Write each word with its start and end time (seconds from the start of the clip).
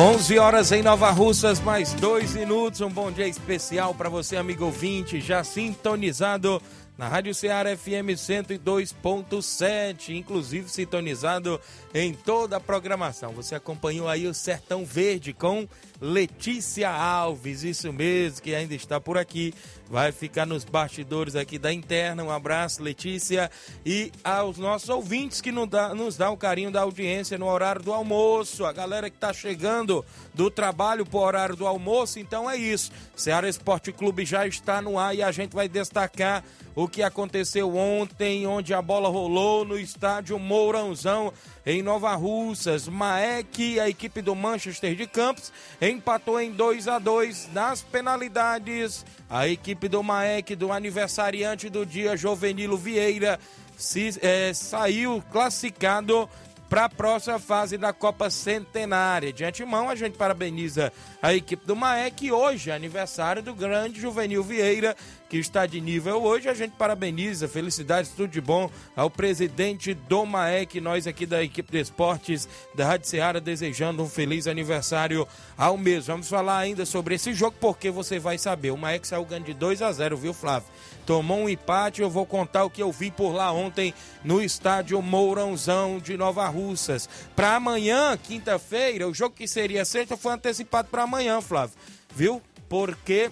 11 0.00 0.38
horas 0.38 0.72
em 0.72 0.82
Nova 0.82 1.10
Russas, 1.10 1.60
mais 1.60 1.92
dois 1.92 2.34
minutos. 2.34 2.80
Um 2.80 2.88
bom 2.88 3.12
dia 3.12 3.28
especial 3.28 3.94
para 3.94 4.08
você, 4.08 4.34
amigo 4.34 4.64
ouvinte, 4.64 5.20
já 5.20 5.44
sintonizado 5.44 6.62
na 6.96 7.06
Rádio 7.06 7.34
Ceará 7.34 7.76
FM 7.76 8.16
102.7, 8.16 10.16
inclusive 10.16 10.70
sintonizado 10.70 11.60
em 11.92 12.14
toda 12.14 12.56
a 12.56 12.60
programação. 12.60 13.32
Você 13.32 13.54
acompanhou 13.54 14.08
aí 14.08 14.26
o 14.26 14.32
Sertão 14.32 14.86
Verde 14.86 15.34
com 15.34 15.68
Letícia 16.00 16.90
Alves, 16.90 17.62
isso 17.62 17.92
mesmo, 17.92 18.40
que 18.40 18.54
ainda 18.54 18.74
está 18.74 18.98
por 18.98 19.18
aqui. 19.18 19.52
Vai 19.88 20.12
ficar 20.12 20.46
nos 20.46 20.64
bastidores 20.64 21.34
aqui 21.34 21.58
da 21.58 21.72
interna. 21.72 22.22
Um 22.22 22.30
abraço, 22.30 22.82
Letícia. 22.82 23.50
E 23.84 24.10
aos 24.22 24.56
nossos 24.56 24.88
ouvintes 24.88 25.40
que 25.40 25.50
nos 25.52 25.68
dá, 25.68 25.94
nos 25.94 26.16
dá 26.16 26.30
o 26.30 26.36
carinho 26.36 26.70
da 26.70 26.82
audiência 26.82 27.36
no 27.36 27.46
horário 27.46 27.82
do 27.82 27.92
almoço. 27.92 28.64
A 28.64 28.72
galera 28.72 29.10
que 29.10 29.16
está 29.16 29.32
chegando 29.32 30.04
do 30.32 30.50
trabalho 30.50 31.04
para 31.04 31.18
o 31.18 31.22
horário 31.22 31.56
do 31.56 31.66
almoço. 31.66 32.18
Então 32.18 32.48
é 32.48 32.56
isso. 32.56 32.92
Ceará 33.16 33.48
Esporte 33.48 33.92
Clube 33.92 34.24
já 34.24 34.46
está 34.46 34.80
no 34.80 34.98
ar 34.98 35.14
e 35.14 35.22
a 35.22 35.32
gente 35.32 35.54
vai 35.54 35.68
destacar 35.68 36.44
o 36.74 36.88
que 36.88 37.02
aconteceu 37.02 37.76
ontem, 37.76 38.46
onde 38.46 38.72
a 38.72 38.80
bola 38.80 39.08
rolou 39.08 39.64
no 39.64 39.78
estádio 39.78 40.38
Mourãozão, 40.38 41.32
em 41.64 41.82
Nova 41.82 42.14
Russas. 42.14 42.88
Maek, 42.88 43.78
a 43.80 43.88
equipe 43.88 44.22
do 44.22 44.34
Manchester 44.34 44.94
de 44.94 45.06
Campos, 45.06 45.52
empatou 45.80 46.40
em 46.40 46.50
2 46.52 46.88
a 46.88 46.98
2 46.98 47.50
nas 47.52 47.82
penalidades. 47.82 49.04
A 49.28 49.46
equipe 49.46 49.88
do 49.88 50.02
Maek, 50.02 50.56
do 50.56 50.72
aniversariante 50.72 51.68
do 51.68 51.84
dia, 51.86 52.16
Jovenilo 52.16 52.76
Vieira, 52.76 53.38
se, 53.76 54.18
é, 54.20 54.52
saiu 54.52 55.22
classificado 55.30 56.28
para 56.70 56.84
a 56.84 56.88
próxima 56.88 57.38
fase 57.40 57.76
da 57.76 57.92
Copa 57.92 58.30
Centenária. 58.30 59.32
De 59.32 59.44
antemão, 59.44 59.90
a 59.90 59.96
gente 59.96 60.16
parabeniza 60.16 60.92
a 61.20 61.34
equipe 61.34 61.66
do 61.66 61.74
Maek. 61.74 62.30
Hoje 62.30 62.70
aniversário 62.70 63.42
do 63.42 63.52
grande 63.52 64.00
Juvenil 64.00 64.44
Vieira, 64.44 64.96
que 65.30 65.38
está 65.38 65.64
de 65.64 65.80
nível 65.80 66.22
hoje. 66.22 66.48
A 66.48 66.54
gente 66.54 66.72
parabeniza, 66.72 67.46
felicidades, 67.48 68.10
tudo 68.10 68.28
de 68.28 68.40
bom 68.40 68.68
ao 68.96 69.08
presidente 69.08 69.94
do 69.94 70.26
Maek. 70.26 70.80
Nós 70.80 71.06
aqui 71.06 71.24
da 71.24 71.42
equipe 71.42 71.70
de 71.70 71.78
esportes 71.78 72.48
da 72.74 72.84
Rádio 72.84 73.06
Ceará 73.06 73.38
desejando 73.38 74.02
um 74.02 74.08
feliz 74.08 74.48
aniversário 74.48 75.26
ao 75.56 75.78
mesmo. 75.78 76.14
Vamos 76.14 76.28
falar 76.28 76.58
ainda 76.58 76.84
sobre 76.84 77.14
esse 77.14 77.32
jogo, 77.32 77.56
porque 77.60 77.90
você 77.90 78.18
vai 78.18 78.36
saber. 78.36 78.72
O 78.72 78.76
Maek 78.76 79.06
saiu 79.06 79.24
ganhando 79.24 79.46
de 79.46 79.54
2 79.54 79.80
a 79.80 79.92
0 79.92 80.16
viu, 80.16 80.34
Flávio? 80.34 80.68
tomou 81.10 81.40
um 81.40 81.48
empate. 81.48 82.02
Eu 82.02 82.08
vou 82.08 82.24
contar 82.24 82.64
o 82.64 82.70
que 82.70 82.82
eu 82.82 82.92
vi 82.92 83.10
por 83.10 83.32
lá 83.32 83.50
ontem 83.50 83.92
no 84.22 84.40
estádio 84.40 85.02
Mourãozão 85.02 85.98
de 85.98 86.16
Nova 86.16 86.46
Russas. 86.48 87.08
Para 87.34 87.56
amanhã, 87.56 88.16
quinta-feira, 88.16 89.08
o 89.08 89.14
jogo 89.14 89.34
que 89.34 89.48
seria 89.48 89.84
sexta 89.84 90.16
foi 90.16 90.32
antecipado 90.32 90.88
para 90.88 91.02
amanhã, 91.02 91.40
Flávio. 91.40 91.76
Viu? 92.14 92.42
Porque 92.68 93.30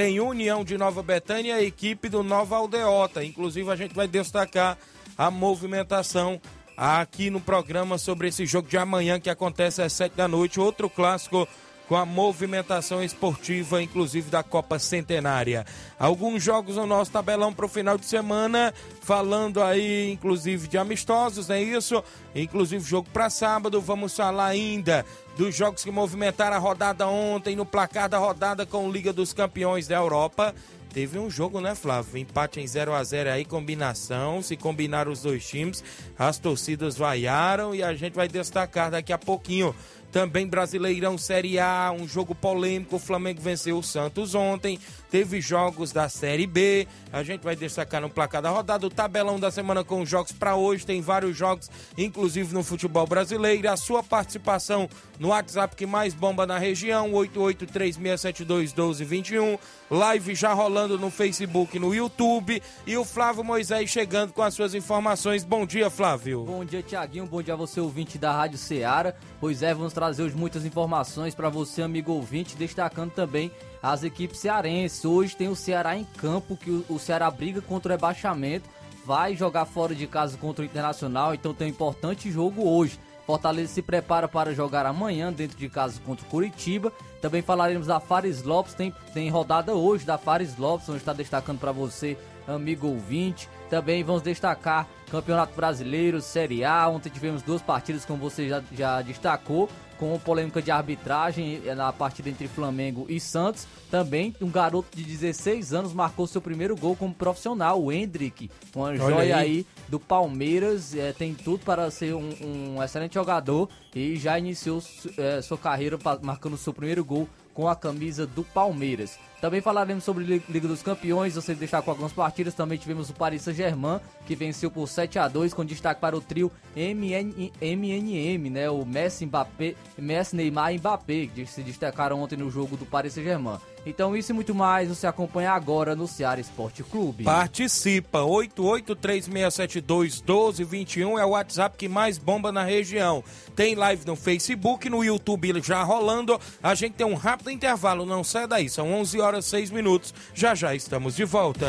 tem 0.00 0.18
União 0.18 0.64
de 0.64 0.78
Nova 0.78 1.02
Betânia 1.02 1.52
e 1.52 1.52
a 1.58 1.62
equipe 1.62 2.08
do 2.08 2.22
Nova 2.22 2.56
Aldeota. 2.56 3.22
Inclusive, 3.22 3.70
a 3.70 3.76
gente 3.76 3.94
vai 3.94 4.08
destacar 4.08 4.78
a 5.16 5.30
movimentação 5.30 6.40
aqui 6.74 7.28
no 7.28 7.38
programa 7.38 7.98
sobre 7.98 8.28
esse 8.28 8.46
jogo 8.46 8.66
de 8.66 8.78
amanhã 8.78 9.20
que 9.20 9.28
acontece 9.28 9.82
às 9.82 9.92
sete 9.92 10.14
da 10.14 10.26
noite. 10.26 10.58
Outro 10.58 10.88
clássico 10.88 11.46
com 11.90 11.96
a 11.96 12.06
movimentação 12.06 13.02
esportiva, 13.02 13.82
inclusive 13.82 14.30
da 14.30 14.44
Copa 14.44 14.78
Centenária. 14.78 15.66
Alguns 15.98 16.40
jogos 16.40 16.76
no 16.76 16.86
nosso 16.86 17.10
tabelão 17.10 17.52
para 17.52 17.66
o 17.66 17.68
final 17.68 17.98
de 17.98 18.06
semana, 18.06 18.72
falando 19.00 19.60
aí, 19.60 20.08
inclusive, 20.12 20.68
de 20.68 20.78
amistosos, 20.78 21.50
é 21.50 21.60
isso? 21.60 22.00
Inclusive, 22.32 22.88
jogo 22.88 23.08
para 23.12 23.28
sábado. 23.28 23.80
Vamos 23.80 24.14
falar 24.14 24.46
ainda 24.46 25.04
dos 25.36 25.52
jogos 25.52 25.82
que 25.82 25.90
movimentaram 25.90 26.54
a 26.54 26.60
rodada 26.60 27.08
ontem, 27.08 27.56
no 27.56 27.66
placar 27.66 28.08
da 28.08 28.18
rodada 28.18 28.64
com 28.64 28.88
Liga 28.88 29.12
dos 29.12 29.32
Campeões 29.32 29.88
da 29.88 29.96
Europa. 29.96 30.54
Teve 30.92 31.18
um 31.18 31.28
jogo, 31.28 31.60
né, 31.60 31.74
Flávio? 31.74 32.18
Empate 32.18 32.60
em 32.60 32.66
0 32.66 32.92
a 32.92 33.02
0 33.02 33.30
aí, 33.30 33.44
combinação. 33.44 34.42
Se 34.42 34.56
combinaram 34.56 35.10
os 35.10 35.22
dois 35.22 35.44
times, 35.46 35.82
as 36.16 36.38
torcidas 36.38 36.96
vaiaram 36.96 37.74
e 37.74 37.82
a 37.82 37.94
gente 37.94 38.14
vai 38.14 38.28
destacar 38.28 38.90
daqui 38.92 39.12
a 39.12 39.18
pouquinho 39.18 39.74
também 40.10 40.46
Brasileirão 40.46 41.16
Série 41.16 41.58
A, 41.58 41.90
um 41.96 42.06
jogo 42.06 42.34
polêmico. 42.34 42.96
O 42.96 42.98
Flamengo 42.98 43.40
venceu 43.40 43.78
o 43.78 43.82
Santos 43.82 44.34
ontem. 44.34 44.78
Teve 45.10 45.40
jogos 45.40 45.90
da 45.92 46.06
Série 46.08 46.46
B. 46.46 46.86
A 47.12 47.22
gente 47.22 47.42
vai 47.42 47.54
destacar 47.56 48.00
no 48.00 48.08
placar 48.08 48.40
da 48.40 48.48
rodada. 48.50 48.86
O 48.86 48.90
tabelão 48.90 49.40
da 49.40 49.50
semana 49.50 49.82
com 49.82 50.02
os 50.02 50.08
jogos 50.08 50.30
para 50.32 50.54
hoje. 50.54 50.86
Tem 50.86 51.00
vários 51.00 51.36
jogos, 51.36 51.68
inclusive 51.98 52.54
no 52.54 52.62
futebol 52.62 53.04
brasileiro. 53.06 53.70
A 53.70 53.76
sua 53.76 54.02
participação 54.02 54.88
no 55.18 55.28
WhatsApp 55.28 55.76
que 55.76 55.86
mais 55.86 56.14
bomba 56.14 56.46
na 56.46 56.58
região: 56.58 57.10
8836721221. 57.12 59.58
Live 59.90 60.34
já 60.36 60.52
rolando 60.52 60.98
no 60.98 61.10
Facebook 61.10 61.78
no 61.78 61.94
YouTube. 61.94 62.62
E 62.86 62.96
o 62.96 63.04
Flávio 63.04 63.42
Moisés 63.42 63.90
chegando 63.90 64.32
com 64.32 64.42
as 64.42 64.54
suas 64.54 64.74
informações. 64.74 65.44
Bom 65.44 65.66
dia, 65.66 65.90
Flávio. 65.90 66.44
Bom 66.44 66.64
dia, 66.64 66.82
Tiaguinho. 66.82 67.26
Bom 67.26 67.42
dia 67.42 67.54
a 67.54 67.56
você, 67.56 67.80
ouvinte 67.80 68.16
da 68.16 68.30
Rádio 68.32 68.58
Ceará. 68.58 69.12
Pois 69.40 69.62
é, 69.62 69.74
vamos 69.74 69.92
trazer 70.00 70.22
hoje 70.22 70.34
muitas 70.34 70.64
informações 70.64 71.34
para 71.34 71.50
você, 71.50 71.82
amigo 71.82 72.10
ouvinte, 72.10 72.56
destacando 72.56 73.10
também 73.10 73.52
as 73.82 74.02
equipes 74.02 74.38
cearenses. 74.38 75.04
Hoje 75.04 75.36
tem 75.36 75.46
o 75.46 75.54
Ceará 75.54 75.94
em 75.94 76.04
campo, 76.04 76.56
que 76.56 76.82
o 76.88 76.98
Ceará 76.98 77.30
briga 77.30 77.60
contra 77.60 77.92
o 77.92 77.94
rebaixamento, 77.94 78.66
vai 79.04 79.36
jogar 79.36 79.66
fora 79.66 79.94
de 79.94 80.06
casa 80.06 80.38
contra 80.38 80.62
o 80.62 80.64
Internacional, 80.64 81.34
então 81.34 81.52
tem 81.52 81.66
um 81.66 81.70
importante 81.70 82.32
jogo 82.32 82.66
hoje. 82.66 82.98
Fortaleza 83.26 83.74
se 83.74 83.82
prepara 83.82 84.26
para 84.26 84.54
jogar 84.54 84.86
amanhã 84.86 85.30
dentro 85.30 85.58
de 85.58 85.68
casa 85.68 86.00
contra 86.00 86.24
o 86.24 86.28
Curitiba. 86.30 86.90
Também 87.20 87.42
falaremos 87.42 87.86
da 87.86 88.00
Fares 88.00 88.42
Lopes, 88.42 88.72
tem, 88.72 88.94
tem 89.12 89.28
rodada 89.28 89.74
hoje 89.74 90.06
da 90.06 90.16
Fares 90.16 90.56
Lopes, 90.56 90.88
onde 90.88 90.96
está 90.96 91.12
destacando 91.12 91.58
para 91.58 91.72
você, 91.72 92.16
amigo 92.48 92.86
ouvinte. 92.86 93.50
Também 93.68 94.02
vamos 94.02 94.22
destacar 94.22 94.88
Campeonato 95.10 95.54
Brasileiro, 95.54 96.22
Série 96.22 96.64
A. 96.64 96.88
Ontem 96.88 97.10
tivemos 97.10 97.42
duas 97.42 97.60
partidas, 97.60 98.06
como 98.06 98.18
você 98.18 98.48
já, 98.48 98.62
já 98.72 99.02
destacou, 99.02 99.68
com 100.00 100.18
polêmica 100.18 100.62
de 100.62 100.70
arbitragem 100.70 101.60
eh, 101.66 101.74
na 101.74 101.92
partida 101.92 102.30
entre 102.30 102.48
Flamengo 102.48 103.04
e 103.06 103.20
Santos. 103.20 103.66
Também 103.90 104.34
um 104.40 104.50
garoto 104.50 104.96
de 104.96 105.04
16 105.04 105.74
anos 105.74 105.92
marcou 105.92 106.26
seu 106.26 106.40
primeiro 106.40 106.74
gol 106.74 106.96
como 106.96 107.14
profissional, 107.14 107.80
o 107.80 107.92
Hendrick, 107.92 108.50
uma 108.74 108.96
joia 108.96 109.36
aí. 109.36 109.58
aí. 109.58 109.66
do 109.88 110.00
Palmeiras. 110.00 110.94
É, 110.94 111.12
tem 111.12 111.34
tudo 111.34 111.62
para 111.66 111.90
ser 111.90 112.14
um, 112.14 112.30
um, 112.40 112.82
excelente 112.82 113.14
jogador 113.14 113.68
e 113.94 114.16
já 114.16 114.38
iniciou 114.38 114.82
é, 115.18 115.42
sua 115.42 115.58
carreira 115.58 115.98
marcando 116.22 116.56
seu 116.56 116.72
primeiro 116.72 117.04
gol 117.04 117.28
com 117.52 117.68
a 117.68 117.76
camisa 117.76 118.26
do 118.26 118.42
Palmeiras. 118.42 119.18
Também 119.40 119.60
falaremos 119.60 120.04
sobre 120.04 120.42
Liga 120.48 120.68
dos 120.68 120.82
Campeões, 120.82 121.34
você 121.34 121.54
deixar 121.54 121.82
com 121.82 121.90
algumas 121.90 122.12
partidas. 122.12 122.54
Também 122.54 122.76
tivemos 122.76 123.08
o 123.08 123.14
Paris 123.14 123.42
Saint-Germain, 123.42 124.00
que 124.26 124.34
venceu 124.34 124.70
por 124.70 124.86
7 124.86 125.18
a 125.18 125.28
2 125.28 125.54
com 125.54 125.64
destaque 125.64 126.00
para 126.00 126.16
o 126.16 126.20
trio 126.20 126.52
MN, 126.76 127.50
MNM, 127.60 128.50
né? 128.50 128.68
O 128.68 128.84
Messi, 128.84 129.24
Mbappé, 129.24 129.74
Messi, 129.96 130.36
Neymar 130.36 130.74
e 130.74 130.78
Mbappé, 130.78 131.28
que 131.34 131.46
se 131.46 131.62
destacaram 131.62 132.20
ontem 132.20 132.36
no 132.36 132.50
jogo 132.50 132.76
do 132.76 132.84
Paris 132.84 133.14
Saint-Germain. 133.14 133.58
Então 133.86 134.14
isso 134.14 134.32
e 134.32 134.34
muito 134.34 134.54
mais 134.54 134.90
você 134.90 135.06
acompanha 135.06 135.52
agora 135.52 135.96
no 135.96 136.06
Ceará 136.06 136.38
Esporte 136.38 136.82
Clube. 136.82 137.24
Participa, 137.24 138.18
8836721221 138.20 141.18
é 141.18 141.24
o 141.24 141.30
WhatsApp 141.30 141.78
que 141.78 141.88
mais 141.88 142.18
bomba 142.18 142.52
na 142.52 142.62
região. 142.62 143.24
Tem 143.56 143.74
live 143.74 144.06
no 144.06 144.16
Facebook, 144.16 144.90
no 144.90 145.02
YouTube 145.02 145.62
já 145.62 145.82
rolando. 145.82 146.38
A 146.62 146.74
gente 146.74 146.92
tem 146.92 147.06
um 147.06 147.14
rápido 147.14 147.50
intervalo, 147.50 148.04
não 148.04 148.22
sai 148.22 148.46
daí, 148.46 148.68
são 148.68 148.92
11 148.92 149.18
horas 149.18 149.29
6 149.40 149.70
minutos. 149.70 150.12
Já 150.34 150.54
já 150.54 150.74
estamos 150.74 151.14
de 151.14 151.24
volta. 151.24 151.66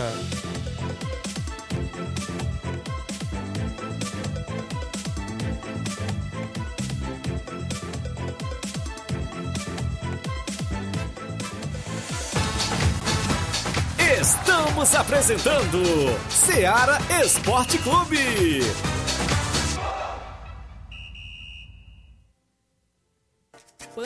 Estamos 14.19 14.95
apresentando 14.95 15.79
Seara 16.29 16.97
Esporte 17.23 17.77
Clube. 17.79 18.61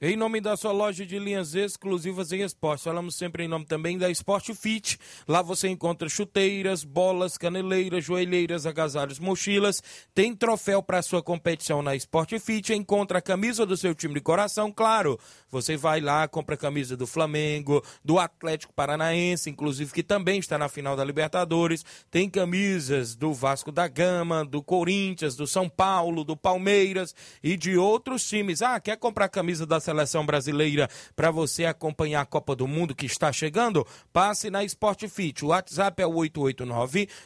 Em 0.00 0.14
nome 0.14 0.40
da 0.40 0.56
sua 0.56 0.70
loja 0.70 1.04
de 1.04 1.18
linhas 1.18 1.56
exclusivas 1.56 2.30
em 2.30 2.42
esporte, 2.42 2.84
falamos 2.84 3.16
sempre 3.16 3.42
em 3.42 3.48
nome 3.48 3.64
também 3.64 3.98
da 3.98 4.08
Sport 4.08 4.54
Fit. 4.54 4.96
Lá 5.26 5.42
você 5.42 5.66
encontra 5.66 6.08
chuteiras, 6.08 6.84
bolas, 6.84 7.36
caneleiras, 7.36 8.04
joelheiras, 8.04 8.64
agasalhos, 8.64 9.18
mochilas. 9.18 9.82
Tem 10.14 10.36
troféu 10.36 10.80
para 10.84 11.02
sua 11.02 11.20
competição 11.20 11.82
na 11.82 11.96
Sport 11.96 12.38
Fit. 12.38 12.72
Encontra 12.72 13.18
a 13.18 13.20
camisa 13.20 13.66
do 13.66 13.76
seu 13.76 13.92
time 13.92 14.14
de 14.14 14.20
coração, 14.20 14.70
claro. 14.70 15.18
Você 15.50 15.76
vai 15.76 16.00
lá, 16.00 16.28
compra 16.28 16.54
a 16.54 16.58
camisa 16.58 16.96
do 16.96 17.04
Flamengo, 17.06 17.82
do 18.04 18.20
Atlético 18.20 18.72
Paranaense, 18.72 19.50
inclusive 19.50 19.92
que 19.92 20.04
também 20.04 20.38
está 20.38 20.56
na 20.56 20.68
final 20.68 20.94
da 20.94 21.04
Libertadores. 21.04 21.84
Tem 22.08 22.30
camisas 22.30 23.16
do 23.16 23.34
Vasco 23.34 23.72
da 23.72 23.88
Gama, 23.88 24.44
do 24.44 24.62
Corinthians, 24.62 25.34
do 25.34 25.46
São 25.46 25.68
Paulo, 25.68 26.22
do 26.22 26.36
Palmeiras 26.36 27.16
e 27.42 27.56
de 27.56 27.76
outros 27.76 28.24
times. 28.24 28.62
Ah, 28.62 28.78
quer 28.78 28.96
comprar 28.96 29.24
a 29.24 29.28
camisa 29.28 29.66
da 29.66 29.87
seleção 29.88 30.26
brasileira 30.26 30.88
para 31.16 31.30
você 31.30 31.64
acompanhar 31.64 32.20
a 32.20 32.26
Copa 32.26 32.54
do 32.54 32.68
Mundo 32.68 32.94
que 32.94 33.06
está 33.06 33.32
chegando? 33.32 33.86
Passe 34.12 34.50
na 34.50 34.62
Sport 34.64 35.08
Fit. 35.08 35.42
O 35.44 35.48
WhatsApp 35.48 36.02
é 36.02 36.06
o 36.06 36.12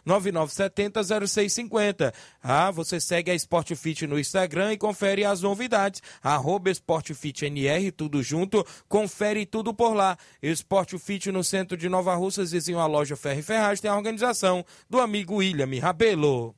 889-9970-0650. 0.06 2.14
Ah, 2.42 2.70
você 2.70 2.98
segue 3.00 3.32
a 3.32 3.34
Sport 3.34 3.74
Fit 3.74 4.06
no 4.06 4.18
Instagram 4.18 4.72
e 4.72 4.78
confere 4.78 5.24
as 5.24 5.42
novidades. 5.42 6.00
Arroba 6.22 6.70
tudo 7.96 8.22
junto. 8.22 8.64
Confere 8.88 9.44
tudo 9.44 9.74
por 9.74 9.94
lá. 9.94 10.16
Sport 10.40 10.96
Fit 10.98 11.32
no 11.32 11.42
centro 11.42 11.76
de 11.76 11.88
Nova 11.88 12.14
Russas, 12.14 12.52
vizinho 12.52 12.78
à 12.78 12.86
loja 12.86 13.16
Ferro 13.16 13.40
e 13.40 13.42
Ferraz, 13.42 13.80
tem 13.80 13.90
a 13.90 13.96
organização 13.96 14.64
do 14.88 15.00
amigo 15.00 15.34
William 15.36 15.68
Rabelo. 15.80 16.54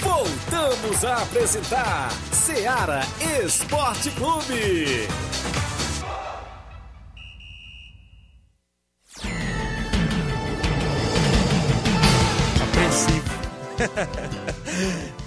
Voltamos 0.00 1.04
a 1.04 1.22
apresentar 1.22 2.10
Seara 2.40 3.02
Esporte 3.44 4.10
Clube. 4.12 5.06
Apreensivo. 12.62 13.30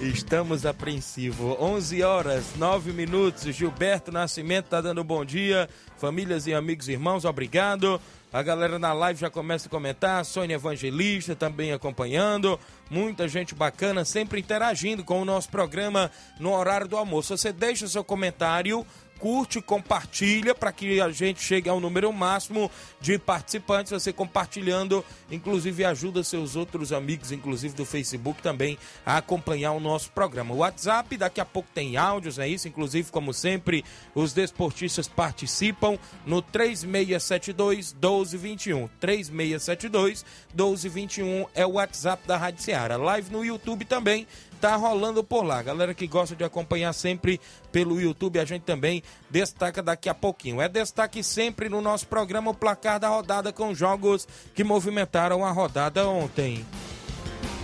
Estamos 0.00 0.66
apreensivos. 0.66 1.56
11 1.60 2.02
horas, 2.02 2.44
9 2.56 2.92
minutos. 2.92 3.44
Gilberto 3.54 4.10
Nascimento 4.10 4.66
tá 4.70 4.80
dando 4.80 5.04
bom 5.04 5.24
dia. 5.24 5.68
Famílias 5.96 6.48
e 6.48 6.52
amigos 6.52 6.88
irmãos, 6.88 7.24
obrigado. 7.24 8.00
A 8.34 8.42
galera 8.42 8.80
na 8.80 8.92
live 8.92 9.20
já 9.20 9.30
começa 9.30 9.68
a 9.68 9.70
comentar. 9.70 10.24
Sônia 10.24 10.56
Evangelista 10.56 11.36
também 11.36 11.72
acompanhando. 11.72 12.58
Muita 12.90 13.28
gente 13.28 13.54
bacana, 13.54 14.04
sempre 14.04 14.40
interagindo 14.40 15.04
com 15.04 15.22
o 15.22 15.24
nosso 15.24 15.48
programa 15.48 16.10
no 16.40 16.52
horário 16.52 16.88
do 16.88 16.96
almoço. 16.96 17.38
Você 17.38 17.52
deixa 17.52 17.86
seu 17.86 18.02
comentário 18.02 18.84
curte, 19.18 19.60
compartilha 19.60 20.54
para 20.54 20.72
que 20.72 21.00
a 21.00 21.10
gente 21.10 21.42
chegue 21.42 21.68
ao 21.68 21.80
número 21.80 22.12
máximo 22.12 22.70
de 23.00 23.18
participantes. 23.18 23.92
Você 23.92 24.12
compartilhando, 24.12 25.04
inclusive 25.30 25.84
ajuda 25.84 26.22
seus 26.22 26.56
outros 26.56 26.92
amigos, 26.92 27.32
inclusive 27.32 27.74
do 27.74 27.84
Facebook 27.84 28.42
também, 28.42 28.78
a 29.04 29.16
acompanhar 29.16 29.72
o 29.72 29.80
nosso 29.80 30.10
programa. 30.12 30.54
O 30.54 30.58
WhatsApp, 30.58 31.16
daqui 31.16 31.40
a 31.40 31.44
pouco 31.44 31.68
tem 31.74 31.96
áudios, 31.96 32.38
é 32.38 32.48
isso? 32.48 32.68
Inclusive, 32.68 33.10
como 33.10 33.32
sempre, 33.32 33.84
os 34.14 34.32
desportistas 34.32 35.08
participam 35.08 35.98
no 36.26 36.42
3672 36.42 37.92
1221. 37.92 38.88
3672 39.00 40.24
1221 40.54 41.46
é 41.54 41.66
o 41.66 41.72
WhatsApp 41.72 42.26
da 42.26 42.36
Rádio 42.36 42.62
Ceará. 42.62 42.96
Live 42.96 43.32
no 43.32 43.44
YouTube 43.44 43.84
também 43.84 44.26
tá 44.64 44.76
rolando 44.76 45.22
por 45.22 45.44
lá. 45.44 45.62
Galera 45.62 45.92
que 45.92 46.06
gosta 46.06 46.34
de 46.34 46.42
acompanhar 46.42 46.94
sempre 46.94 47.38
pelo 47.70 48.00
YouTube, 48.00 48.38
a 48.38 48.46
gente 48.46 48.62
também 48.62 49.02
destaca 49.28 49.82
daqui 49.82 50.08
a 50.08 50.14
pouquinho. 50.14 50.58
É 50.58 50.70
destaque 50.70 51.22
sempre 51.22 51.68
no 51.68 51.82
nosso 51.82 52.06
programa 52.06 52.50
o 52.50 52.54
placar 52.54 52.98
da 52.98 53.08
rodada 53.08 53.52
com 53.52 53.74
jogos 53.74 54.26
que 54.54 54.64
movimentaram 54.64 55.44
a 55.44 55.50
rodada 55.50 56.08
ontem. 56.08 56.64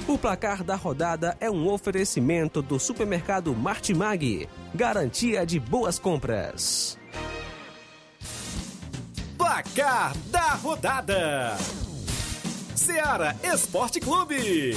O 0.07 0.19
placar 0.19 0.63
da 0.63 0.75
rodada 0.75 1.35
é 1.41 1.51
um 1.51 1.71
oferecimento 1.71 2.61
do 2.61 2.79
supermercado 2.79 3.55
Martimag. 3.55 4.47
Garantia 4.75 5.47
de 5.47 5.59
boas 5.59 5.99
compras. 5.99 6.99
Placar 9.39 10.15
da 10.27 10.53
rodada: 10.53 11.57
Seara 12.75 13.35
Esporte 13.43 14.01
Clube. 14.01 14.77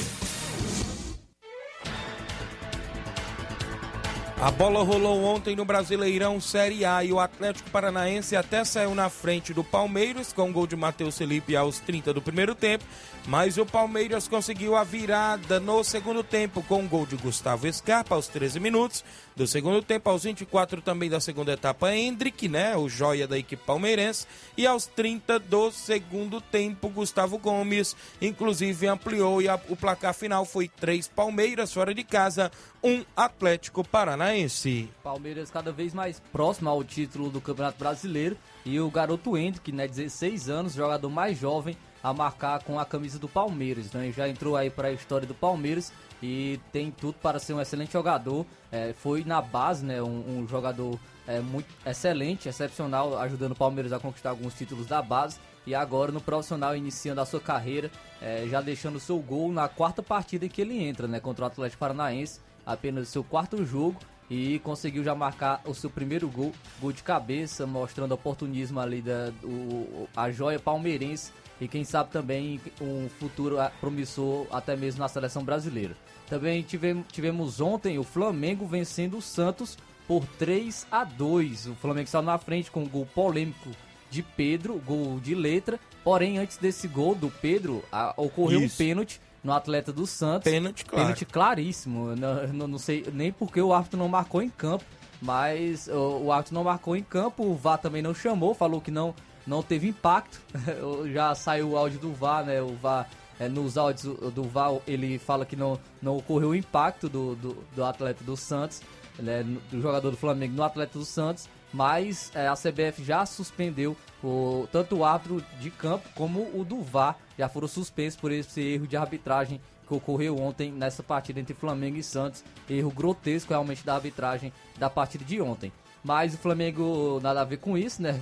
A 4.43 4.51
bola 4.51 4.83
rolou 4.83 5.23
ontem 5.23 5.55
no 5.55 5.63
Brasileirão 5.63 6.37
Série 6.41 6.83
A 6.83 7.01
e 7.01 7.13
o 7.13 7.19
Atlético 7.21 7.69
Paranaense 7.69 8.35
até 8.35 8.65
saiu 8.65 8.93
na 8.93 9.09
frente 9.09 9.53
do 9.53 9.63
Palmeiras 9.63 10.33
com 10.33 10.49
o 10.49 10.51
gol 10.51 10.67
de 10.67 10.75
Matheus 10.75 11.17
Felipe 11.17 11.55
aos 11.55 11.79
30 11.79 12.13
do 12.13 12.21
primeiro 12.21 12.53
tempo, 12.53 12.83
mas 13.25 13.57
o 13.57 13.65
Palmeiras 13.65 14.27
conseguiu 14.27 14.75
a 14.75 14.83
virada 14.83 15.61
no 15.61 15.81
segundo 15.81 16.25
tempo 16.25 16.61
com 16.63 16.83
o 16.83 16.89
gol 16.89 17.05
de 17.05 17.15
Gustavo 17.15 17.71
Scarpa 17.71 18.15
aos 18.15 18.27
13 18.27 18.59
minutos 18.59 19.01
do 19.33 19.47
segundo 19.47 19.81
tempo, 19.81 20.09
aos 20.09 20.25
24 20.25 20.81
também 20.81 21.09
da 21.09 21.21
segunda 21.21 21.53
etapa, 21.53 21.95
Hendrick, 21.95 22.49
né, 22.49 22.75
o 22.75 22.89
joia 22.89 23.25
da 23.25 23.37
equipe 23.37 23.63
palmeirense, 23.65 24.27
e 24.57 24.67
aos 24.67 24.85
30 24.85 25.39
do 25.39 25.71
segundo 25.71 26.41
tempo, 26.41 26.89
Gustavo 26.89 27.37
Gomes, 27.37 27.95
inclusive 28.21 28.87
ampliou 28.87 29.41
e 29.41 29.47
a, 29.47 29.57
o 29.69 29.75
placar 29.77 30.13
final 30.13 30.43
foi 30.43 30.67
três 30.67 31.07
Palmeiras 31.07 31.73
fora 31.73 31.93
de 31.93 32.03
casa, 32.03 32.51
um 32.83 33.05
Atlético 33.15 33.81
Paranaense. 33.81 34.89
Palmeiras 35.01 35.49
cada 35.49 35.71
vez 35.71 35.93
mais 35.93 36.19
próximo 36.19 36.69
ao 36.69 36.83
título 36.83 37.29
do 37.29 37.39
Campeonato 37.39 37.79
Brasileiro 37.79 38.37
e 38.65 38.77
o 38.79 38.91
garoto 38.91 39.37
Hendrick, 39.37 39.71
né, 39.71 39.87
16 39.87 40.49
anos, 40.49 40.73
jogador 40.73 41.09
mais 41.09 41.39
jovem, 41.39 41.77
a 42.03 42.13
marcar 42.13 42.61
com 42.63 42.77
a 42.77 42.85
camisa 42.85 43.17
do 43.17 43.29
Palmeiras. 43.29 43.93
Né? 43.93 44.11
Já 44.11 44.27
entrou 44.27 44.57
aí 44.57 44.69
para 44.69 44.89
a 44.89 44.91
história 44.91 45.25
do 45.25 45.33
Palmeiras 45.33 45.93
e 46.21 46.59
tem 46.73 46.91
tudo 46.91 47.15
para 47.21 47.39
ser 47.39 47.53
um 47.53 47.61
excelente 47.61 47.93
jogador. 47.93 48.45
É, 48.69 48.91
foi 48.91 49.23
na 49.23 49.41
base, 49.41 49.85
né, 49.85 50.01
um, 50.01 50.39
um 50.39 50.47
jogador 50.47 50.99
é, 51.25 51.39
muito 51.39 51.73
excelente, 51.85 52.49
excepcional, 52.49 53.17
ajudando 53.17 53.53
o 53.53 53.55
Palmeiras 53.55 53.93
a 53.93 53.99
conquistar 53.99 54.31
alguns 54.31 54.53
títulos 54.55 54.85
da 54.87 55.01
base. 55.01 55.39
e 55.65 55.73
agora 55.73 56.11
no 56.11 56.19
profissional 56.19 56.75
iniciando 56.75 57.21
a 57.21 57.25
sua 57.25 57.39
carreira, 57.39 57.89
é, 58.21 58.45
já 58.49 58.59
deixando 58.59 58.99
seu 58.99 59.17
gol 59.19 59.49
na 59.53 59.69
quarta 59.69 60.03
partida 60.03 60.45
em 60.45 60.49
que 60.49 60.61
ele 60.61 60.83
entra, 60.83 61.07
né, 61.07 61.21
contra 61.21 61.45
o 61.45 61.47
Atlético 61.47 61.79
Paranaense, 61.79 62.41
apenas 62.65 63.09
seu 63.09 63.23
quarto 63.23 63.65
jogo 63.65 63.97
e 64.29 64.59
conseguiu 64.59 65.03
já 65.03 65.13
marcar 65.13 65.61
o 65.65 65.73
seu 65.73 65.89
primeiro 65.89 66.27
gol, 66.27 66.51
gol 66.81 66.91
de 66.91 67.03
cabeça, 67.03 67.67
mostrando 67.67 68.13
oportunismo 68.13 68.79
ali 68.79 69.01
da 69.01 69.31
o, 69.43 70.07
a 70.15 70.31
joia 70.31 70.59
palmeirense 70.59 71.31
e 71.59 71.67
quem 71.67 71.83
sabe 71.83 72.11
também 72.11 72.59
um 72.81 73.07
futuro 73.19 73.57
promissor 73.79 74.47
até 74.51 74.75
mesmo 74.75 75.01
na 75.01 75.07
seleção 75.07 75.43
brasileira. 75.43 75.95
Também 76.27 76.61
tivemos, 76.63 77.05
tivemos 77.11 77.61
ontem 77.61 77.99
o 77.99 78.03
Flamengo 78.03 78.65
vencendo 78.65 79.17
o 79.17 79.21
Santos 79.21 79.77
por 80.07 80.25
3 80.39 80.87
a 80.91 81.03
2. 81.03 81.67
O 81.67 81.75
Flamengo 81.75 82.09
saiu 82.09 82.23
na 82.23 82.37
frente 82.37 82.71
com 82.71 82.81
um 82.83 82.89
gol 82.89 83.05
polêmico 83.05 83.69
de 84.09 84.23
Pedro, 84.23 84.81
gol 84.85 85.19
de 85.19 85.35
letra. 85.35 85.79
Porém, 86.03 86.37
antes 86.37 86.57
desse 86.57 86.87
gol 86.87 87.15
do 87.15 87.29
Pedro, 87.29 87.83
a, 87.91 88.13
ocorreu 88.17 88.61
Isso. 88.61 88.75
um 88.75 88.77
pênalti 88.77 89.21
no 89.43 89.51
atleta 89.51 89.91
do 89.91 90.07
Santos. 90.07 90.49
Pênalti, 90.49 90.85
claro. 90.85 91.05
Pênalti 91.05 91.25
claríssimo. 91.25 92.15
Não, 92.15 92.67
não, 92.67 92.77
sei 92.77 93.05
nem 93.13 93.31
porque 93.31 93.61
o 93.61 93.73
árbitro 93.73 93.99
não 93.99 94.07
marcou 94.07 94.41
em 94.41 94.49
campo, 94.49 94.85
mas 95.21 95.87
o, 95.87 96.23
o 96.23 96.31
árbitro 96.31 96.55
não 96.55 96.63
marcou 96.63 96.95
em 96.95 97.03
campo, 97.03 97.43
o 97.43 97.55
VAR 97.55 97.77
também 97.77 98.01
não 98.01 98.13
chamou, 98.13 98.53
falou 98.53 98.79
que 98.79 98.91
não, 98.91 99.13
não 99.45 99.61
teve 99.61 99.87
impacto. 99.87 100.39
Já 101.11 101.35
saiu 101.35 101.71
o 101.71 101.77
áudio 101.77 101.99
do 101.99 102.13
VAR, 102.13 102.45
né? 102.45 102.61
O 102.61 102.75
VAR, 102.75 103.09
é, 103.39 103.49
nos 103.49 103.77
áudios 103.77 104.03
do 104.31 104.43
VAR, 104.43 104.77
ele 104.87 105.19
fala 105.19 105.45
que 105.45 105.55
não, 105.55 105.77
não 106.01 106.17
ocorreu 106.17 106.49
o 106.49 106.55
impacto 106.55 107.09
do, 107.09 107.35
do, 107.35 107.57
do 107.75 107.83
atleta 107.83 108.23
do 108.23 108.37
Santos, 108.37 108.81
né, 109.19 109.43
do 109.43 109.81
jogador 109.81 110.09
do 110.09 110.17
Flamengo 110.17 110.55
no 110.55 110.63
atleta 110.63 110.97
do 110.97 111.05
Santos 111.05 111.47
mas 111.73 112.31
é, 112.35 112.47
a 112.47 112.53
CBF 112.53 113.03
já 113.03 113.25
suspendeu 113.25 113.97
o, 114.23 114.67
tanto 114.71 114.97
o 114.97 115.03
árbitro 115.03 115.43
de 115.59 115.71
campo 115.71 116.07
como 116.15 116.49
o 116.57 116.63
do 116.63 116.81
VAR, 116.81 117.17
já 117.37 117.49
foram 117.49 117.67
suspensos 117.67 118.19
por 118.19 118.31
esse 118.31 118.61
erro 118.61 118.87
de 118.87 118.95
arbitragem 118.95 119.59
que 119.87 119.93
ocorreu 119.93 120.37
ontem 120.39 120.71
nessa 120.71 121.03
partida 121.03 121.39
entre 121.39 121.53
Flamengo 121.53 121.97
e 121.97 122.03
Santos, 122.03 122.43
erro 122.69 122.91
grotesco 122.91 123.49
realmente 123.49 123.83
da 123.83 123.95
arbitragem 123.95 124.53
da 124.77 124.89
partida 124.89 125.25
de 125.25 125.41
ontem. 125.41 125.71
Mas 126.03 126.33
o 126.33 126.37
Flamengo 126.37 127.19
nada 127.21 127.41
a 127.41 127.45
ver 127.45 127.57
com 127.57 127.77
isso, 127.77 128.01
né? 128.01 128.19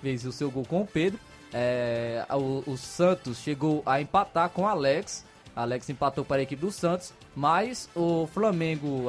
Fez 0.00 0.24
o 0.24 0.32
seu 0.32 0.50
gol 0.50 0.64
com 0.64 0.82
o 0.82 0.86
Pedro. 0.86 1.18
É, 1.52 2.24
o, 2.30 2.62
o 2.70 2.76
Santos 2.76 3.38
chegou 3.38 3.82
a 3.84 4.00
empatar 4.00 4.48
com 4.50 4.62
o 4.62 4.66
Alex. 4.66 5.24
Alex 5.54 5.90
empatou 5.90 6.24
para 6.24 6.36
a 6.36 6.42
equipe 6.42 6.60
do 6.60 6.70
Santos, 6.70 7.12
mas 7.34 7.90
o 7.94 8.28
Flamengo 8.28 9.06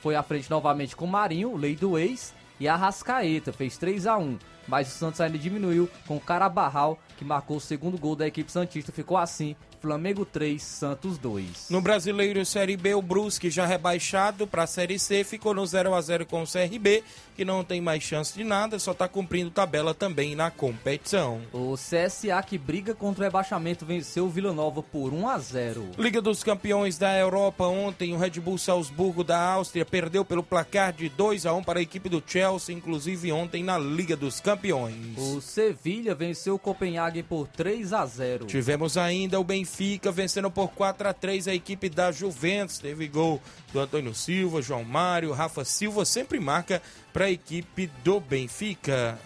foi 0.00 0.16
à 0.16 0.22
frente 0.22 0.50
novamente 0.50 0.96
com 0.96 1.04
o 1.04 1.08
Marinho, 1.08 1.54
lei 1.56 1.76
do 1.76 1.98
ex, 1.98 2.32
e 2.60 2.68
a 2.68 2.76
Rascaeta 2.76 3.52
fez 3.52 3.76
3 3.76 4.06
a 4.06 4.16
1 4.18 4.38
mas 4.68 4.88
o 4.88 4.90
Santos 4.90 5.20
ainda 5.20 5.38
diminuiu 5.38 5.88
com 6.06 6.18
o 6.18 6.20
Carabarral, 6.20 6.98
que 7.16 7.24
marcou 7.24 7.56
o 7.56 7.60
segundo 7.60 7.96
gol 7.96 8.14
da 8.14 8.26
equipe 8.26 8.52
Santista. 8.52 8.92
Ficou 8.92 9.16
assim 9.16 9.56
Flamengo 9.80 10.24
3, 10.24 10.60
Santos 10.60 11.18
2. 11.18 11.68
No 11.70 11.80
Brasileiro 11.80 12.44
Série 12.44 12.76
B, 12.76 12.94
o 12.94 13.00
Brusque 13.02 13.48
já 13.48 13.64
rebaixado 13.64 14.46
para 14.46 14.64
a 14.64 14.66
Série 14.66 14.98
C 14.98 15.22
ficou 15.22 15.54
no 15.54 15.64
0 15.64 15.94
a 15.94 16.00
0 16.00 16.26
com 16.26 16.42
o 16.42 16.46
CRB, 16.46 17.04
que 17.36 17.44
não 17.44 17.62
tem 17.62 17.80
mais 17.80 18.02
chance 18.02 18.34
de 18.34 18.42
nada, 18.42 18.78
só 18.78 18.90
está 18.90 19.06
cumprindo 19.06 19.50
tabela 19.50 19.94
também 19.94 20.34
na 20.34 20.50
competição. 20.50 21.40
O 21.52 21.74
CSA 21.74 22.42
que 22.42 22.58
briga 22.58 22.92
contra 22.92 23.22
o 23.22 23.24
rebaixamento 23.24 23.86
venceu 23.86 24.24
o 24.26 24.28
Vila 24.28 24.52
Nova 24.52 24.82
por 24.82 25.14
1 25.14 25.28
a 25.28 25.38
0. 25.38 25.90
Liga 25.96 26.20
dos 26.20 26.42
Campeões 26.42 26.98
da 26.98 27.16
Europa 27.16 27.64
ontem, 27.64 28.12
o 28.12 28.18
Red 28.18 28.40
Bull 28.40 28.58
Salzburgo 28.58 29.22
da 29.22 29.40
Áustria 29.40 29.84
perdeu 29.84 30.24
pelo 30.24 30.42
placar 30.42 30.92
de 30.92 31.08
2 31.08 31.46
a 31.46 31.54
1 31.54 31.62
para 31.62 31.78
a 31.78 31.82
equipe 31.82 32.08
do 32.08 32.22
Chelsea, 32.26 32.74
inclusive 32.74 33.30
ontem 33.30 33.62
na 33.62 33.78
Liga 33.78 34.16
dos 34.16 34.40
Campeões. 34.40 35.16
O 35.16 35.40
Sevilha 35.40 36.14
venceu 36.14 36.56
o 36.56 36.58
Copenhague 36.58 37.22
por 37.22 37.46
3 37.46 37.92
a 37.92 38.04
0. 38.04 38.46
Tivemos 38.46 38.96
ainda 38.96 39.38
o 39.38 39.44
Benfica 39.44 39.67
Benfica 39.68 40.10
vencendo 40.10 40.50
por 40.50 40.70
4 40.70 41.08
a 41.08 41.12
3 41.12 41.46
a 41.48 41.54
equipe 41.54 41.90
da 41.90 42.10
Juventus. 42.10 42.78
Teve 42.78 43.06
gol 43.06 43.40
do 43.70 43.78
Antônio 43.78 44.14
Silva, 44.14 44.62
João 44.62 44.82
Mário, 44.82 45.32
Rafa 45.32 45.64
Silva, 45.64 46.04
sempre 46.06 46.40
marca 46.40 46.82
para 47.12 47.26
a 47.26 47.30
equipe 47.30 47.86
do 48.02 48.18
Benfica. 48.18 49.18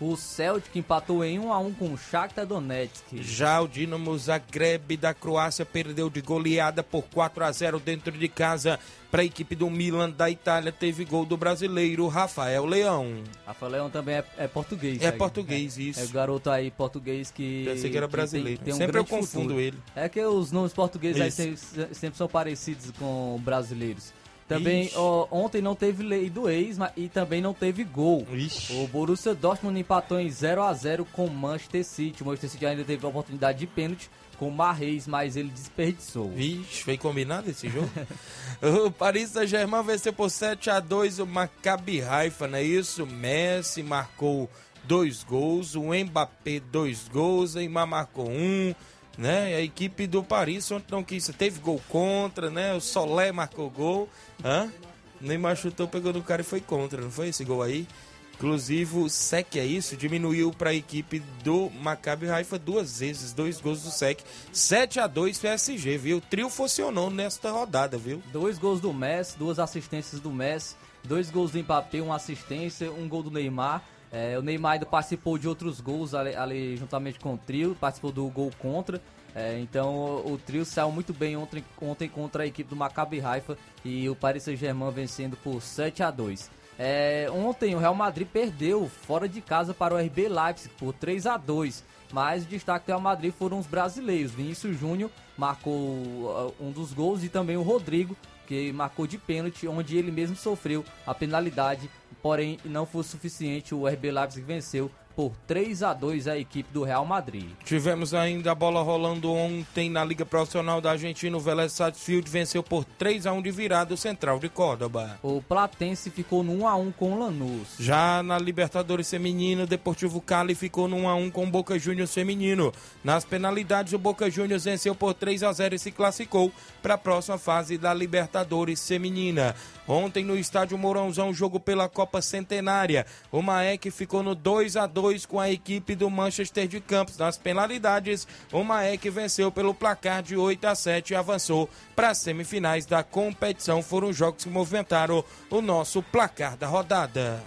O 0.00 0.16
Celtic 0.16 0.76
empatou 0.76 1.24
em 1.24 1.40
1 1.40 1.52
a 1.52 1.58
1 1.58 1.74
com 1.74 1.92
o 1.92 1.98
Shakhtar 1.98 2.46
Donetsk. 2.46 3.20
Já 3.20 3.60
o 3.60 3.66
Dinamo 3.66 4.16
Zagreb 4.16 4.96
da 4.96 5.12
Croácia 5.12 5.66
perdeu 5.66 6.08
de 6.08 6.20
goleada 6.20 6.84
por 6.84 7.02
4 7.02 7.44
a 7.44 7.50
0 7.50 7.80
dentro 7.80 8.12
de 8.12 8.28
casa 8.28 8.78
para 9.10 9.22
a 9.22 9.24
equipe 9.24 9.56
do 9.56 9.68
Milan 9.68 10.10
da 10.10 10.30
Itália. 10.30 10.70
Teve 10.70 11.04
gol 11.04 11.24
do 11.24 11.36
brasileiro 11.36 12.06
Rafael 12.06 12.64
Leão. 12.64 13.24
Rafael 13.44 13.72
Leão 13.72 13.90
também 13.90 14.16
é, 14.16 14.24
é 14.36 14.46
português. 14.46 15.02
É 15.02 15.06
aí, 15.06 15.12
português, 15.12 15.76
é, 15.76 15.82
isso. 15.82 16.00
É 16.00 16.04
o 16.04 16.08
garoto 16.10 16.48
aí 16.48 16.70
português 16.70 17.32
que. 17.32 17.64
Pensei 17.64 17.90
que 17.90 17.96
era 17.96 18.06
brasileiro. 18.06 18.58
Que 18.58 18.64
tem, 18.66 18.74
tem 18.74 18.74
um 18.74 18.86
sempre 18.86 18.98
eu 18.98 19.04
confundo 19.04 19.48
futuro. 19.48 19.60
ele. 19.60 19.78
É 19.96 20.08
que 20.08 20.24
os 20.24 20.52
nomes 20.52 20.72
portugueses 20.72 21.20
aí 21.20 21.32
sempre, 21.32 21.56
sempre 21.92 22.16
são 22.16 22.28
parecidos 22.28 22.92
com 22.92 23.40
brasileiros. 23.42 24.12
Também 24.48 24.90
ó, 24.94 25.28
ontem 25.30 25.60
não 25.60 25.74
teve 25.74 26.02
lei 26.02 26.30
do 26.30 26.48
ex 26.48 26.78
mas, 26.78 26.90
e 26.96 27.08
também 27.08 27.40
não 27.40 27.52
teve 27.52 27.84
gol. 27.84 28.26
Ixi. 28.32 28.72
O 28.72 28.88
Borussia 28.88 29.34
Dortmund 29.34 29.78
empatou 29.78 30.18
em 30.18 30.30
0 30.30 30.62
a 30.62 30.72
0 30.72 31.04
com 31.12 31.26
o 31.26 31.30
Manchester 31.30 31.84
City. 31.84 32.22
O 32.22 32.26
Manchester 32.26 32.50
City 32.50 32.66
ainda 32.66 32.82
teve 32.82 33.04
a 33.04 33.08
oportunidade 33.08 33.58
de 33.58 33.66
pênalti 33.66 34.10
com 34.38 34.48
o 34.48 34.52
Marreis, 34.52 35.06
mas 35.06 35.36
ele 35.36 35.50
desperdiçou. 35.50 36.30
Vixe, 36.30 36.84
foi 36.84 36.96
combinado 36.96 37.50
esse 37.50 37.68
jogo? 37.68 37.90
o 38.86 38.90
Paris 38.90 39.30
Saint-Germain 39.30 39.82
venceu 39.82 40.12
por 40.12 40.30
7 40.30 40.70
a 40.70 40.80
2 40.80 41.18
o 41.18 41.26
Maccabi 41.26 42.00
Haifa, 42.00 42.46
não 42.46 42.58
é 42.58 42.62
isso? 42.62 43.04
Messi 43.04 43.82
marcou 43.82 44.48
dois 44.84 45.22
gols, 45.22 45.74
o 45.74 45.92
Mbappé 45.92 46.60
dois 46.60 47.08
gols, 47.08 47.54
o 47.54 47.58
Neymar 47.58 47.86
marcou 47.86 48.30
um 48.30 48.74
né? 49.18 49.56
A 49.56 49.60
equipe 49.60 50.06
do 50.06 50.22
Paris 50.22 50.70
ontem 50.70 50.92
não 50.92 51.02
quis, 51.02 51.26
teve 51.36 51.58
gol 51.58 51.82
contra, 51.88 52.48
né? 52.48 52.72
O 52.72 52.80
Solé 52.80 53.32
marcou 53.32 53.68
gol, 53.68 54.08
hã? 54.44 54.72
Neymar 55.20 55.56
chutou, 55.56 55.88
pegou 55.88 56.12
no 56.12 56.22
cara 56.22 56.42
e 56.42 56.44
foi 56.44 56.60
contra, 56.60 57.02
não 57.02 57.10
foi 57.10 57.28
esse 57.28 57.44
gol 57.44 57.60
aí? 57.60 57.88
Inclusive 58.34 58.98
o 58.98 59.08
SEC 59.08 59.56
é 59.56 59.66
isso, 59.66 59.96
diminuiu 59.96 60.52
para 60.52 60.70
a 60.70 60.74
equipe 60.74 61.18
do 61.42 61.68
Maccabi 61.70 62.30
Haifa 62.30 62.56
duas 62.56 63.00
vezes, 63.00 63.32
dois 63.32 63.60
gols 63.60 63.82
do 63.82 63.90
SEC, 63.90 64.22
7 64.52 65.00
a 65.00 65.08
2 65.08 65.38
PSG, 65.38 65.98
viu? 65.98 66.18
O 66.18 66.20
trio 66.20 66.48
funcionou 66.48 67.10
nesta 67.10 67.50
rodada, 67.50 67.98
viu? 67.98 68.22
Dois 68.32 68.56
gols 68.56 68.80
do 68.80 68.92
Messi, 68.92 69.36
duas 69.36 69.58
assistências 69.58 70.20
do 70.20 70.30
Messi, 70.30 70.76
dois 71.02 71.28
gols 71.32 71.50
do 71.50 71.58
Mbappé, 71.58 72.00
uma 72.00 72.14
assistência, 72.14 72.92
um 72.92 73.08
gol 73.08 73.24
do 73.24 73.30
Neymar. 73.32 73.82
É, 74.10 74.38
o 74.38 74.42
Neymar 74.42 74.72
ainda 74.72 74.86
participou 74.86 75.36
de 75.38 75.48
outros 75.48 75.80
gols 75.80 76.14
ali, 76.14 76.34
ali, 76.34 76.76
juntamente 76.76 77.18
com 77.18 77.34
o 77.34 77.38
trio, 77.38 77.76
participou 77.78 78.10
do 78.10 78.26
gol 78.28 78.50
contra. 78.58 79.00
É, 79.34 79.58
então 79.60 80.22
o, 80.24 80.38
trio 80.38 80.64
saiu 80.64 80.90
muito 80.90 81.12
bem 81.12 81.36
ontem, 81.36 81.62
ontem 81.80 82.08
contra 82.08 82.42
a 82.42 82.46
equipe 82.46 82.70
do 82.70 82.76
Maccabi 82.76 83.20
Haifa 83.20 83.58
e 83.84 84.08
o 84.08 84.16
Paris 84.16 84.42
Saint-Germain 84.42 84.90
vencendo 84.90 85.36
por 85.36 85.60
7 85.60 86.02
a 86.02 86.10
2. 86.10 86.50
É, 86.78 87.26
ontem 87.30 87.74
o 87.74 87.78
Real 87.78 87.94
Madrid 87.94 88.26
perdeu 88.26 88.88
fora 88.88 89.28
de 89.28 89.40
casa 89.40 89.74
para 89.74 89.94
o 89.94 89.98
RB 89.98 90.28
Leipzig 90.28 90.72
por 90.78 90.92
3 90.94 91.26
a 91.26 91.36
2 91.36 91.84
mas 92.12 92.44
o 92.44 92.46
destaque 92.46 92.86
do 92.86 92.88
Real 92.88 93.00
Madrid 93.00 93.32
foram 93.32 93.58
os 93.58 93.66
brasileiros. 93.66 94.32
Vinícius 94.32 94.78
Júnior 94.78 95.10
marcou 95.36 95.74
uh, 95.74 96.54
um 96.60 96.70
dos 96.70 96.92
gols 96.92 97.22
e 97.22 97.28
também 97.28 97.56
o 97.56 97.62
Rodrigo, 97.62 98.16
que 98.48 98.72
marcou 98.72 99.06
de 99.06 99.18
pênalti, 99.18 99.68
onde 99.68 99.98
ele 99.98 100.10
mesmo 100.10 100.34
sofreu 100.34 100.82
a 101.06 101.14
penalidade, 101.14 101.90
porém 102.22 102.58
não 102.64 102.86
foi 102.86 103.04
suficiente. 103.04 103.74
O 103.74 103.86
RB 103.86 104.10
Leipzig 104.10 104.40
venceu 104.40 104.90
por 105.18 105.32
3 105.48 105.82
a 105.82 105.92
2 105.92 106.28
a 106.28 106.38
equipe 106.38 106.72
do 106.72 106.84
Real 106.84 107.04
Madrid. 107.04 107.48
Tivemos 107.64 108.14
ainda 108.14 108.52
a 108.52 108.54
bola 108.54 108.80
rolando 108.82 109.32
ontem 109.32 109.90
na 109.90 110.04
Liga 110.04 110.24
Profissional 110.24 110.80
da 110.80 110.92
Argentina. 110.92 111.36
O 111.36 111.40
Vélez 111.40 111.72
Sarsfield 111.72 112.30
venceu 112.30 112.62
por 112.62 112.84
3 112.84 113.26
a 113.26 113.32
1 113.32 113.42
de 113.42 113.50
virada 113.50 113.92
o 113.92 113.96
Central 113.96 114.38
de 114.38 114.48
Córdoba. 114.48 115.18
O 115.20 115.42
Platense 115.42 116.08
ficou 116.08 116.44
no 116.44 116.62
1 116.62 116.68
a 116.68 116.76
1 116.76 116.92
com 116.92 117.14
o 117.14 117.18
Lanús. 117.18 117.66
Já 117.80 118.22
na 118.22 118.38
Libertadores 118.38 119.10
Feminino, 119.10 119.64
o 119.64 119.66
Deportivo 119.66 120.20
Cali 120.20 120.54
ficou 120.54 120.86
no 120.86 120.98
1 120.98 121.08
a 121.08 121.14
1 121.16 121.30
com 121.32 121.42
o 121.42 121.50
Boca 121.50 121.76
Juniors 121.76 122.14
Feminino. 122.14 122.72
Nas 123.02 123.24
penalidades, 123.24 123.94
o 123.94 123.98
Boca 123.98 124.30
Juniors 124.30 124.66
venceu 124.66 124.94
por 124.94 125.14
3 125.14 125.42
a 125.42 125.52
0 125.52 125.74
e 125.74 125.80
se 125.80 125.90
classificou 125.90 126.52
para 126.80 126.94
a 126.94 126.98
próxima 126.98 127.38
fase 127.38 127.76
da 127.76 127.92
Libertadores 127.92 128.86
Feminina. 128.86 129.56
Ontem 129.88 130.22
no 130.22 130.38
estádio 130.38 130.76
Mourãozão, 130.76 131.32
jogo 131.32 131.58
pela 131.58 131.88
Copa 131.88 132.20
Centenária. 132.20 133.06
O 133.32 133.40
Maek 133.40 133.90
ficou 133.90 134.22
no 134.22 134.34
2 134.34 134.76
a 134.76 134.86
2 134.86 135.07
com 135.26 135.40
a 135.40 135.50
equipe 135.50 135.94
do 135.94 136.10
Manchester 136.10 136.68
de 136.68 136.80
Campos. 136.80 137.16
Nas 137.16 137.36
penalidades, 137.36 138.26
o 138.52 138.62
Maek 138.62 139.08
venceu 139.10 139.50
pelo 139.50 139.74
placar 139.74 140.22
de 140.22 140.36
8 140.36 140.64
a 140.66 140.74
7 140.74 141.12
e 141.12 141.16
avançou 141.16 141.68
para 141.96 142.10
as 142.10 142.18
semifinais 142.18 142.86
da 142.86 143.02
competição. 143.02 143.82
Foram 143.82 144.12
jogos 144.12 144.44
que 144.44 144.50
movimentaram 144.50 145.24
o 145.50 145.60
nosso 145.60 146.02
placar 146.02 146.56
da 146.56 146.66
rodada. 146.66 147.42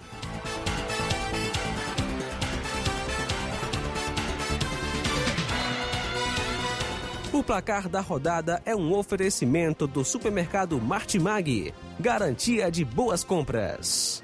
O 7.34 7.42
placar 7.42 7.88
da 7.88 8.02
rodada 8.02 8.62
é 8.66 8.76
um 8.76 8.94
oferecimento 8.94 9.88
do 9.88 10.04
supermercado 10.04 10.80
Martimag. 10.82 11.74
Garantia 11.98 12.70
de 12.70 12.84
boas 12.84 13.24
compras. 13.24 14.22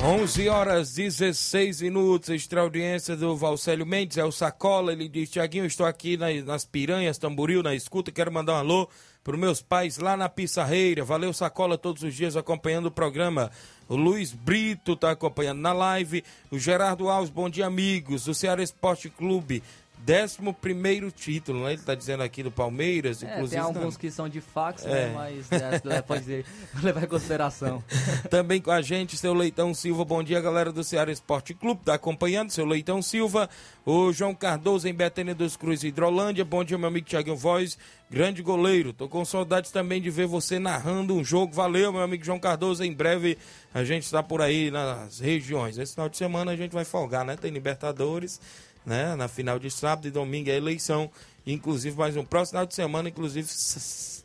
11 0.00 0.48
horas 0.48 0.94
16 0.94 1.82
minutos, 1.82 2.28
extra 2.28 2.60
audiência 2.60 3.16
do 3.16 3.36
Valcélio 3.36 3.84
Mendes, 3.84 4.16
é 4.16 4.24
o 4.24 4.30
Sacola, 4.30 4.92
ele 4.92 5.08
diz, 5.08 5.28
Tiaguinho, 5.28 5.66
estou 5.66 5.84
aqui 5.84 6.16
nas, 6.16 6.44
nas 6.44 6.64
Piranhas, 6.64 7.18
Tamboril, 7.18 7.64
na 7.64 7.74
escuta, 7.74 8.12
quero 8.12 8.32
mandar 8.32 8.54
um 8.54 8.56
alô 8.58 8.88
para 9.24 9.34
os 9.34 9.40
meus 9.40 9.60
pais 9.60 9.98
lá 9.98 10.16
na 10.16 10.28
Pissarreira, 10.28 11.04
valeu 11.04 11.32
Sacola 11.32 11.76
todos 11.76 12.04
os 12.04 12.14
dias 12.14 12.36
acompanhando 12.36 12.86
o 12.86 12.92
programa, 12.92 13.50
o 13.88 13.96
Luiz 13.96 14.32
Brito 14.32 14.92
está 14.92 15.10
acompanhando 15.10 15.60
na 15.60 15.72
live, 15.72 16.24
o 16.48 16.58
Gerardo 16.60 17.08
Alves, 17.08 17.28
bom 17.28 17.50
dia 17.50 17.66
amigos, 17.66 18.28
o 18.28 18.34
Ceará 18.34 18.62
Esporte 18.62 19.10
Clube, 19.10 19.64
décimo 20.08 20.54
primeiro 20.54 21.10
título, 21.10 21.64
né? 21.64 21.72
Ele 21.72 21.80
está 21.80 21.94
dizendo 21.94 22.22
aqui 22.22 22.42
do 22.42 22.50
Palmeiras, 22.50 23.22
É, 23.22 23.26
inclusive. 23.26 23.50
tem 23.50 23.58
alguns 23.60 23.94
não. 23.94 24.00
que 24.00 24.10
são 24.10 24.26
de 24.26 24.40
fax, 24.40 24.86
É. 24.86 24.88
né? 24.88 25.12
Mas 25.14 25.52
é, 25.84 26.00
pode 26.00 26.44
levar 26.82 27.04
em 27.04 27.06
consideração. 27.06 27.84
Também 28.30 28.58
com 28.58 28.70
a 28.70 28.80
gente, 28.80 29.18
seu 29.18 29.34
Leitão 29.34 29.74
Silva. 29.74 30.06
Bom 30.06 30.22
dia, 30.22 30.40
galera 30.40 30.72
do 30.72 30.82
Ceará 30.82 31.12
Esporte 31.12 31.52
Clube. 31.52 31.82
Tá 31.84 31.92
acompanhando, 31.94 32.50
seu 32.50 32.64
Leitão 32.64 33.02
Silva. 33.02 33.50
O 33.84 34.10
João 34.10 34.34
Cardoso 34.34 34.88
em 34.88 34.94
Betânia 34.94 35.34
dos 35.34 35.56
Cruz, 35.58 35.84
Hidrolândia. 35.84 36.42
Bom 36.44 36.64
dia, 36.64 36.78
meu 36.78 36.88
amigo 36.88 37.06
Thiaguinho 37.06 37.36
Voz. 37.36 37.76
Grande 38.10 38.42
goleiro. 38.42 38.94
Tô 38.94 39.06
com 39.08 39.22
saudades 39.26 39.70
também 39.70 40.00
de 40.00 40.08
ver 40.08 40.26
você 40.26 40.58
narrando 40.58 41.14
um 41.14 41.22
jogo. 41.22 41.52
Valeu, 41.52 41.92
meu 41.92 42.00
amigo 42.00 42.24
João 42.24 42.38
Cardoso. 42.40 42.82
Em 42.82 42.92
breve 42.94 43.36
a 43.74 43.84
gente 43.84 44.04
está 44.04 44.22
por 44.22 44.40
aí 44.40 44.70
nas 44.70 45.20
regiões. 45.20 45.76
Esse 45.76 45.92
final 45.92 46.08
de 46.08 46.16
semana 46.16 46.52
a 46.52 46.56
gente 46.56 46.72
vai 46.72 46.86
folgar, 46.86 47.26
né? 47.26 47.36
Tem 47.36 47.50
Libertadores, 47.50 48.40
né? 48.84 49.14
Na 49.16 49.28
final 49.28 49.58
de 49.58 49.70
sábado 49.70 50.08
e 50.08 50.10
domingo 50.10 50.50
é 50.50 50.56
eleição. 50.56 51.10
Inclusive, 51.46 51.96
mais 51.96 52.16
um 52.16 52.24
próximo 52.24 52.52
final 52.52 52.66
de 52.66 52.74
semana, 52.74 53.08
inclusive, 53.08 53.48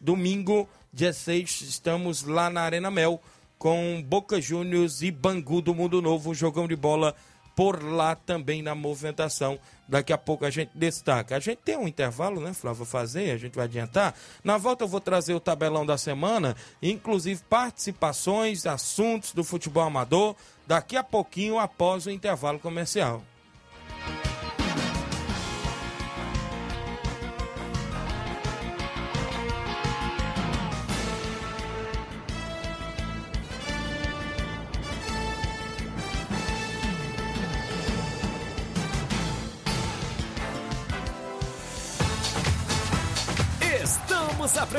domingo, 0.02 0.68
dia 0.92 1.14
6, 1.14 1.62
estamos 1.62 2.24
lá 2.24 2.50
na 2.50 2.62
Arena 2.62 2.92
Mel 2.92 3.22
com 3.58 4.04
Boca 4.06 4.42
Juniors 4.42 5.02
e 5.02 5.10
Bangu 5.10 5.62
do 5.62 5.74
Mundo 5.74 6.02
Novo, 6.02 6.32
um 6.32 6.34
jogão 6.34 6.68
de 6.68 6.76
bola 6.76 7.16
por 7.56 7.82
lá 7.82 8.16
também 8.16 8.62
na 8.62 8.76
movimentação. 8.76 9.60
Daqui 9.88 10.12
a 10.12 10.18
pouco 10.18 10.46
a 10.46 10.50
gente 10.50 10.72
destaca. 10.76 11.36
A 11.36 11.40
gente 11.40 11.60
tem 11.60 11.78
um 11.78 11.88
intervalo, 11.88 12.42
né, 12.42 12.54
Flávio, 12.54 12.86
fazer, 12.86 13.32
a 13.32 13.38
gente 13.38 13.56
vai 13.56 13.66
adiantar. 13.66 14.16
Na 14.44 14.58
volta 14.58 14.84
eu 14.84 14.88
vou 14.88 15.00
trazer 15.00 15.34
o 15.34 15.40
tabelão 15.40 15.86
da 15.86 15.98
semana, 15.98 16.56
inclusive 16.82 17.42
participações, 17.50 18.66
assuntos 18.66 19.34
do 19.34 19.44
futebol 19.44 19.84
amador, 19.84 20.36
daqui 20.68 20.98
a 20.98 21.04
pouquinho 21.04 21.60
após 21.60 22.06
o 22.06 22.12
intervalo 22.12 22.60
comercial. 22.60 23.24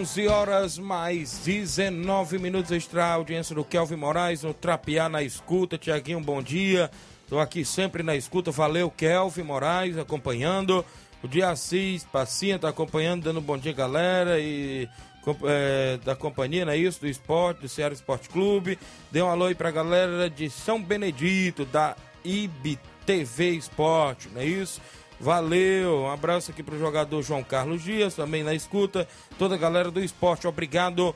Onze 0.00 0.28
horas 0.28 0.78
mais 0.78 1.40
19 1.44 2.38
minutos 2.38 2.70
extra 2.70 3.04
audiência 3.04 3.52
do 3.52 3.64
Kelvin 3.64 3.96
Moraes 3.96 4.44
no 4.44 4.54
Trapear 4.54 5.08
na 5.08 5.24
escuta. 5.24 5.76
Tiaguinho, 5.76 6.20
bom 6.20 6.40
dia. 6.40 6.88
Estou 7.24 7.40
aqui 7.40 7.64
sempre 7.64 8.04
na 8.04 8.14
escuta. 8.14 8.52
Valeu, 8.52 8.92
Kelvin 8.92 9.42
Moraes, 9.42 9.98
acompanhando. 9.98 10.84
O 11.20 11.26
dia 11.26 11.50
Assis 11.50 12.04
Pacinha 12.04 12.54
está 12.54 12.68
acompanhando, 12.68 13.24
dando 13.24 13.40
um 13.40 13.42
bom 13.42 13.58
dia, 13.58 13.72
galera. 13.72 14.38
E 14.38 14.88
é, 15.44 15.98
da 16.04 16.14
companhia, 16.14 16.64
não 16.64 16.72
é 16.72 16.76
isso? 16.76 17.00
Do 17.00 17.08
esporte, 17.08 17.62
do 17.62 17.68
Ceará 17.68 17.92
Esporte 17.92 18.28
Clube. 18.28 18.78
Dê 19.10 19.20
um 19.20 19.28
alô 19.28 19.46
aí 19.46 19.54
pra 19.56 19.72
galera 19.72 20.30
de 20.30 20.48
São 20.48 20.80
Benedito, 20.80 21.64
da 21.64 21.96
IBTV 22.24 23.50
Esporte, 23.50 24.28
não 24.32 24.42
é 24.42 24.44
isso? 24.44 24.80
Valeu, 25.20 26.02
um 26.02 26.10
abraço 26.10 26.50
aqui 26.50 26.62
pro 26.62 26.78
jogador 26.78 27.22
João 27.22 27.42
Carlos 27.42 27.82
Dias, 27.82 28.14
também 28.14 28.44
na 28.44 28.54
escuta. 28.54 29.08
Toda 29.36 29.56
a 29.56 29.58
galera 29.58 29.90
do 29.90 30.02
esporte, 30.02 30.46
obrigado 30.46 31.14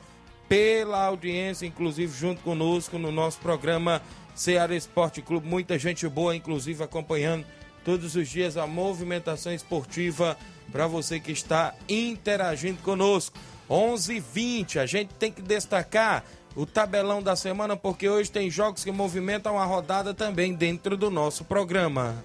pela 0.49 1.05
audiência, 1.05 1.65
inclusive 1.65 2.13
junto 2.17 2.41
conosco 2.41 2.99
no 2.99 3.11
nosso 3.11 3.39
programa 3.39 4.01
Ceará 4.35 4.75
Esporte 4.75 5.21
Clube. 5.21 5.47
Muita 5.47 5.79
gente 5.79 6.07
boa, 6.07 6.35
inclusive, 6.35 6.83
acompanhando 6.83 7.45
todos 7.85 8.15
os 8.15 8.27
dias 8.27 8.57
a 8.57 8.67
movimentação 8.67 9.53
esportiva 9.53 10.37
para 10.71 10.85
você 10.85 11.19
que 11.19 11.31
está 11.31 11.73
interagindo 11.87 12.81
conosco. 12.81 13.37
11:20 13.69 14.79
a 14.79 14.85
gente 14.85 15.13
tem 15.13 15.31
que 15.31 15.41
destacar 15.41 16.25
o 16.55 16.65
tabelão 16.65 17.23
da 17.23 17.35
semana 17.35 17.75
porque 17.75 18.07
hoje 18.07 18.29
tem 18.29 18.49
jogos 18.49 18.83
que 18.83 18.91
movimentam 18.91 19.57
a 19.57 19.65
rodada 19.65 20.13
também 20.13 20.53
dentro 20.53 20.97
do 20.97 21.09
nosso 21.09 21.45
programa. 21.45 22.23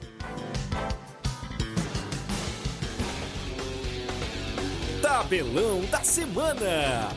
Tabelão 5.00 5.82
da 5.90 6.02
semana. 6.02 7.08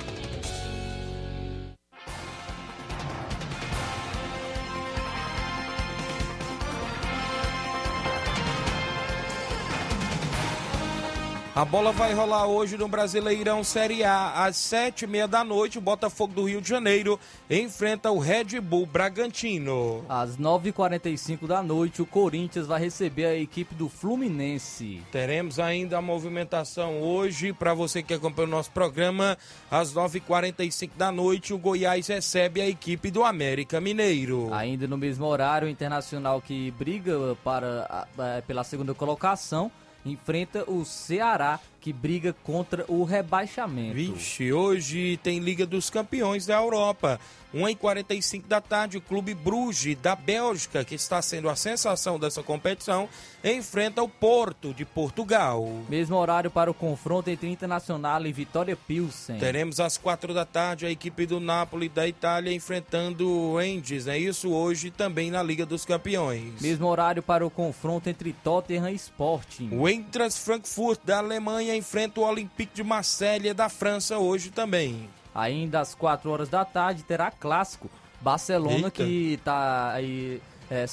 A 11.53 11.65
bola 11.65 11.91
vai 11.91 12.13
rolar 12.13 12.47
hoje 12.47 12.77
no 12.77 12.87
Brasileirão 12.87 13.61
Série 13.61 14.05
A. 14.05 14.45
Às 14.45 14.55
sete 14.55 15.03
e 15.03 15.07
meia 15.07 15.27
da 15.27 15.43
noite, 15.43 15.77
o 15.77 15.81
Botafogo 15.81 16.33
do 16.33 16.45
Rio 16.45 16.61
de 16.61 16.69
Janeiro 16.69 17.19
enfrenta 17.49 18.09
o 18.09 18.19
Red 18.19 18.61
Bull 18.61 18.85
Bragantino. 18.85 20.05
Às 20.07 20.37
9h45 20.37 21.45
da 21.47 21.61
noite, 21.61 22.01
o 22.01 22.05
Corinthians 22.05 22.67
vai 22.67 22.79
receber 22.79 23.25
a 23.25 23.35
equipe 23.35 23.75
do 23.75 23.89
Fluminense. 23.89 25.03
Teremos 25.11 25.59
ainda 25.59 25.97
a 25.97 26.01
movimentação 26.01 27.01
hoje, 27.01 27.51
para 27.51 27.73
você 27.73 28.01
que 28.01 28.13
acompanha 28.13 28.47
o 28.47 28.51
nosso 28.51 28.71
programa, 28.71 29.37
às 29.69 29.93
9h45 29.93 30.91
da 30.95 31.11
noite, 31.11 31.53
o 31.53 31.57
Goiás 31.57 32.07
recebe 32.07 32.61
a 32.61 32.69
equipe 32.69 33.11
do 33.11 33.25
América 33.25 33.81
Mineiro. 33.81 34.53
Ainda 34.53 34.87
no 34.87 34.97
mesmo 34.97 35.25
horário, 35.25 35.67
o 35.67 35.71
Internacional 35.71 36.39
que 36.39 36.71
briga 36.71 37.35
para, 37.43 38.07
pela 38.47 38.63
segunda 38.63 38.93
colocação 38.93 39.69
enfrenta 40.05 40.63
o 40.67 40.83
Ceará, 40.85 41.59
que 41.81 41.91
briga 41.91 42.33
contra 42.43 42.85
o 42.87 43.03
rebaixamento. 43.03 43.95
Vixe, 43.95 44.53
hoje 44.53 45.17
tem 45.23 45.39
Liga 45.39 45.65
dos 45.65 45.89
Campeões 45.89 46.45
da 46.45 46.55
Europa. 46.55 47.19
1h45 47.53 48.47
da 48.47 48.61
tarde, 48.61 48.97
o 48.97 49.01
Clube 49.01 49.33
Bruges, 49.33 49.97
da 49.97 50.15
Bélgica, 50.15 50.85
que 50.85 50.95
está 50.95 51.21
sendo 51.21 51.49
a 51.49 51.55
sensação 51.55 52.17
dessa 52.17 52.41
competição, 52.41 53.09
enfrenta 53.43 54.01
o 54.01 54.07
Porto, 54.07 54.73
de 54.73 54.85
Portugal. 54.85 55.67
Mesmo 55.89 56.15
horário 56.15 56.49
para 56.49 56.71
o 56.71 56.73
confronto 56.73 57.29
entre 57.29 57.49
Internacional 57.49 58.25
e 58.25 58.31
Vitória 58.31 58.75
Pilsen. 58.75 59.37
Teremos 59.37 59.79
às 59.79 59.97
4 59.97 60.33
da 60.33 60.45
tarde 60.45 60.85
a 60.85 60.91
equipe 60.91 61.25
do 61.25 61.39
Napoli, 61.39 61.89
da 61.89 62.07
Itália, 62.07 62.53
enfrentando 62.53 63.29
o 63.29 63.61
Endes, 63.61 64.07
é 64.07 64.17
isso? 64.17 64.51
Hoje 64.51 64.89
também 64.89 65.29
na 65.29 65.43
Liga 65.43 65.65
dos 65.65 65.83
Campeões. 65.83 66.61
Mesmo 66.61 66.87
horário 66.87 67.21
para 67.21 67.45
o 67.45 67.49
confronto 67.49 68.09
entre 68.09 68.31
Tottenham 68.31 68.89
e 68.89 68.95
Sporting. 68.95 69.69
O 69.73 69.89
Eintracht 69.89 70.39
Frankfurt, 70.39 71.01
da 71.03 71.17
Alemanha, 71.17 71.70
enfrenta 71.75 72.19
o 72.19 72.23
Olympique 72.23 72.73
de 72.73 72.83
Marselha, 72.83 73.53
da 73.53 73.69
França, 73.69 74.17
hoje 74.17 74.49
também. 74.49 75.09
Ainda 75.33 75.79
às 75.79 75.95
4 75.95 76.29
horas 76.29 76.49
da 76.49 76.65
tarde 76.65 77.03
terá 77.03 77.31
clássico. 77.31 77.89
Barcelona 78.19 78.87
Eita. 78.87 78.91
que 78.91 79.33
está 79.33 79.93
aí 79.93 80.41
é, 80.69 80.85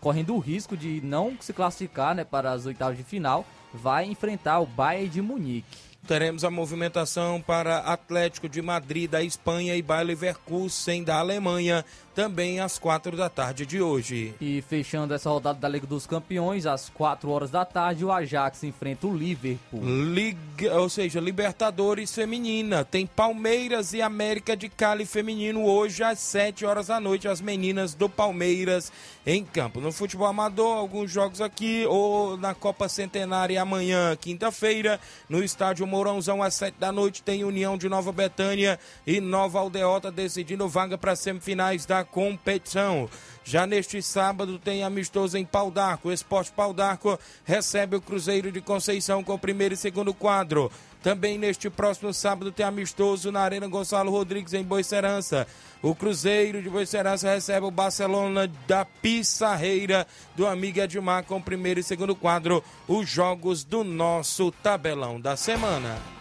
correndo 0.00 0.34
o 0.34 0.38
risco 0.38 0.76
de 0.76 1.00
não 1.02 1.36
se 1.40 1.52
classificar 1.52 2.14
né, 2.14 2.24
para 2.24 2.52
as 2.52 2.66
oitavas 2.66 2.96
de 2.96 3.02
final, 3.02 3.44
vai 3.72 4.04
enfrentar 4.04 4.60
o 4.60 4.66
Bayern 4.66 5.08
de 5.08 5.22
Munique. 5.22 5.78
Teremos 6.06 6.44
a 6.44 6.50
movimentação 6.50 7.40
para 7.40 7.78
Atlético 7.78 8.46
de 8.46 8.60
Madrid 8.60 9.10
da 9.10 9.22
Espanha 9.22 9.74
e 9.74 9.80
Bayer 9.80 10.06
Leverkusen 10.06 11.02
da 11.02 11.18
Alemanha, 11.18 11.82
também 12.14 12.60
às 12.60 12.78
quatro 12.78 13.16
da 13.16 13.28
tarde 13.28 13.66
de 13.66 13.82
hoje. 13.82 14.34
E 14.40 14.62
fechando 14.62 15.12
essa 15.12 15.28
rodada 15.28 15.58
da 15.58 15.68
Liga 15.68 15.86
dos 15.86 16.06
Campeões, 16.06 16.64
às 16.64 16.88
4 16.88 17.28
horas 17.30 17.50
da 17.50 17.64
tarde, 17.64 18.04
o 18.04 18.12
Ajax 18.12 18.62
enfrenta 18.62 19.06
o 19.06 19.16
Liverpool. 19.16 19.82
Liga, 19.82 20.74
ou 20.78 20.88
seja, 20.88 21.20
Libertadores 21.20 22.14
Feminina. 22.14 22.84
Tem 22.84 23.06
Palmeiras 23.06 23.92
e 23.92 24.00
América 24.00 24.56
de 24.56 24.68
Cali 24.68 25.04
Feminino 25.04 25.64
hoje 25.64 26.04
às 26.04 26.20
7 26.20 26.64
horas 26.64 26.86
da 26.86 27.00
noite. 27.00 27.26
As 27.26 27.40
meninas 27.40 27.94
do 27.94 28.08
Palmeiras 28.08 28.92
em 29.26 29.44
campo. 29.44 29.80
No 29.80 29.90
futebol 29.90 30.26
amador, 30.26 30.76
alguns 30.76 31.10
jogos 31.10 31.40
aqui, 31.40 31.84
ou 31.86 32.36
na 32.36 32.54
Copa 32.54 32.88
Centenária 32.88 33.60
amanhã, 33.60 34.16
quinta-feira, 34.16 35.00
no 35.28 35.42
estádio 35.42 35.86
Mourãozão, 35.86 36.42
às 36.42 36.54
7 36.54 36.76
da 36.78 36.92
noite, 36.92 37.22
tem 37.22 37.44
União 37.44 37.76
de 37.76 37.88
Nova 37.88 38.12
Betânia 38.12 38.78
e 39.06 39.20
Nova 39.20 39.58
Aldeota 39.58 40.12
decidindo 40.12 40.68
vaga 40.68 40.96
para 40.98 41.12
as 41.12 41.20
semifinais 41.20 41.86
da 41.86 42.03
competição. 42.04 43.08
Já 43.44 43.66
neste 43.66 44.02
sábado 44.02 44.58
tem 44.58 44.82
amistoso 44.82 45.36
em 45.36 45.44
Pau 45.44 45.70
d'Arco. 45.70 46.08
O 46.08 46.12
Esporte 46.12 46.52
Pau 46.52 46.72
d'Arco 46.72 47.18
recebe 47.44 47.96
o 47.96 48.00
Cruzeiro 48.00 48.50
de 48.50 48.60
Conceição 48.60 49.22
com 49.22 49.34
o 49.34 49.38
primeiro 49.38 49.74
e 49.74 49.76
segundo 49.76 50.14
quadro. 50.14 50.70
Também 51.02 51.36
neste 51.36 51.68
próximo 51.68 52.14
sábado 52.14 52.50
tem 52.50 52.64
amistoso 52.64 53.30
na 53.30 53.40
Arena 53.40 53.68
Gonçalo 53.68 54.10
Rodrigues 54.10 54.54
em 54.54 54.62
Boicerança. 54.62 55.46
O 55.82 55.94
Cruzeiro 55.94 56.62
de 56.62 56.70
Boicerança 56.70 57.28
recebe 57.28 57.66
o 57.66 57.70
Barcelona 57.70 58.50
da 58.66 58.86
Pissarreira 58.86 60.06
do 60.34 60.46
amigo 60.46 60.80
Edmar 60.80 61.24
com 61.24 61.36
o 61.36 61.42
primeiro 61.42 61.78
e 61.78 61.82
segundo 61.82 62.16
quadro. 62.16 62.64
Os 62.88 63.06
jogos 63.06 63.62
do 63.64 63.84
nosso 63.84 64.50
tabelão 64.50 65.20
da 65.20 65.36
semana. 65.36 66.13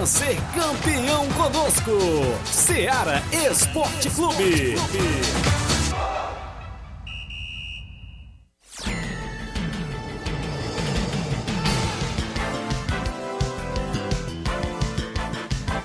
Venha 0.00 0.06
ser 0.06 0.36
campeão 0.54 1.28
conosco. 1.32 1.90
Seara 2.46 3.22
Esporte 3.50 4.08
Clube. 4.10 4.74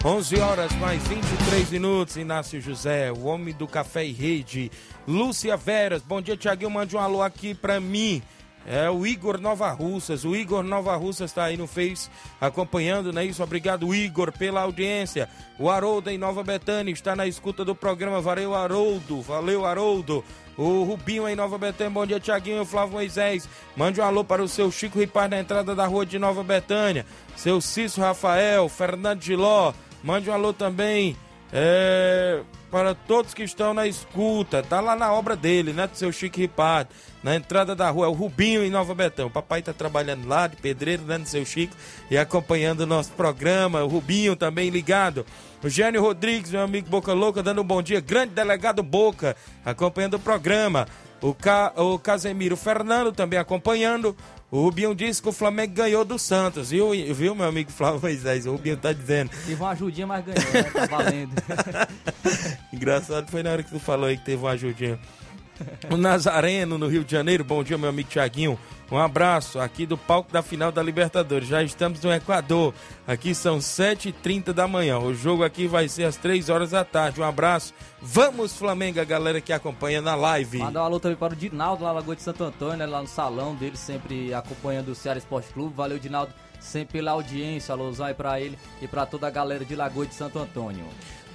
11 0.05 0.39
horas 0.39 0.71
mais 0.75 1.01
23 1.07 1.71
minutos, 1.71 2.15
Inácio 2.15 2.61
José, 2.61 3.11
o 3.11 3.25
homem 3.25 3.53
do 3.53 3.67
café 3.67 4.05
e 4.05 4.13
rede. 4.13 4.71
Lúcia 5.05 5.57
Veras, 5.57 6.01
bom 6.03 6.21
dia, 6.21 6.37
Tiaguinho, 6.37 6.69
mande 6.69 6.95
um 6.95 6.99
alô 6.99 7.21
aqui 7.21 7.53
pra 7.53 7.81
mim. 7.81 8.21
É 8.67 8.89
o 8.89 9.05
Igor 9.05 9.39
Nova 9.39 9.69
Russas. 9.71 10.25
O 10.25 10.35
Igor 10.35 10.63
Nova 10.63 10.95
Russas 10.95 11.29
está 11.29 11.43
aí 11.43 11.55
no 11.55 11.67
Face 11.67 12.09
acompanhando, 12.41 13.13
não 13.13 13.21
é 13.21 13.25
isso? 13.25 13.43
Obrigado, 13.43 13.93
Igor, 13.93 14.31
pela 14.31 14.61
audiência. 14.61 15.29
O 15.59 15.69
Haroldo 15.69 16.09
em 16.09 16.17
Nova 16.17 16.43
Betânia 16.43 16.91
está 16.91 17.15
na 17.15 17.27
escuta 17.27 17.63
do 17.63 17.75
programa. 17.75 18.19
Valeu, 18.19 18.55
Haroldo. 18.55 19.21
Valeu, 19.21 19.65
Haroldo. 19.65 20.23
O 20.57 20.83
Rubinho 20.83 21.27
em 21.27 21.35
Nova 21.35 21.57
Betânia. 21.57 21.91
Bom 21.91 22.05
dia, 22.05 22.19
Tiaguinho 22.19 22.63
e 22.63 22.65
Flávio 22.65 22.93
Moisés. 22.93 23.47
Mande 23.75 24.01
um 24.01 24.03
alô 24.03 24.23
para 24.23 24.41
o 24.41 24.47
seu 24.47 24.71
Chico 24.71 24.99
Ripar 24.99 25.29
na 25.29 25.39
entrada 25.39 25.75
da 25.75 25.85
rua 25.85 26.05
de 26.05 26.17
Nova 26.17 26.43
Betânia. 26.43 27.05
Seu 27.35 27.61
Cício 27.61 28.01
Rafael, 28.01 28.67
Fernando 28.67 29.21
Giló. 29.21 29.73
Mande 30.03 30.29
um 30.29 30.33
alô 30.33 30.53
também 30.53 31.15
é, 31.51 32.41
para 32.71 32.93
todos 32.93 33.33
que 33.33 33.43
estão 33.43 33.73
na 33.73 33.87
escuta. 33.87 34.61
Tá 34.61 34.81
lá 34.81 34.95
na 34.95 35.13
obra 35.13 35.35
dele, 35.35 35.71
né? 35.73 35.87
Do 35.87 35.95
seu 35.95 36.11
Chico 36.11 36.37
Ripado. 36.37 36.89
Na 37.23 37.35
entrada 37.35 37.75
da 37.75 37.89
rua, 37.89 38.05
é 38.05 38.09
o 38.09 38.13
Rubinho 38.13 38.63
em 38.63 38.69
Nova 38.69 38.93
Betão. 38.93 39.27
O 39.27 39.31
papai 39.31 39.61
tá 39.61 39.73
trabalhando 39.73 40.27
lá 40.27 40.47
de 40.47 40.57
pedreiro, 40.57 41.03
né? 41.03 41.17
Do 41.17 41.27
seu 41.27 41.45
Chico. 41.45 41.75
E 42.11 42.17
acompanhando 42.17 42.81
o 42.81 42.85
nosso 42.85 43.11
programa. 43.13 43.83
O 43.83 43.87
Rubinho 43.87 44.35
também 44.35 44.69
ligado. 44.69 45.25
O 45.63 45.69
Gênio 45.69 46.01
Rodrigues, 46.01 46.51
meu 46.51 46.61
amigo 46.61 46.89
Boca 46.89 47.13
Louca, 47.13 47.41
dando 47.41 47.61
um 47.61 47.65
bom 47.65 47.81
dia. 47.81 47.99
Grande 47.99 48.33
delegado 48.33 48.83
Boca, 48.83 49.35
acompanhando 49.65 50.15
o 50.15 50.19
programa. 50.19 50.87
O, 51.21 51.33
Ca... 51.33 51.73
o 51.75 51.97
Casemiro 51.97 52.55
Fernando 52.55 53.11
também 53.11 53.39
acompanhando. 53.39 54.15
O 54.51 54.61
Rubinho 54.61 54.93
disse 54.93 55.21
que 55.21 55.27
o 55.27 55.33
Flamengo 55.33 55.73
ganhou 55.73 56.05
do 56.05 56.19
Santos, 56.19 56.69
viu, 56.69 56.91
viu 57.13 57.35
meu 57.35 57.45
amigo 57.45 57.71
Flávio 57.71 57.99
Moisés? 57.99 58.45
O 58.45 58.51
Rubinho 58.51 58.77
tá 58.77 58.93
dizendo. 58.93 59.31
Teve 59.45 59.61
uma 59.61 59.71
ajudinha, 59.71 60.07
mas 60.07 60.23
ganhou, 60.23 60.53
né? 60.53 60.63
Tá 60.63 60.85
valendo. 60.85 61.33
Engraçado 62.71 63.29
foi 63.29 63.43
na 63.43 63.51
hora 63.51 63.63
que 63.63 63.71
tu 63.71 63.79
falou 63.79 64.07
aí 64.07 64.17
que 64.17 64.23
teve 64.23 64.41
uma 64.41 64.51
ajudinha. 64.51 64.99
O 65.89 65.97
Nazareno, 65.97 66.77
no 66.77 66.87
Rio 66.87 67.03
de 67.03 67.11
Janeiro. 67.11 67.43
Bom 67.43 67.63
dia, 67.63 67.77
meu 67.77 67.89
amigo 67.89 68.09
Tiaguinho. 68.09 68.59
Um 68.91 68.97
abraço 68.97 69.59
aqui 69.59 69.85
do 69.85 69.97
palco 69.97 70.31
da 70.31 70.43
final 70.43 70.71
da 70.71 70.83
Libertadores. 70.83 71.47
Já 71.47 71.63
estamos 71.63 72.01
no 72.01 72.13
Equador. 72.13 72.73
Aqui 73.07 73.33
são 73.33 73.57
7h30 73.57 74.53
da 74.53 74.67
manhã. 74.67 74.99
O 74.99 75.13
jogo 75.13 75.43
aqui 75.43 75.67
vai 75.67 75.87
ser 75.87 76.03
às 76.03 76.17
3 76.17 76.49
horas 76.49 76.71
da 76.71 76.83
tarde. 76.83 77.19
Um 77.19 77.23
abraço. 77.23 77.73
Vamos, 77.99 78.55
Flamengo, 78.55 78.99
a 78.99 79.03
galera 79.03 79.41
que 79.41 79.51
acompanha 79.51 80.01
na 80.01 80.13
live. 80.13 80.59
Mandar 80.59 80.83
um 80.83 80.85
alô 80.85 80.99
também 80.99 81.17
para 81.17 81.33
o 81.33 81.35
Dinaldo, 81.35 81.83
lá 81.83 81.89
na 81.89 81.95
Lagoa 81.95 82.15
de 82.15 82.21
Santo 82.21 82.43
Antônio, 82.43 82.77
né, 82.77 82.85
lá 82.85 83.01
no 83.01 83.07
salão 83.07 83.55
dele, 83.55 83.75
sempre 83.75 84.33
acompanhando 84.33 84.89
o 84.89 84.95
Ceará 84.95 85.17
Esporte 85.17 85.51
Clube. 85.51 85.73
Valeu, 85.75 85.97
Dinaldo, 85.97 86.31
sempre 86.59 86.99
pela 86.99 87.11
audiência. 87.11 87.73
Alôzão 87.73 88.05
aí 88.05 88.13
para 88.13 88.39
ele 88.39 88.57
e 88.81 88.87
para 88.87 89.05
toda 89.07 89.25
a 89.25 89.31
galera 89.31 89.65
de 89.65 89.75
Lagoa 89.75 90.05
de 90.05 90.13
Santo 90.13 90.37
Antônio. 90.37 90.85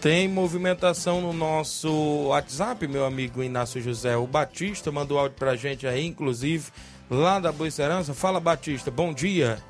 Tem 0.00 0.26
movimentação 0.26 1.20
no 1.20 1.30
nosso 1.34 1.90
WhatsApp, 2.28 2.88
meu 2.88 3.04
amigo 3.04 3.42
Inácio 3.42 3.82
José. 3.82 4.16
O 4.16 4.26
Batista 4.26 4.90
mandou 4.90 5.18
áudio 5.18 5.36
pra 5.38 5.56
gente 5.56 5.86
aí, 5.86 6.06
inclusive, 6.06 6.70
lá 7.10 7.38
da 7.38 7.52
Boicerança. 7.52 8.14
Fala, 8.14 8.40
Batista, 8.40 8.90
bom 8.90 9.12
dia. 9.12 9.62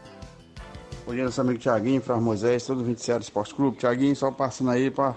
Bom 1.05 1.13
dia, 1.13 1.25
nosso 1.25 1.41
amigo 1.41 1.59
Tiaguinho, 1.59 2.01
Flávio 2.01 2.23
Moisés, 2.23 2.65
todo 2.65 2.81
o 2.81 2.85
27 2.85 3.23
Esporte 3.23 3.53
Clube. 3.53 3.79
Tiaguinho, 3.79 4.15
só 4.15 4.31
passando 4.31 4.71
aí 4.71 4.89
para 4.89 5.17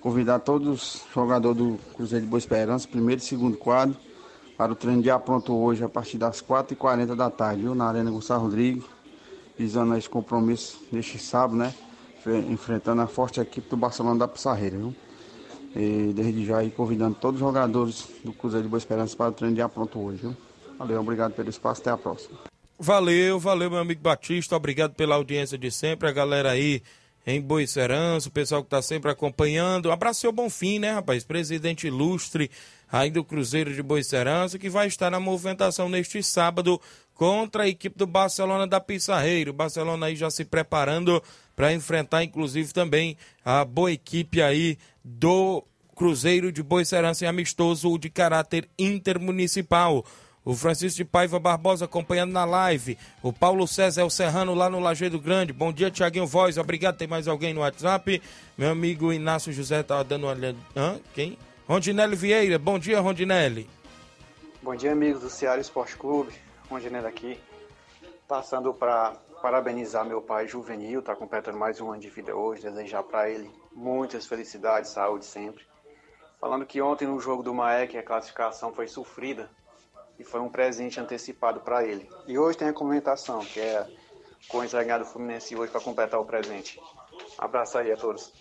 convidar 0.00 0.38
todos 0.38 0.68
os 0.68 1.02
jogadores 1.12 1.58
do 1.58 1.80
Cruzeiro 1.96 2.24
de 2.24 2.30
Boa 2.30 2.38
Esperança, 2.38 2.86
primeiro 2.86 3.20
e 3.20 3.24
segundo 3.24 3.56
quadro, 3.56 3.96
para 4.56 4.70
o 4.70 4.76
treino 4.76 5.02
de 5.02 5.10
apronto 5.10 5.52
hoje, 5.52 5.82
a 5.82 5.88
partir 5.88 6.18
das 6.18 6.40
4h40 6.40 7.16
da 7.16 7.28
tarde, 7.28 7.62
viu? 7.62 7.74
Na 7.74 7.88
Arena 7.88 8.12
Gonçalo 8.12 8.42
Rodrigues, 8.44 8.84
visando 9.58 9.96
esse 9.96 10.08
compromisso 10.08 10.80
neste 10.92 11.18
sábado, 11.18 11.56
né? 11.56 11.74
Enfrentando 12.26 13.02
a 13.02 13.06
forte 13.06 13.40
equipe 13.40 13.68
do 13.68 13.76
Barcelona 13.76 14.20
da 14.20 14.28
Pissarreira, 14.28 14.76
viu? 14.76 14.94
E 15.74 16.12
desde 16.12 16.44
já 16.44 16.58
aí 16.58 16.70
convidando 16.70 17.16
todos 17.16 17.40
os 17.40 17.46
jogadores 17.46 18.08
do 18.22 18.32
Cruzeiro 18.32 18.64
de 18.64 18.68
Boa 18.68 18.78
Esperança 18.78 19.16
para 19.16 19.30
o 19.30 19.32
treino 19.32 19.54
de 19.54 19.62
apronto 19.62 19.98
hoje, 19.98 20.18
viu? 20.18 20.36
Valeu, 20.78 21.00
obrigado 21.00 21.32
pelo 21.32 21.48
espaço, 21.48 21.80
até 21.80 21.90
a 21.90 21.96
próxima. 21.96 22.38
Valeu, 22.78 23.38
valeu, 23.38 23.70
meu 23.70 23.78
amigo 23.78 24.00
Batista. 24.00 24.56
Obrigado 24.56 24.94
pela 24.94 25.14
audiência 25.14 25.56
de 25.56 25.70
sempre. 25.70 26.08
A 26.08 26.12
galera 26.12 26.50
aí 26.50 26.82
em 27.26 27.40
Boicerança, 27.40 28.28
o 28.28 28.32
pessoal 28.32 28.62
que 28.62 28.66
está 28.66 28.82
sempre 28.82 29.10
acompanhando. 29.10 29.88
Um 29.88 30.12
seu 30.12 30.32
Bonfim, 30.32 30.78
né, 30.78 30.92
rapaz? 30.92 31.24
Presidente 31.24 31.86
ilustre 31.86 32.50
aí 32.90 33.10
do 33.10 33.24
Cruzeiro 33.24 33.72
de 33.72 33.82
Boicerança, 33.82 34.58
que 34.58 34.68
vai 34.68 34.88
estar 34.88 35.10
na 35.10 35.20
movimentação 35.20 35.88
neste 35.88 36.22
sábado 36.22 36.80
contra 37.14 37.62
a 37.62 37.68
equipe 37.68 37.96
do 37.96 38.06
Barcelona 38.06 38.66
da 38.66 38.80
Pissarreira. 38.80 39.50
O 39.50 39.54
Barcelona 39.54 40.06
aí 40.06 40.16
já 40.16 40.30
se 40.30 40.44
preparando 40.44 41.22
para 41.54 41.72
enfrentar, 41.72 42.22
inclusive, 42.24 42.72
também 42.72 43.16
a 43.44 43.64
boa 43.64 43.92
equipe 43.92 44.40
aí 44.40 44.78
do 45.04 45.62
Cruzeiro 45.94 46.50
de 46.50 46.62
Boicerança 46.62 47.24
e 47.24 47.28
amistoso 47.28 47.98
de 47.98 48.10
caráter 48.10 48.68
intermunicipal. 48.78 50.04
O 50.44 50.56
Francisco 50.56 50.96
de 50.96 51.04
Paiva 51.04 51.38
Barbosa 51.38 51.84
acompanhando 51.84 52.32
na 52.32 52.44
live. 52.44 52.98
O 53.22 53.32
Paulo 53.32 53.66
César 53.68 54.08
Serrano 54.10 54.54
lá 54.54 54.68
no 54.68 54.80
Lajeado 54.80 55.20
Grande. 55.20 55.52
Bom 55.52 55.72
dia, 55.72 55.90
Tiaguinho 55.90 56.26
Voz. 56.26 56.58
Obrigado. 56.58 56.96
Tem 56.96 57.06
mais 57.06 57.28
alguém 57.28 57.54
no 57.54 57.60
WhatsApp? 57.60 58.20
Meu 58.58 58.70
amigo 58.70 59.12
Inácio 59.12 59.52
José 59.52 59.84
tá 59.84 60.02
dando 60.02 60.24
uma 60.24 60.32
olhada. 60.32 60.58
Hã? 60.76 60.98
Quem? 61.14 61.38
Rondinelli 61.68 62.16
Vieira. 62.16 62.58
Bom 62.58 62.76
dia, 62.76 62.98
Rondinelli. 62.98 63.70
Bom 64.60 64.74
dia, 64.74 64.90
amigos 64.90 65.22
do 65.22 65.30
Ceará 65.30 65.60
Esporte 65.60 65.96
Clube. 65.96 66.32
Rondinelli 66.68 67.06
aqui. 67.06 67.38
Passando 68.26 68.74
para 68.74 69.12
parabenizar 69.42 70.04
meu 70.04 70.22
pai 70.22 70.46
juvenil, 70.46 71.02
tá 71.02 71.16
completando 71.16 71.58
mais 71.58 71.80
um 71.80 71.90
ano 71.90 72.00
de 72.00 72.08
vida 72.08 72.34
hoje. 72.34 72.62
Desejar 72.62 73.02
para 73.02 73.28
ele 73.28 73.50
muitas 73.72 74.24
felicidades, 74.24 74.92
saúde 74.92 75.24
sempre. 75.24 75.66
Falando 76.40 76.64
que 76.64 76.80
ontem 76.80 77.08
no 77.08 77.18
jogo 77.18 77.42
do 77.42 77.52
Maek 77.52 77.98
a 77.98 78.04
classificação 78.04 78.72
foi 78.72 78.86
sofrida 78.86 79.50
e 80.16 80.22
foi 80.22 80.40
um 80.40 80.48
presente 80.48 81.00
antecipado 81.00 81.60
para 81.60 81.84
ele. 81.84 82.08
E 82.28 82.38
hoje 82.38 82.56
tem 82.56 82.68
a 82.68 82.72
comentação, 82.72 83.40
que 83.40 83.58
é 83.58 83.84
com 84.46 84.58
o 84.58 84.64
entregado 84.64 85.04
Fluminense 85.04 85.56
hoje 85.56 85.72
para 85.72 85.80
completar 85.80 86.20
o 86.20 86.24
presente. 86.24 86.80
Abraço 87.36 87.78
aí 87.78 87.90
a 87.90 87.96
todos. 87.96 88.32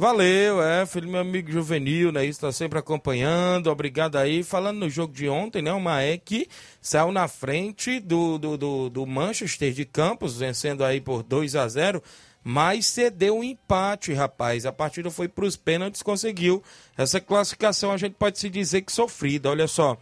Valeu, 0.00 0.62
é, 0.62 0.86
filho 0.86 1.10
meu 1.10 1.20
amigo 1.20 1.52
juvenil, 1.52 2.10
né? 2.10 2.24
Está 2.24 2.50
sempre 2.50 2.78
acompanhando, 2.78 3.66
obrigado 3.66 4.16
aí. 4.16 4.42
Falando 4.42 4.78
no 4.78 4.88
jogo 4.88 5.12
de 5.12 5.28
ontem, 5.28 5.60
né? 5.60 5.74
O 5.74 5.78
Maek 5.78 6.48
saiu 6.80 7.12
na 7.12 7.28
frente 7.28 8.00
do, 8.00 8.38
do, 8.38 8.56
do, 8.56 8.88
do 8.88 9.06
Manchester 9.06 9.74
de 9.74 9.84
Campos, 9.84 10.38
vencendo 10.38 10.82
aí 10.82 11.02
por 11.02 11.22
2 11.22 11.54
a 11.54 11.68
0 11.68 12.02
mas 12.42 12.86
cedeu 12.86 13.36
um 13.36 13.44
empate, 13.44 14.14
rapaz. 14.14 14.64
A 14.64 14.72
partida 14.72 15.10
foi 15.10 15.28
para 15.28 15.44
os 15.44 15.54
pênaltis, 15.54 16.00
conseguiu. 16.00 16.62
Essa 16.96 17.20
classificação 17.20 17.92
a 17.92 17.98
gente 17.98 18.14
pode 18.14 18.38
se 18.38 18.48
dizer 18.48 18.80
que 18.80 18.92
sofrida. 18.92 19.50
Olha 19.50 19.68
só, 19.68 19.98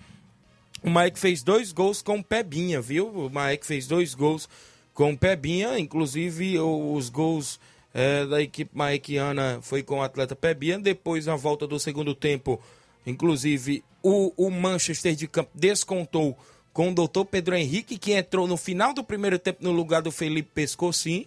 o 0.81 0.89
Maek 0.89 1.19
fez 1.19 1.43
dois 1.43 1.73
gols 1.73 2.03
com 2.03 2.21
o 2.21 2.25
Pebinha, 2.25 2.81
viu? 2.81 3.09
O 3.09 3.29
Maek 3.29 3.67
fez 3.67 3.89
dois 3.89 4.15
gols 4.15 4.49
com 4.95 5.11
o 5.11 5.19
Pebinha, 5.19 5.77
inclusive 5.77 6.57
os 6.61 7.09
gols 7.09 7.59
é, 7.95 8.27
da 8.27 8.43
equipe 8.43 8.71
maekiana 8.75 9.59
foi 9.63 9.83
com 9.83 9.99
o 9.99 10.03
atleta 10.03 10.37
Pebinha. 10.37 10.79
Depois, 10.79 11.27
na 11.27 11.37
volta 11.37 11.67
do 11.67 11.79
segundo 11.79 12.15
tempo, 12.15 12.61
inclusive 13.07 13.83
o, 14.03 14.33
o 14.37 14.51
Manchester 14.51 15.15
de 15.15 15.27
Campo 15.27 15.51
descontou 15.55 16.39
com 16.73 16.91
o 16.91 16.95
doutor 16.95 17.25
Pedro 17.25 17.57
Henrique, 17.57 17.99
que 17.99 18.13
entrou 18.13 18.47
no 18.47 18.57
final 18.57 18.95
do 18.95 19.03
primeiro 19.03 19.39
tempo 19.39 19.65
no 19.65 19.73
lugar 19.73 20.01
do 20.01 20.13
Felipe 20.13 20.51
Pescocin. 20.55 21.27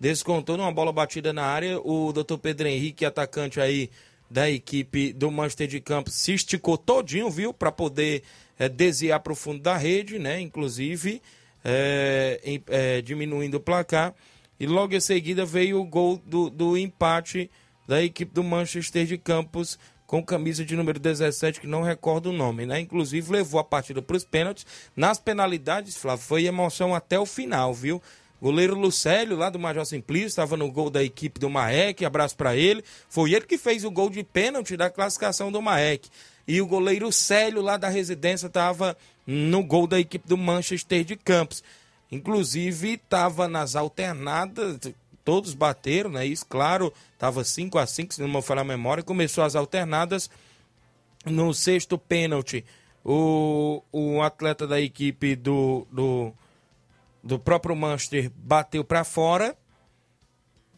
Descontou 0.00 0.56
numa 0.56 0.72
bola 0.72 0.92
batida 0.92 1.32
na 1.32 1.44
área. 1.44 1.78
O 1.80 2.12
doutor 2.12 2.38
Pedro 2.38 2.66
Henrique, 2.66 3.04
atacante 3.04 3.60
aí 3.60 3.90
da 4.30 4.50
equipe 4.50 5.12
do 5.12 5.30
Manchester 5.30 5.68
de 5.68 5.80
Campos, 5.80 6.14
se 6.14 6.32
esticou 6.32 6.78
todinho, 6.78 7.30
viu? 7.30 7.52
Para 7.52 7.70
poder 7.70 8.22
é, 8.58 8.68
desviar 8.68 9.20
para 9.20 9.32
o 9.32 9.36
fundo 9.36 9.60
da 9.60 9.76
rede, 9.76 10.18
né? 10.18 10.40
Inclusive 10.40 11.20
é, 11.64 12.60
é, 12.68 13.00
diminuindo 13.02 13.58
o 13.58 13.60
placar. 13.60 14.14
E 14.60 14.66
logo 14.66 14.94
em 14.94 15.00
seguida 15.00 15.44
veio 15.46 15.80
o 15.80 15.84
gol 15.84 16.18
do, 16.18 16.50
do 16.50 16.76
empate 16.76 17.50
da 17.88 18.02
equipe 18.02 18.32
do 18.32 18.44
Manchester 18.44 19.06
de 19.06 19.16
Campos 19.16 19.78
com 20.06 20.22
camisa 20.22 20.64
de 20.64 20.76
número 20.76 20.98
17, 20.98 21.60
que 21.60 21.66
não 21.66 21.82
recordo 21.82 22.30
o 22.30 22.32
nome, 22.32 22.66
né? 22.66 22.78
Inclusive 22.78 23.32
levou 23.32 23.58
a 23.58 23.64
partida 23.64 24.02
para 24.02 24.16
os 24.16 24.24
pênaltis. 24.24 24.66
Nas 24.94 25.18
penalidades, 25.18 25.96
Flávio, 25.96 26.24
foi 26.24 26.44
emoção 26.44 26.94
até 26.94 27.18
o 27.18 27.24
final, 27.24 27.72
viu? 27.72 28.02
Goleiro 28.42 28.74
Lucélio, 28.74 29.36
lá 29.36 29.50
do 29.50 29.58
Major 29.58 29.84
Simplício, 29.86 30.28
estava 30.28 30.56
no 30.56 30.70
gol 30.70 30.90
da 30.90 31.02
equipe 31.02 31.38
do 31.38 31.48
Maek, 31.48 32.04
abraço 32.04 32.36
para 32.36 32.56
ele. 32.56 32.82
Foi 33.08 33.32
ele 33.32 33.46
que 33.46 33.56
fez 33.56 33.84
o 33.84 33.90
gol 33.90 34.10
de 34.10 34.22
pênalti 34.24 34.76
da 34.76 34.90
classificação 34.90 35.50
do 35.50 35.62
Maek 35.62 36.08
e 36.46 36.60
o 36.60 36.66
goleiro 36.66 37.12
Célio 37.12 37.62
lá 37.62 37.76
da 37.76 37.88
residência 37.88 38.48
estava 38.48 38.96
no 39.26 39.62
gol 39.62 39.86
da 39.86 40.00
equipe 40.00 40.26
do 40.26 40.36
Manchester 40.36 41.04
de 41.04 41.16
Campos. 41.16 41.62
Inclusive 42.10 42.94
estava 42.94 43.46
nas 43.46 43.76
alternadas, 43.76 44.78
todos 45.24 45.54
bateram, 45.54 46.10
né? 46.10 46.26
Isso, 46.26 46.44
claro, 46.46 46.92
estava 47.12 47.44
5 47.44 47.78
a 47.78 47.86
5 47.86 48.14
se 48.14 48.20
não 48.20 48.28
me 48.28 48.42
falar 48.42 48.62
a 48.62 48.64
memória. 48.64 49.02
Começou 49.02 49.44
as 49.44 49.54
alternadas. 49.54 50.28
No 51.24 51.52
sexto 51.52 51.98
pênalti, 51.98 52.64
o, 53.04 53.82
o 53.92 54.22
atleta 54.22 54.66
da 54.66 54.80
equipe 54.80 55.36
do, 55.36 55.86
do, 55.92 56.32
do 57.22 57.38
próprio 57.38 57.76
Manchester 57.76 58.30
bateu 58.34 58.82
para 58.82 59.04
fora. 59.04 59.54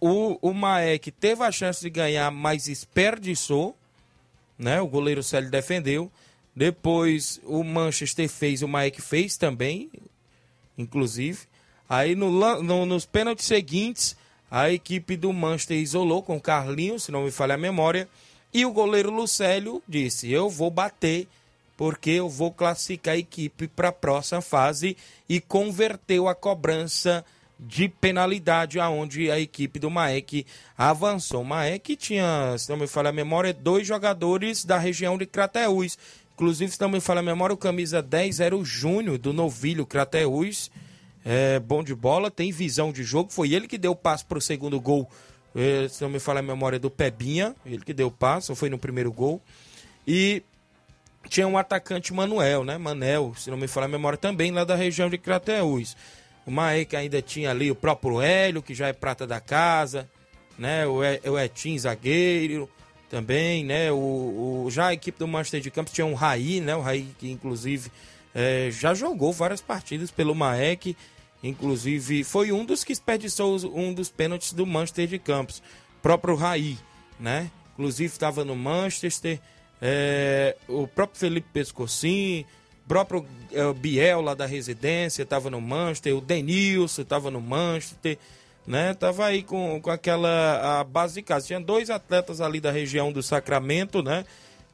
O, 0.00 0.36
o 0.42 0.52
Maek 0.52 1.12
teve 1.12 1.44
a 1.44 1.52
chance 1.52 1.80
de 1.80 1.88
ganhar, 1.88 2.28
mas 2.32 2.64
desperdiçou 2.64 3.76
né? 4.62 4.80
O 4.80 4.86
goleiro 4.86 5.22
Célio 5.22 5.50
defendeu. 5.50 6.10
Depois 6.54 7.40
o 7.44 7.64
Manchester 7.64 8.28
fez, 8.28 8.62
o 8.62 8.68
Mike 8.68 9.00
fez 9.00 9.36
também, 9.36 9.90
inclusive. 10.82 11.40
Aí 11.88 12.14
no, 12.14 12.30
no, 12.62 12.86
nos 12.86 13.06
pênaltis 13.06 13.46
seguintes, 13.46 14.16
a 14.50 14.70
equipe 14.70 15.16
do 15.16 15.32
Manchester 15.32 15.78
isolou 15.78 16.22
com 16.22 16.36
o 16.36 16.40
Carlinhos, 16.40 17.04
se 17.04 17.12
não 17.12 17.24
me 17.24 17.30
falha 17.30 17.54
a 17.54 17.58
memória. 17.58 18.08
E 18.52 18.66
o 18.66 18.72
goleiro 18.72 19.10
Lucélio 19.10 19.82
disse: 19.88 20.30
Eu 20.30 20.50
vou 20.50 20.70
bater, 20.70 21.26
porque 21.76 22.10
eu 22.10 22.28
vou 22.28 22.52
classificar 22.52 23.14
a 23.14 23.18
equipe 23.18 23.66
para 23.66 23.88
a 23.88 23.92
próxima 23.92 24.42
fase. 24.42 24.96
E 25.28 25.40
converteu 25.40 26.28
a 26.28 26.34
cobrança 26.34 27.24
de 27.58 27.88
penalidade, 27.88 28.80
aonde 28.80 29.30
a 29.30 29.38
equipe 29.38 29.78
do 29.78 29.90
Maek 29.90 30.44
avançou. 30.76 31.42
O 31.42 31.44
Maek 31.44 31.94
tinha, 31.96 32.56
se 32.58 32.68
não 32.68 32.76
me 32.76 32.86
falha 32.86 33.10
a 33.10 33.12
memória, 33.12 33.54
dois 33.54 33.86
jogadores 33.86 34.64
da 34.64 34.78
região 34.78 35.16
de 35.16 35.26
Crateús. 35.26 35.96
Inclusive, 36.42 36.72
se 36.72 36.80
não 36.80 36.88
me 36.88 36.98
falha 36.98 37.20
a 37.20 37.22
memória, 37.22 37.54
o 37.54 37.56
camisa 37.56 38.02
10 38.02 38.40
era 38.40 38.56
o 38.56 38.64
Júnior, 38.64 39.16
do 39.16 39.32
Novilho 39.32 39.86
Crateús. 39.86 40.72
É, 41.24 41.60
bom 41.60 41.84
de 41.84 41.94
bola, 41.94 42.32
tem 42.32 42.50
visão 42.50 42.90
de 42.90 43.04
jogo. 43.04 43.30
Foi 43.30 43.52
ele 43.52 43.68
que 43.68 43.78
deu 43.78 43.92
o 43.92 43.96
passo 43.96 44.26
para 44.26 44.38
o 44.38 44.40
segundo 44.40 44.80
gol, 44.80 45.08
é, 45.54 45.86
se 45.86 46.02
não 46.02 46.10
me 46.10 46.18
falha 46.18 46.40
a 46.40 46.42
memória, 46.42 46.80
do 46.80 46.90
Pebinha. 46.90 47.54
Ele 47.64 47.84
que 47.84 47.94
deu 47.94 48.08
o 48.08 48.10
passo, 48.10 48.56
foi 48.56 48.68
no 48.68 48.76
primeiro 48.76 49.12
gol. 49.12 49.40
E 50.04 50.42
tinha 51.28 51.46
um 51.46 51.56
atacante 51.56 52.12
Manuel, 52.12 52.64
né? 52.64 52.76
Manel, 52.76 53.32
se 53.38 53.48
não 53.48 53.56
me 53.56 53.68
falha 53.68 53.84
a 53.84 53.88
memória, 53.88 54.18
também 54.18 54.50
lá 54.50 54.64
da 54.64 54.74
região 54.74 55.08
de 55.08 55.18
Crateús. 55.18 55.96
O 56.44 56.50
Maek 56.50 56.96
ainda 56.96 57.22
tinha 57.22 57.52
ali 57.52 57.70
o 57.70 57.76
próprio 57.76 58.20
Hélio, 58.20 58.60
que 58.60 58.74
já 58.74 58.88
é 58.88 58.92
prata 58.92 59.28
da 59.28 59.38
casa, 59.38 60.10
né? 60.58 60.88
O, 60.88 61.02
o 61.30 61.38
Etim 61.38 61.78
zagueiro 61.78 62.68
também, 63.12 63.62
né? 63.62 63.92
O, 63.92 64.64
o, 64.64 64.70
já 64.70 64.86
a 64.86 64.94
equipe 64.94 65.18
do 65.18 65.28
Manchester 65.28 65.60
de 65.60 65.70
Campos 65.70 65.92
tinha 65.92 66.06
um 66.06 66.14
Raí, 66.14 66.62
né? 66.62 66.74
O 66.74 66.80
Raí 66.80 67.14
que 67.18 67.30
inclusive 67.30 67.92
é, 68.34 68.70
já 68.70 68.94
jogou 68.94 69.34
várias 69.34 69.60
partidas 69.60 70.10
pelo 70.10 70.34
Maek, 70.34 70.96
inclusive 71.42 72.24
foi 72.24 72.50
um 72.52 72.64
dos 72.64 72.82
que 72.82 72.94
desperdiçou 72.94 73.58
um 73.76 73.92
dos 73.92 74.08
pênaltis 74.08 74.54
do 74.54 74.64
Manchester 74.64 75.06
de 75.06 75.18
Campos, 75.18 75.62
próprio 76.00 76.34
Raí, 76.34 76.78
né? 77.20 77.50
Inclusive 77.74 78.10
estava 78.10 78.46
no 78.46 78.56
Manchester, 78.56 79.38
é, 79.82 80.56
o 80.66 80.88
próprio 80.88 81.20
Felipe 81.20 81.48
Pescocin, 81.52 82.46
próprio 82.88 83.26
é, 83.52 83.70
Biel 83.74 84.22
lá 84.22 84.32
da 84.32 84.46
residência 84.46 85.22
estava 85.22 85.50
no 85.50 85.60
Manchester, 85.60 86.16
o 86.16 86.20
Denilson 86.22 87.02
estava 87.02 87.30
no 87.30 87.42
Manchester, 87.42 88.16
né? 88.66 88.94
Tava 88.94 89.26
aí 89.26 89.42
com, 89.42 89.80
com 89.80 89.90
aquela 89.90 90.80
a 90.80 90.84
base 90.84 91.14
de 91.14 91.22
casa. 91.22 91.46
Tinha 91.46 91.60
dois 91.60 91.90
atletas 91.90 92.40
ali 92.40 92.60
da 92.60 92.70
região 92.70 93.12
do 93.12 93.22
Sacramento, 93.22 94.02
né? 94.02 94.24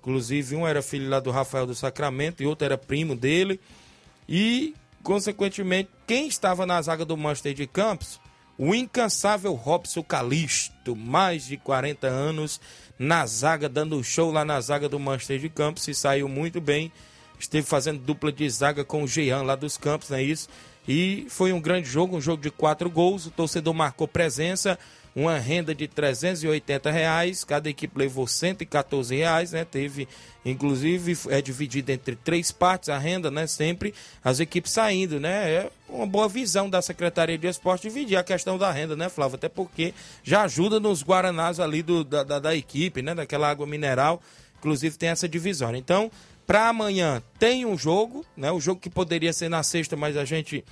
Inclusive 0.01 0.57
um 0.57 0.67
era 0.67 0.83
filho 0.83 1.09
lá 1.09 1.21
do 1.21 1.31
Rafael 1.31 1.67
do 1.67 1.75
Sacramento 1.75 2.43
e 2.43 2.47
outro 2.47 2.65
era 2.65 2.79
primo 2.79 3.17
dele. 3.17 3.61
E, 4.29 4.75
consequentemente, 5.03 5.91
quem 6.07 6.29
estava 6.29 6.67
na 6.67 6.81
zaga 6.81 7.05
do 7.05 7.17
Manchester 7.17 7.55
de 7.55 7.67
Campos? 7.67 8.21
O 8.57 8.75
incansável 8.75 9.55
Robson 9.55 10.03
Calisto, 10.03 10.97
mais 10.97 11.47
de 11.47 11.57
40 11.57 12.07
anos 12.07 12.61
na 12.99 13.25
zaga, 13.25 13.69
dando 13.69 14.03
show 14.03 14.33
lá 14.33 14.45
na 14.45 14.61
zaga 14.61 14.89
do 14.89 14.99
Manchester 14.99 15.39
de 15.39 15.49
Campos, 15.49 15.87
e 15.87 15.95
saiu 15.95 16.29
muito 16.29 16.61
bem 16.61 16.93
esteve 17.39 17.67
fazendo 17.67 18.01
dupla 18.01 18.33
de 18.33 18.49
zaga 18.51 18.85
com 18.85 19.03
o 19.03 19.09
Jean 19.09 19.43
lá 19.43 19.55
dos 19.55 19.77
Campos, 19.77 20.11
não 20.11 20.19
é 20.19 20.23
isso? 20.23 20.49
E 20.89 21.27
foi 21.29 21.53
um 21.53 21.61
grande 21.61 21.87
jogo, 21.87 22.17
um 22.17 22.21
jogo 22.21 22.43
de 22.43 22.51
quatro 22.51 22.89
gols. 22.89 23.27
O 23.27 23.31
torcedor 23.31 23.75
marcou 23.75 24.09
presença. 24.09 24.79
uma 25.15 25.37
renda 25.37 25.75
de 25.75 25.89
380 25.89 26.91
reais, 26.93 27.43
cada 27.43 27.69
equipe 27.69 27.99
levou 27.99 28.27
114 28.27 29.17
reais, 29.17 29.51
né? 29.51 29.65
Teve, 29.65 30.07
inclusive, 30.45 31.19
é 31.29 31.43
dividida 31.43 31.93
entre 31.93 32.15
três 32.15 32.53
partes 32.53 32.89
a 32.89 32.97
renda, 32.97 33.29
né? 33.29 33.47
Sempre 33.47 33.93
as 34.23 34.39
equipes 34.39 34.71
saindo, 34.71 35.19
né? 35.19 35.51
É 35.51 35.71
uma 35.89 36.07
boa 36.07 36.29
visão 36.29 36.71
da 36.71 36.81
Secretaria 36.81 37.37
de 37.37 37.49
Esporte 37.49 37.89
dividir 37.89 38.17
a 38.17 38.23
questão 38.23 38.57
da 38.57 38.71
renda, 38.71 38.95
né, 38.95 39.09
Flávio? 39.09 39.35
Até 39.35 39.49
porque 39.49 39.93
já 40.23 40.43
ajuda 40.43 40.79
nos 40.79 41.03
guaranás 41.03 41.59
ali 41.59 41.83
do, 41.83 42.05
da, 42.05 42.23
da, 42.23 42.39
da 42.39 42.55
equipe, 42.55 43.03
né? 43.03 43.13
Daquela 43.13 43.51
água 43.51 43.67
mineral, 43.67 44.23
inclusive 44.59 44.97
tem 44.97 45.09
essa 45.09 45.29
divisão. 45.29 45.75
Então, 45.75 46.11
para 46.49 46.71
amanhã 46.71 47.23
tem 47.39 47.67
um 47.67 47.77
jogo, 47.77 48.25
né? 48.35 48.51
O 48.51 48.59
jogo 48.59 48.81
que 48.81 48.89
poderia 48.89 49.35
ser 49.35 49.51
na 49.51 49.63
sexta, 49.63 49.95
mas 49.95 50.17
a 50.17 50.25
gente, 50.25 50.65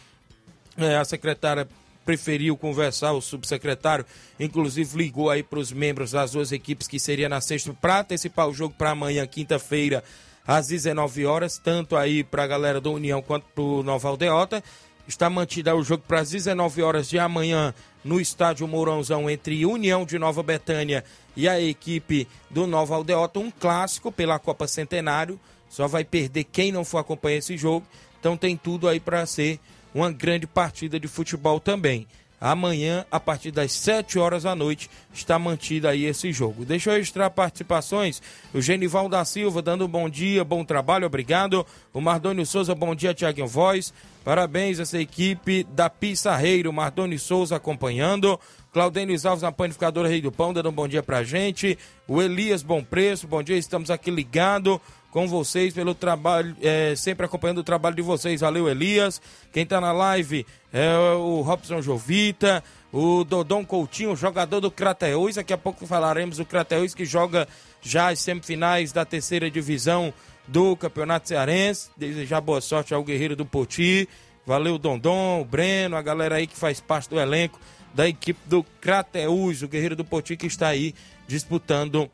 é, 0.74 0.96
a 0.96 1.04
secretária 1.04 1.68
preferiu 2.02 2.56
conversar, 2.56 3.12
o 3.12 3.20
subsecretário, 3.20 4.06
inclusive 4.40 4.96
ligou 4.96 5.28
aí 5.28 5.42
para 5.42 5.58
os 5.58 5.70
membros 5.70 6.12
das 6.12 6.30
duas 6.30 6.50
equipes 6.50 6.88
que 6.88 6.98
seria 6.98 7.28
na 7.28 7.42
sexta 7.42 7.74
para 7.74 8.00
antecipar 8.00 8.48
o 8.48 8.54
jogo 8.54 8.74
para 8.78 8.92
amanhã, 8.92 9.26
quinta-feira, 9.26 10.02
às 10.46 10.68
19 10.68 11.26
horas, 11.26 11.58
tanto 11.58 11.94
aí 11.94 12.24
para 12.24 12.44
a 12.44 12.46
galera 12.46 12.80
do 12.80 12.92
União 12.92 13.20
quanto 13.20 13.44
para 13.54 13.62
o 13.62 13.82
Nova 13.82 14.08
Aldeota. 14.08 14.64
Está 15.06 15.28
mantido 15.28 15.74
o 15.74 15.84
jogo 15.84 16.04
para 16.08 16.20
as 16.20 16.30
19 16.30 16.82
horas 16.82 17.06
de 17.06 17.18
amanhã 17.18 17.74
no 18.02 18.18
estádio 18.18 18.66
Mourãozão 18.66 19.28
entre 19.28 19.66
União 19.66 20.06
de 20.06 20.18
Nova 20.18 20.42
Betânia 20.42 21.04
e 21.36 21.46
a 21.46 21.60
equipe 21.60 22.26
do 22.48 22.66
Nova 22.66 22.94
Aldeota, 22.94 23.38
um 23.38 23.50
clássico 23.50 24.10
pela 24.10 24.38
Copa 24.38 24.66
Centenário. 24.66 25.38
Só 25.68 25.86
vai 25.86 26.04
perder 26.04 26.44
quem 26.44 26.72
não 26.72 26.84
for 26.84 26.98
acompanhar 26.98 27.38
esse 27.38 27.56
jogo. 27.56 27.86
Então 28.18 28.36
tem 28.36 28.56
tudo 28.56 28.88
aí 28.88 29.00
para 29.00 29.24
ser 29.26 29.60
uma 29.94 30.10
grande 30.10 30.46
partida 30.46 30.98
de 31.00 31.08
futebol 31.08 31.58
também. 31.60 32.06
Amanhã, 32.38 33.06
a 33.10 33.18
partir 33.18 33.50
das 33.50 33.72
7 33.72 34.18
horas 34.18 34.42
da 34.42 34.54
noite, 34.54 34.90
está 35.12 35.38
mantido 35.38 35.88
aí 35.88 36.04
esse 36.04 36.32
jogo. 36.32 36.66
Deixa 36.66 36.90
eu 36.90 36.94
registrar 36.94 37.30
participações. 37.30 38.20
O 38.52 38.60
Genival 38.60 39.08
da 39.08 39.24
Silva 39.24 39.62
dando 39.62 39.86
um 39.86 39.88
bom 39.88 40.06
dia, 40.06 40.44
bom 40.44 40.62
trabalho, 40.62 41.06
obrigado. 41.06 41.64
O 41.94 42.00
Mardônio 42.00 42.44
Souza, 42.44 42.74
bom 42.74 42.94
dia, 42.94 43.14
Tiaguinho 43.14 43.46
Voz. 43.46 43.92
Parabéns 44.22 44.78
a 44.78 44.82
essa 44.82 45.00
equipe 45.00 45.64
da 45.64 45.88
Pissarreiro. 45.88 46.72
Mardônio 46.72 47.18
Souza 47.18 47.56
acompanhando. 47.56 48.38
Claudênio 48.70 49.18
Alves 49.24 49.42
na 49.42 49.50
Panificadora 49.50 50.06
Rei 50.06 50.20
do 50.20 50.30
Pão, 50.30 50.52
dando 50.52 50.68
um 50.68 50.72
bom 50.72 50.86
dia 50.86 51.02
pra 51.02 51.22
gente. 51.22 51.78
O 52.06 52.20
Elias 52.20 52.62
Bom 52.62 52.84
Preço, 52.84 53.26
bom 53.26 53.42
dia, 53.42 53.56
estamos 53.56 53.90
aqui 53.90 54.10
ligado 54.10 54.78
com 55.16 55.26
vocês 55.26 55.72
pelo 55.72 55.94
trabalho, 55.94 56.54
é, 56.60 56.94
sempre 56.94 57.24
acompanhando 57.24 57.56
o 57.56 57.64
trabalho 57.64 57.96
de 57.96 58.02
vocês. 58.02 58.42
Valeu, 58.42 58.68
Elias. 58.68 59.18
Quem 59.50 59.62
está 59.62 59.80
na 59.80 59.90
live 59.90 60.44
é 60.70 60.94
o 60.94 61.40
Robson 61.40 61.80
Jovita, 61.80 62.62
o 62.92 63.24
Dodon 63.24 63.64
Coutinho, 63.64 64.14
jogador 64.14 64.60
do 64.60 64.70
Crateus. 64.70 65.36
Daqui 65.36 65.54
a 65.54 65.56
pouco 65.56 65.86
falaremos 65.86 66.36
do 66.36 66.44
Crateus 66.44 66.94
que 66.94 67.06
joga 67.06 67.48
já 67.80 68.10
as 68.10 68.20
semifinais 68.20 68.92
da 68.92 69.06
terceira 69.06 69.50
divisão 69.50 70.12
do 70.46 70.76
Campeonato 70.76 71.28
Cearense. 71.28 71.88
Desejar 71.96 72.42
boa 72.42 72.60
sorte 72.60 72.92
ao 72.92 73.02
Guerreiro 73.02 73.34
do 73.34 73.46
Poti. 73.46 74.06
Valeu, 74.44 74.76
Dondon, 74.76 75.40
o 75.40 75.46
Breno, 75.46 75.96
a 75.96 76.02
galera 76.02 76.34
aí 76.34 76.46
que 76.46 76.58
faz 76.58 76.78
parte 76.78 77.08
do 77.08 77.18
elenco 77.18 77.58
da 77.94 78.06
equipe 78.06 78.40
do 78.44 78.62
Crateus, 78.82 79.62
o 79.62 79.68
Guerreiro 79.68 79.96
do 79.96 80.04
Poti 80.04 80.36
que 80.36 80.46
está 80.46 80.68
aí 80.68 80.94
disputando 81.26 82.10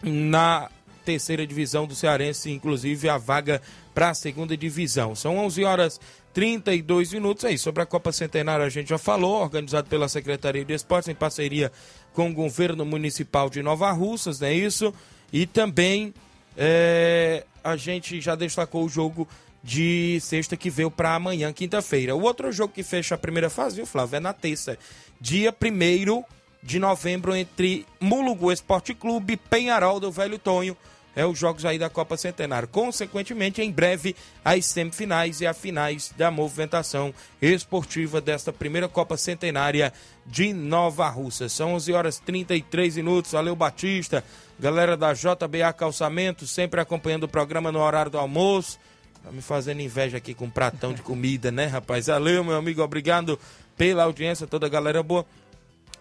na 0.00 0.70
terceira 1.00 1.46
divisão 1.46 1.86
do 1.86 1.94
Cearense, 1.94 2.50
inclusive 2.50 3.08
a 3.08 3.18
vaga 3.18 3.60
para 3.94 4.10
a 4.10 4.14
segunda 4.14 4.56
divisão. 4.56 5.14
São 5.14 5.38
11 5.38 5.64
horas 5.64 6.00
32 6.32 7.12
minutos 7.12 7.44
aí. 7.44 7.58
Sobre 7.58 7.82
a 7.82 7.86
Copa 7.86 8.12
Centenária 8.12 8.64
a 8.64 8.68
gente 8.68 8.88
já 8.88 8.98
falou, 8.98 9.42
organizado 9.42 9.88
pela 9.88 10.08
Secretaria 10.08 10.64
de 10.64 10.74
Esportes 10.74 11.08
em 11.08 11.14
parceria 11.14 11.72
com 12.12 12.30
o 12.30 12.34
governo 12.34 12.84
municipal 12.84 13.50
de 13.50 13.62
Nova 13.62 13.90
Russas, 13.90 14.40
não 14.40 14.48
é 14.48 14.54
isso? 14.54 14.94
E 15.32 15.46
também 15.46 16.14
é, 16.56 17.44
a 17.62 17.76
gente 17.76 18.20
já 18.20 18.34
destacou 18.34 18.84
o 18.84 18.88
jogo 18.88 19.28
de 19.62 20.18
sexta 20.20 20.56
que 20.56 20.70
veio 20.70 20.90
para 20.90 21.14
amanhã, 21.14 21.52
quinta-feira. 21.52 22.16
O 22.16 22.22
outro 22.22 22.50
jogo 22.50 22.72
que 22.72 22.82
fecha 22.82 23.14
a 23.14 23.18
primeira 23.18 23.50
fase, 23.50 23.76
viu, 23.76 23.86
Flávio? 23.86 24.16
É 24.16 24.20
na 24.20 24.32
terça, 24.32 24.78
dia 25.20 25.52
1 25.52 26.24
de 26.62 26.78
novembro, 26.78 27.34
entre 27.34 27.86
Mulugu 27.98 28.52
Esporte 28.52 28.94
Clube 28.94 29.36
Penharol 29.36 30.00
do 30.00 30.10
Velho 30.10 30.38
Tonho 30.38 30.76
é 31.14 31.26
os 31.26 31.38
jogos 31.38 31.64
aí 31.64 31.78
da 31.78 31.90
Copa 31.90 32.16
Centenário. 32.16 32.68
Consequentemente, 32.68 33.60
em 33.60 33.70
breve, 33.70 34.14
as 34.44 34.66
semifinais 34.66 35.40
e 35.40 35.46
as 35.46 35.58
finais 35.58 36.12
da 36.16 36.30
movimentação 36.30 37.14
esportiva 37.40 38.20
desta 38.20 38.52
primeira 38.52 38.88
Copa 38.88 39.16
Centenária 39.16 39.92
de 40.26 40.52
Nova 40.52 41.08
Russa. 41.08 41.48
São 41.48 41.74
11 41.74 41.92
horas 41.92 42.18
33 42.18 42.96
minutos. 42.96 43.32
Valeu, 43.32 43.56
Batista. 43.56 44.24
Galera 44.58 44.96
da 44.96 45.12
JBA 45.12 45.72
Calçamento, 45.72 46.46
sempre 46.46 46.80
acompanhando 46.80 47.24
o 47.24 47.28
programa 47.28 47.72
no 47.72 47.80
horário 47.80 48.10
do 48.10 48.18
almoço. 48.18 48.78
Tá 49.22 49.30
me 49.30 49.42
fazendo 49.42 49.80
inveja 49.80 50.16
aqui 50.16 50.32
com 50.32 50.46
um 50.46 50.50
pratão 50.50 50.92
de 50.92 51.02
comida, 51.02 51.50
né, 51.50 51.66
rapaz? 51.66 52.06
Valeu, 52.06 52.42
meu 52.42 52.56
amigo. 52.56 52.82
Obrigado 52.82 53.38
pela 53.76 54.04
audiência, 54.04 54.46
toda 54.46 54.66
a 54.66 54.68
galera 54.68 55.02
boa. 55.02 55.26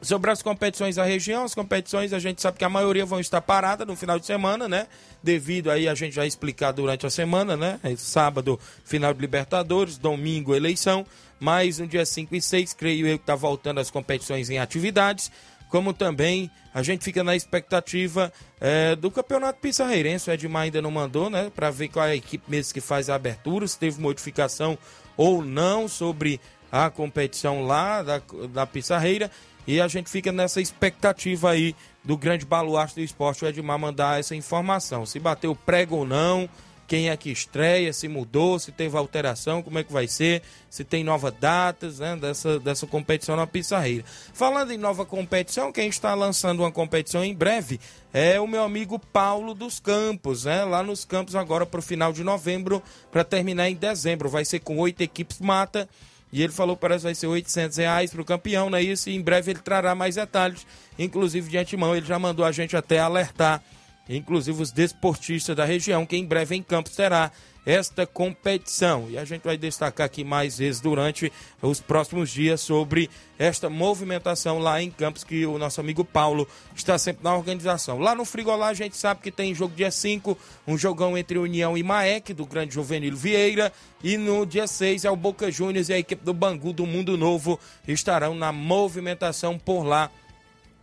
Sobre 0.01 0.31
as 0.31 0.41
competições 0.41 0.95
da 0.95 1.03
região, 1.03 1.43
as 1.43 1.53
competições 1.53 2.13
a 2.13 2.19
gente 2.19 2.41
sabe 2.41 2.57
que 2.57 2.63
a 2.63 2.69
maioria 2.69 3.05
vão 3.05 3.19
estar 3.19 3.41
paradas 3.41 3.85
no 3.85 3.97
final 3.97 4.17
de 4.17 4.25
semana, 4.25 4.67
né? 4.67 4.87
Devido 5.21 5.69
aí 5.69 5.89
a 5.89 5.95
gente 5.95 6.15
já 6.15 6.25
explicar 6.25 6.71
durante 6.71 7.05
a 7.05 7.09
semana, 7.09 7.57
né? 7.57 7.79
É 7.83 7.93
sábado, 7.97 8.57
final 8.85 9.13
de 9.13 9.19
Libertadores, 9.19 9.97
domingo, 9.97 10.55
eleição. 10.55 11.05
Mas 11.37 11.79
no 11.79 11.87
dia 11.87 12.05
5 12.05 12.33
e 12.33 12.41
6, 12.41 12.73
creio 12.73 13.07
eu 13.07 13.17
que 13.17 13.23
está 13.23 13.35
voltando 13.35 13.79
as 13.79 13.91
competições 13.91 14.49
em 14.49 14.57
atividades. 14.57 15.29
Como 15.69 15.93
também 15.93 16.49
a 16.73 16.81
gente 16.81 17.03
fica 17.03 17.23
na 17.23 17.35
expectativa 17.35 18.31
é, 18.59 18.95
do 18.95 19.11
campeonato 19.11 19.59
pissarreirense. 19.59 20.29
O 20.29 20.33
Edmar 20.33 20.63
ainda 20.63 20.81
não 20.81 20.91
mandou, 20.91 21.29
né? 21.29 21.51
Para 21.53 21.69
ver 21.69 21.89
qual 21.89 22.05
é 22.05 22.11
a 22.11 22.15
equipe 22.15 22.49
mesmo 22.49 22.73
que 22.73 22.81
faz 22.81 23.09
a 23.09 23.15
abertura, 23.15 23.67
se 23.67 23.77
teve 23.77 23.99
modificação 23.99 24.77
ou 25.17 25.43
não 25.43 25.89
sobre 25.89 26.39
a 26.71 26.89
competição 26.89 27.65
lá 27.65 28.01
da, 28.01 28.21
da 28.51 28.65
Pissarreira. 28.65 29.29
E 29.69 29.79
a 29.79 29.87
gente 29.87 30.09
fica 30.09 30.31
nessa 30.31 30.59
expectativa 30.59 31.51
aí 31.51 31.75
do 32.03 32.17
grande 32.17 32.43
baluarte 32.43 32.95
do 32.95 33.01
esporte, 33.01 33.45
o 33.45 33.47
Edmar, 33.47 33.77
mandar 33.77 34.19
essa 34.19 34.35
informação. 34.35 35.05
Se 35.05 35.19
bateu 35.19 35.55
prego 35.55 35.97
ou 35.97 36.07
não, 36.07 36.49
quem 36.87 37.11
é 37.11 37.15
que 37.15 37.29
estreia, 37.29 37.93
se 37.93 38.07
mudou, 38.07 38.57
se 38.57 38.71
teve 38.71 38.97
alteração, 38.97 39.61
como 39.61 39.77
é 39.77 39.83
que 39.83 39.93
vai 39.93 40.07
ser, 40.07 40.41
se 40.71 40.83
tem 40.83 41.03
novas 41.03 41.35
datas 41.39 41.99
né, 41.99 42.15
dessa, 42.15 42.59
dessa 42.59 42.87
competição 42.87 43.35
na 43.35 43.45
Pissarreira. 43.45 44.03
Falando 44.33 44.71
em 44.71 44.77
nova 44.79 45.05
competição, 45.05 45.71
quem 45.71 45.87
está 45.87 46.15
lançando 46.15 46.61
uma 46.61 46.71
competição 46.71 47.23
em 47.23 47.35
breve 47.35 47.79
é 48.11 48.41
o 48.41 48.47
meu 48.47 48.63
amigo 48.63 48.97
Paulo 48.97 49.53
dos 49.53 49.79
Campos, 49.79 50.45
né? 50.45 50.65
Lá 50.65 50.81
nos 50.81 51.05
Campos 51.05 51.35
agora 51.35 51.63
para 51.63 51.79
o 51.79 51.83
final 51.83 52.11
de 52.11 52.23
novembro, 52.23 52.81
para 53.11 53.23
terminar 53.23 53.69
em 53.69 53.75
dezembro. 53.75 54.29
Vai 54.29 54.45
ser 54.45 54.61
com 54.61 54.79
oito 54.79 55.01
equipes 55.01 55.39
mata 55.39 55.87
e 56.31 56.43
ele 56.43 56.53
falou 56.53 56.75
que 56.75 56.81
parece 56.81 56.99
que 56.99 57.07
vai 57.07 57.15
ser 57.15 57.27
800 57.27 57.77
reais 57.77 58.11
para 58.11 58.21
o 58.21 58.25
campeão, 58.25 58.69
né? 58.69 58.81
Isso, 58.81 59.09
e 59.09 59.15
em 59.15 59.21
breve 59.21 59.51
ele 59.51 59.59
trará 59.59 59.95
mais 59.95 60.15
detalhes. 60.15 60.65
Inclusive, 60.97 61.49
de 61.49 61.57
antemão, 61.57 61.95
ele 61.95 62.05
já 62.05 62.19
mandou 62.19 62.45
a 62.45 62.51
gente 62.51 62.77
até 62.77 62.99
alertar, 62.99 63.63
inclusive 64.07 64.61
os 64.61 64.71
desportistas 64.71 65.55
da 65.55 65.65
região, 65.65 66.05
que 66.05 66.15
em 66.15 66.25
breve 66.25 66.55
em 66.55 66.61
Campos 66.61 66.95
terá 66.95 67.31
esta 67.65 68.05
competição. 68.05 69.07
E 69.09 69.17
a 69.17 69.25
gente 69.25 69.43
vai 69.43 69.57
destacar 69.57 70.05
aqui 70.05 70.23
mais 70.23 70.57
vezes 70.57 70.81
durante 70.81 71.31
os 71.61 71.79
próximos 71.79 72.29
dias 72.29 72.61
sobre 72.61 73.09
esta 73.37 73.69
movimentação 73.69 74.59
lá 74.59 74.81
em 74.81 74.89
Campos, 74.91 75.23
que 75.23 75.45
o 75.45 75.57
nosso 75.57 75.79
amigo 75.79 76.03
Paulo 76.03 76.47
está 76.75 76.97
sempre 76.97 77.23
na 77.23 77.35
organização. 77.35 77.99
Lá 77.99 78.13
no 78.15 78.25
Frigolá 78.25 78.67
a 78.67 78.73
gente 78.73 78.97
sabe 78.97 79.21
que 79.21 79.31
tem 79.31 79.55
jogo 79.55 79.75
dia 79.75 79.91
5, 79.91 80.37
um 80.67 80.77
jogão 80.77 81.17
entre 81.17 81.37
União 81.37 81.77
e 81.77 81.83
Maek, 81.83 82.33
do 82.33 82.45
grande 82.45 82.73
Juvenil 82.73 83.15
Vieira, 83.15 83.71
e 84.03 84.17
no 84.17 84.45
dia 84.45 84.67
6 84.67 85.05
é 85.05 85.11
o 85.11 85.15
Boca 85.15 85.51
Juniors 85.51 85.89
e 85.89 85.93
a 85.93 85.99
equipe 85.99 86.23
do 86.23 86.33
Bangu 86.33 86.73
do 86.73 86.85
Mundo 86.85 87.17
Novo 87.17 87.59
estarão 87.87 88.35
na 88.35 88.51
movimentação 88.51 89.57
por 89.57 89.83
lá 89.83 90.09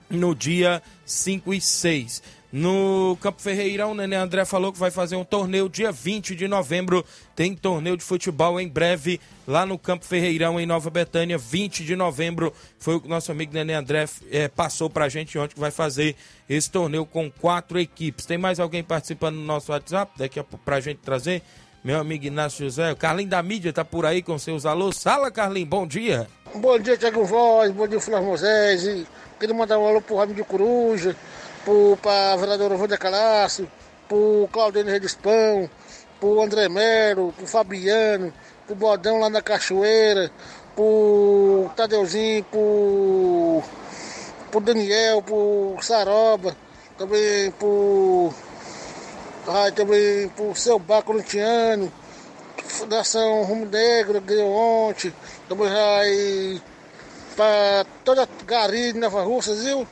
no 0.09 0.35
dia 0.35 0.83
5 1.05 1.53
e 1.53 1.61
6. 1.61 2.23
No 2.53 3.19
Campo 3.21 3.43
Ferreirão, 3.43 3.91
o 3.91 3.95
Nenê 3.95 4.15
André 4.15 4.45
falou 4.45 4.73
que 4.73 4.79
vai 4.79 4.91
fazer 4.91 5.17
um 5.17 5.25
torneio 5.25 5.69
dia 5.69 5.91
20 5.91 6.37
de 6.37 6.47
novembro. 6.47 7.05
Tem 7.35 7.55
torneio 7.55 7.97
de 7.97 8.05
futebol 8.05 8.61
em 8.61 8.69
breve 8.69 9.21
lá 9.47 9.67
no 9.67 9.77
Campo 9.77 10.05
Ferreirão, 10.05 10.59
em 10.59 10.65
Nova 10.65 10.89
Betânia, 10.89 11.37
20 11.37 11.85
de 11.85 11.97
novembro. 11.97 12.53
Foi 12.79 12.95
o 12.95 13.01
que 13.01 13.09
nosso 13.09 13.33
amigo 13.33 13.53
Nenê 13.53 13.75
André 13.75 14.09
é, 14.31 14.47
passou 14.47 14.89
pra 14.89 15.09
gente 15.09 15.37
ontem 15.39 15.55
que 15.55 15.61
vai 15.61 15.73
fazer 15.73 16.15
esse 16.49 16.71
torneio 16.71 17.05
com 17.05 17.31
quatro 17.31 17.81
equipes. 17.81 18.27
Tem 18.27 18.39
mais 18.39 18.61
alguém 18.61 18.83
participando 18.83 19.37
no 19.37 19.45
nosso 19.45 19.73
WhatsApp? 19.73 20.13
Daqui 20.17 20.39
a 20.39 20.45
pouco 20.45 20.65
pra 20.65 20.81
gente 20.81 20.99
trazer. 20.99 21.43
Meu 21.83 22.01
amigo 22.01 22.27
Inácio 22.27 22.65
José, 22.65 22.91
o 22.91 22.97
Carlinho 22.97 23.29
da 23.29 23.41
mídia 23.43 23.73
tá 23.73 23.85
por 23.85 24.05
aí 24.07 24.21
com 24.21 24.37
seus 24.39 24.67
alôs. 24.67 25.03
Fala, 25.03 25.31
Carlinho, 25.31 25.67
bom 25.67 25.87
dia. 25.87 26.27
Bom 26.55 26.79
dia, 26.79 26.97
Tiago 26.97 27.25
Voz, 27.25 27.71
bom 27.71 27.87
dia, 27.87 28.01
Flávio 28.01 28.29
Moisés. 28.29 29.07
Queria 29.39 29.55
mandar 29.55 29.79
um 29.79 29.87
alô 29.87 30.01
pro 30.01 30.17
Ramo 30.17 30.35
de 30.35 30.43
Coruja 30.43 31.15
para 32.00 32.37
vereadora 32.37 32.96
Calaço, 32.96 33.66
para 34.09 34.16
o 34.16 34.48
Claudênio 34.52 34.92
Redispão, 34.92 35.68
para 36.20 36.29
o 36.29 36.40
André 36.40 36.68
Mero, 36.68 37.33
para 37.37 37.44
o 37.44 37.48
Fabiano, 37.48 38.33
para 38.64 38.72
o 38.72 38.76
Bodão 38.76 39.18
lá 39.18 39.29
na 39.29 39.42
Cachoeira, 39.42 40.31
para 40.74 40.85
o 40.85 41.70
Tadeuzinho, 41.74 42.44
para 42.44 42.61
pro 44.50 44.60
Daniel, 44.60 45.23
pro 45.23 45.77
Saroba, 45.81 46.56
também 46.96 47.50
pro. 47.52 48.33
Ah, 49.48 49.71
também 49.71 50.31
seu 50.54 50.79
Baco 50.79 51.12
Luntiano, 51.12 51.92
Fundação 52.64 53.44
Rumo 53.44 53.67
Negro, 53.67 54.21
ganhou 54.21 54.52
ontem, 54.52 55.12
também 55.48 56.60
para 57.37 57.87
toda 58.04 58.25
a 58.25 58.29
Gari 58.44 58.92
de 58.92 58.98
Nova 58.98 59.23
Rússia, 59.23 59.54
viu? 59.54 59.87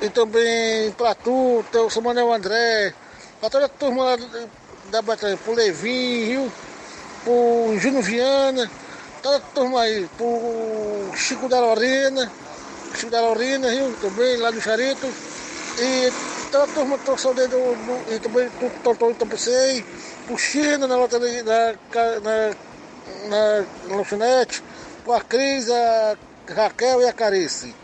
E 0.00 0.08
também 0.10 0.92
para 0.92 1.12
tu, 1.16 1.64
teu 1.72 1.90
Samuel 1.90 2.32
André, 2.32 2.94
para 3.40 3.50
toda 3.50 3.66
a 3.66 3.68
turma 3.68 4.04
lá 4.04 4.18
da 4.90 5.02
Batalha, 5.02 5.36
pro 5.36 5.54
Levin, 5.54 6.24
viu? 6.24 6.52
Pro 7.24 7.76
Júnior 7.78 8.04
Viana, 8.04 8.70
toda 9.20 9.38
a 9.38 9.40
turma 9.40 9.82
aí, 9.82 10.08
pro 10.16 11.16
Chico 11.16 11.48
da 11.48 11.58
Lorena, 11.58 12.30
Chico 12.94 13.10
da 13.10 13.20
Lorena, 13.20 13.68
viu? 13.70 13.92
Também 14.00 14.36
lá 14.36 14.52
do 14.52 14.60
Charito. 14.60 15.12
E 15.80 16.12
toda 16.52 16.62
a 16.62 16.68
turma 16.68 16.98
torceu 16.98 17.34
do, 17.34 17.48
do, 17.48 18.14
e 18.14 18.20
também 18.20 18.48
pro 18.50 18.70
Tontão 18.84 19.10
Itapecei, 19.10 19.84
pro 20.26 20.38
China 20.38 20.86
na 20.86 20.96
loteria, 20.96 21.42
na, 21.42 21.72
na, 22.20 22.54
na, 23.28 23.66
na 23.88 23.96
lanchonete, 23.96 24.62
pro 25.02 25.14
a 25.14 25.20
Cris, 25.20 25.68
a 25.68 26.16
Raquel 26.54 27.02
e 27.02 27.08
a 27.08 27.12
Carice. 27.12 27.74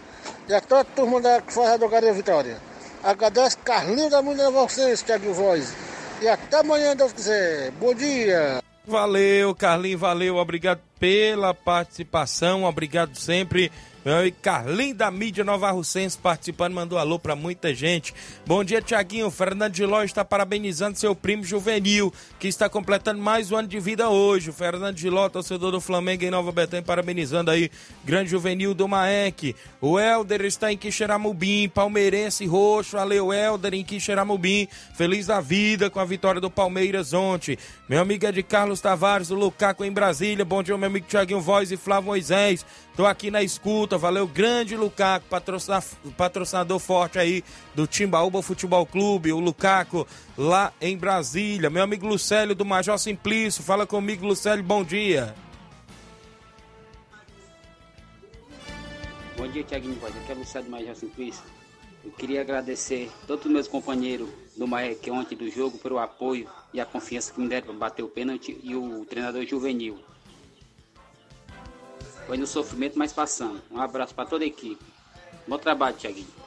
E 0.48 0.54
a 0.54 0.60
toda 0.60 0.82
a 0.82 0.84
turma 0.84 1.20
da 1.20 1.40
que 1.40 1.52
faz 1.52 1.70
a 1.70 2.12
Vitória. 2.12 2.56
Agradece 3.02 3.56
Carlinhos 3.58 4.10
da 4.10 4.22
Mulher 4.22 4.50
vocês, 4.50 5.02
Thiago 5.02 5.32
Voz. 5.32 5.74
E 6.20 6.28
até 6.28 6.58
amanhã, 6.58 6.94
Deus 6.94 7.12
quiser. 7.12 7.70
Bom 7.72 7.94
dia. 7.94 8.62
Valeu, 8.86 9.54
Carlinhos, 9.54 10.00
valeu. 10.00 10.36
Obrigado 10.36 10.80
pela 11.00 11.54
participação. 11.54 12.64
Obrigado 12.64 13.16
sempre. 13.16 13.72
Meu 14.04 14.18
amigo 14.18 14.36
Carlinhos 14.42 14.98
da 14.98 15.10
mídia 15.10 15.42
Nova 15.42 15.70
Russense 15.70 16.18
participando, 16.18 16.74
mandou 16.74 16.98
alô 16.98 17.18
pra 17.18 17.34
muita 17.34 17.74
gente. 17.74 18.12
Bom 18.46 18.62
dia, 18.62 18.82
Tiaguinho. 18.82 19.30
Fernando 19.30 19.72
de 19.72 19.86
Ló 19.86 20.02
está 20.02 20.22
parabenizando 20.22 20.98
seu 20.98 21.16
primo 21.16 21.42
juvenil, 21.42 22.12
que 22.38 22.46
está 22.46 22.68
completando 22.68 23.22
mais 23.22 23.50
um 23.50 23.56
ano 23.56 23.66
de 23.66 23.80
vida 23.80 24.10
hoje. 24.10 24.52
Fernando 24.52 24.94
de 24.94 25.08
Ló, 25.08 25.30
torcedor 25.30 25.72
do 25.72 25.80
Flamengo 25.80 26.22
em 26.22 26.30
Nova 26.30 26.52
Betânia, 26.52 26.84
parabenizando 26.84 27.50
aí, 27.50 27.70
grande 28.04 28.28
juvenil 28.28 28.74
do 28.74 28.86
Maek. 28.86 29.56
O 29.80 29.98
Helder 29.98 30.42
está 30.42 30.70
em 30.70 30.76
Quixeramobim, 30.76 31.70
palmeirense 31.70 32.44
roxo. 32.44 32.98
Valeu, 32.98 33.32
Helder 33.32 33.72
em 33.72 33.82
Quixeramobim. 33.82 34.68
Feliz 34.94 35.28
da 35.28 35.40
vida 35.40 35.88
com 35.88 35.98
a 35.98 36.04
vitória 36.04 36.42
do 36.42 36.50
Palmeiras 36.50 37.14
ontem. 37.14 37.56
Meu 37.88 38.02
amigo 38.02 38.26
é 38.26 38.32
de 38.32 38.42
Carlos 38.42 38.82
Tavares, 38.82 39.30
o 39.30 39.34
Lucaco 39.34 39.82
em 39.82 39.90
Brasília. 39.90 40.44
Bom 40.44 40.62
dia, 40.62 40.76
meu 40.76 40.88
amigo 40.88 41.06
Tiaguinho 41.08 41.40
Voz 41.40 41.72
e 41.72 41.78
Flávio 41.78 42.08
Moisés. 42.08 42.66
Tô 42.96 43.06
aqui 43.06 43.28
na 43.28 43.42
escuta, 43.42 43.98
valeu, 43.98 44.24
grande 44.24 44.76
Lucaco, 44.76 45.26
patrocinador 46.16 46.78
forte 46.78 47.18
aí 47.18 47.42
do 47.74 47.88
Timbaúba 47.88 48.40
Futebol 48.40 48.86
Clube, 48.86 49.32
o 49.32 49.40
Lucaco, 49.40 50.06
lá 50.38 50.72
em 50.80 50.96
Brasília. 50.96 51.68
Meu 51.68 51.82
amigo 51.82 52.06
Lucélio 52.06 52.54
do 52.54 52.64
Major 52.64 52.96
Simplício, 52.96 53.64
fala 53.64 53.84
comigo, 53.84 54.24
Lucélio, 54.24 54.62
bom 54.62 54.84
dia. 54.84 55.34
Bom 59.36 59.48
dia, 59.48 59.64
Tiaguinho 59.64 59.96
Voz, 59.96 60.16
aqui 60.16 60.30
é 60.30 60.34
Lucélio 60.36 60.66
do 60.66 60.70
Major 60.70 60.94
Simplício. 60.94 61.42
Eu 62.04 62.12
queria 62.12 62.42
agradecer 62.42 63.10
todos 63.26 63.44
os 63.44 63.50
meus 63.50 63.66
companheiros 63.66 64.28
do 64.56 64.68
Maek 64.68 65.10
ontem 65.10 65.34
do 65.34 65.50
jogo 65.50 65.78
pelo 65.78 65.98
apoio 65.98 66.48
e 66.72 66.80
a 66.80 66.86
confiança 66.86 67.32
que 67.32 67.40
me 67.40 67.48
deram 67.48 67.66
para 67.66 67.74
bater 67.74 68.04
o 68.04 68.08
pênalti 68.08 68.56
e 68.62 68.76
o 68.76 69.04
treinador 69.04 69.44
juvenil. 69.44 69.98
Foi 72.26 72.36
no 72.36 72.46
sofrimento, 72.46 72.98
mas 72.98 73.12
passando. 73.12 73.60
Um 73.70 73.80
abraço 73.80 74.14
para 74.14 74.26
toda 74.26 74.44
a 74.44 74.46
equipe. 74.46 74.84
Bom 75.46 75.58
trabalho, 75.58 75.96
Tiaguinho. 75.96 76.44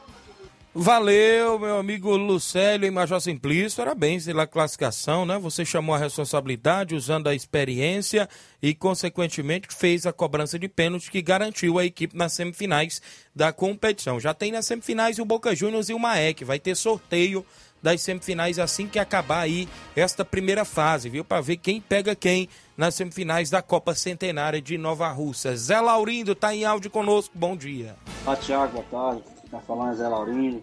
Valeu, 0.80 1.58
meu 1.58 1.80
amigo 1.80 2.16
Lucélio 2.16 2.86
e 2.86 2.92
Major 2.92 3.20
Simplício. 3.20 3.78
Parabéns 3.78 4.26
pela 4.26 4.46
classificação, 4.46 5.26
né? 5.26 5.40
Você 5.40 5.66
chamou 5.66 5.96
a 5.96 5.98
responsabilidade 5.98 6.94
usando 6.94 7.26
a 7.26 7.34
experiência 7.34 8.30
e, 8.62 8.76
consequentemente, 8.76 9.68
fez 9.72 10.06
a 10.06 10.14
cobrança 10.14 10.60
de 10.60 10.68
pênalti 10.68 11.10
que 11.10 11.20
garantiu 11.20 11.80
a 11.80 11.86
equipe 11.86 12.16
nas 12.16 12.34
semifinais 12.34 13.02
da 13.36 13.52
competição. 13.52 14.20
Já 14.20 14.36
tem 14.36 14.52
nas 14.52 14.68
semifinais 14.68 15.18
o 15.18 15.26
Boca 15.26 15.56
Juniors 15.56 15.90
e 15.90 15.96
o 15.96 16.00
Maek. 16.00 16.44
Vai 16.44 16.60
ter 16.60 16.76
sorteio 16.76 17.44
das 17.82 18.02
semifinais 18.02 18.60
assim 18.60 18.88
que 18.88 19.00
acabar 19.00 19.42
aí 19.42 19.68
esta 19.96 20.26
primeira 20.26 20.66
fase, 20.66 21.10
viu? 21.10 21.24
Para 21.24 21.42
ver 21.42 21.58
quem 21.58 21.80
pega 21.80 22.16
quem 22.16 22.50
nas 22.76 22.96
semifinais 22.96 23.50
da 23.50 23.62
Copa 23.62 23.94
Centenária 23.96 24.62
de 24.62 24.78
Nova 24.78 25.08
Rússia. 25.10 25.56
Zé 25.56 25.80
Laurindo 25.80 26.36
tá 26.36 26.54
em 26.54 26.66
áudio 26.66 26.92
conosco. 26.92 27.38
Bom 27.38 27.56
dia. 27.56 27.96
Olá, 28.26 28.36
Thiago, 28.36 28.74
boa 28.74 28.86
tarde. 28.92 29.24
Tá 29.50 29.60
falando 29.60 29.96
Zé 29.96 30.08
Laurindo, 30.08 30.62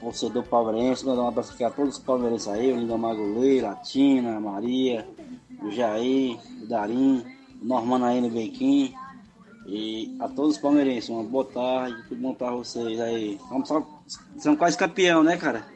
torcedor 0.00 0.44
palmeirense. 0.44 1.04
Mandar 1.04 1.22
um 1.22 1.28
abraço 1.28 1.52
aqui 1.52 1.64
a 1.64 1.70
todos 1.70 1.96
os 1.96 2.02
palmeirenses 2.02 2.48
aí, 2.48 2.72
o 2.72 2.76
Lindomar 2.76 3.16
Goleiro, 3.16 3.66
a 3.66 3.74
Tina, 3.76 4.36
a 4.36 4.40
Maria, 4.40 5.08
o 5.62 5.70
Jair, 5.70 6.38
o 6.62 6.66
Darim, 6.66 7.24
o 7.60 7.64
Normando 7.64 8.04
aí 8.04 8.20
no 8.20 8.30
Bequim. 8.30 8.94
E 9.66 10.16
a 10.20 10.28
todos 10.28 10.56
os 10.56 10.62
palmeirenses, 10.62 11.08
uma 11.08 11.24
boa 11.24 11.44
tarde, 11.44 12.00
tudo 12.08 12.20
bom 12.20 12.34
pra 12.34 12.52
vocês 12.52 13.00
aí. 13.00 13.40
Vamos 13.48 13.66
só, 13.66 13.84
são 14.38 14.54
quase 14.54 14.76
campeão, 14.76 15.24
né, 15.24 15.36
cara? 15.36 15.75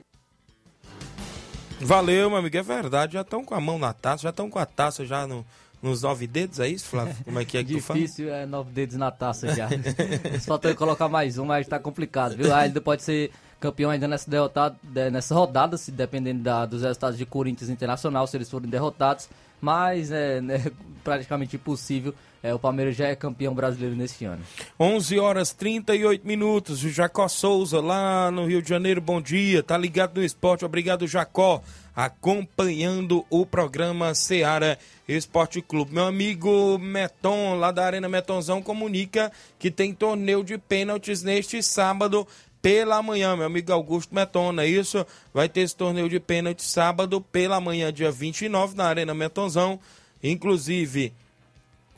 Valeu, 1.81 2.29
meu 2.29 2.39
amigo, 2.39 2.57
é 2.57 2.63
verdade. 2.63 3.15
Já 3.15 3.23
estão 3.23 3.45
com 3.45 3.55
a 3.55 3.61
mão 3.61 3.79
na 3.79 3.93
taça, 3.93 4.23
já 4.23 4.31
estão 4.31 4.51
com 4.51 4.59
a 4.59 4.67
taça 4.67 5.05
já 5.07 5.27
no, 5.27 5.45
nos 5.83 6.03
nove 6.03 6.27
dedos, 6.27 6.61
é 6.61 6.69
isso, 6.69 6.87
Flávio? 6.87 7.15
Como 7.25 7.39
é 7.39 7.45
que 7.45 7.57
é 7.57 7.65
que 7.65 7.75
Difícil, 7.75 7.83
tu 7.83 7.87
fala? 7.87 8.01
Difícil, 8.01 8.35
é 8.35 8.47
nove 8.47 8.71
dedos 8.71 8.97
na 8.97 9.11
taça 9.11 9.55
já. 9.55 9.69
Só 10.41 10.59
tem 10.59 10.73
que 10.73 10.77
colocar 10.77 11.09
mais 11.09 11.39
um, 11.39 11.47
mas 11.47 11.67
tá 11.67 11.79
complicado, 11.79 12.37
viu? 12.37 12.55
Aí 12.55 12.67
ainda 12.67 12.81
pode 12.81 13.03
ser 13.03 13.31
campeão 13.59 13.91
ainda 13.91 14.07
nessa, 14.07 14.31
derrotado, 14.31 14.77
nessa 15.11 15.35
rodada, 15.35 15.77
se 15.77 15.91
dependendo 15.91 16.43
da, 16.43 16.67
dos 16.67 16.83
resultados 16.83 17.17
de 17.17 17.27
Corinthians 17.27 17.71
Internacional, 17.71 18.27
se 18.27 18.37
eles 18.37 18.51
forem 18.51 18.69
derrotados. 18.69 19.29
Mas 19.61 20.11
é, 20.11 20.39
é 20.39 20.73
praticamente 21.03 21.57
impossível. 21.57 22.15
É, 22.43 22.55
o 22.55 22.59
Palmeiras 22.59 22.97
já 22.97 23.09
é 23.09 23.15
campeão 23.15 23.55
brasileiro 23.55 23.95
nesse 23.95 24.25
ano. 24.25 24.43
11 24.79 25.19
horas 25.19 25.53
38 25.53 26.27
minutos. 26.27 26.83
O 26.83 26.89
Jacó 26.89 27.29
Souza, 27.29 27.81
lá 27.81 28.31
no 28.31 28.47
Rio 28.47 28.63
de 28.63 28.69
Janeiro, 28.69 29.01
bom 29.01 29.21
dia. 29.21 29.63
Tá 29.63 29.77
ligado 29.77 30.19
no 30.19 30.25
esporte. 30.25 30.65
Obrigado, 30.65 31.07
Jacó 31.07 31.63
acompanhando 31.95 33.27
o 33.29 33.45
programa 33.45 34.15
Seara 34.15 34.79
Esporte 35.07 35.61
Clube. 35.61 35.95
Meu 35.95 36.07
amigo 36.07 36.79
Meton, 36.79 37.55
lá 37.57 37.71
da 37.71 37.85
Arena 37.85 38.09
Metonzão, 38.09 38.63
comunica 38.63 39.31
que 39.59 39.71
tem 39.71 39.93
torneio 39.93 40.43
de 40.43 40.57
pênaltis 40.57 41.23
neste 41.23 41.63
sábado 41.63 42.27
pela 42.63 43.03
manhã, 43.03 43.37
meu 43.37 43.47
amigo 43.47 43.73
Augusto 43.73 44.15
Meton, 44.15 44.53
não 44.53 44.63
é 44.63 44.67
isso? 44.67 45.07
Vai 45.33 45.49
ter 45.49 45.61
esse 45.61 45.75
torneio 45.75 46.09
de 46.09 46.21
pênalti 46.21 46.63
sábado 46.63 47.21
pela 47.21 47.61
manhã, 47.61 47.93
dia 47.93 48.11
29, 48.11 48.77
na 48.77 48.85
Arena 48.85 49.15
Metonzão. 49.15 49.81
Inclusive, 50.23 51.13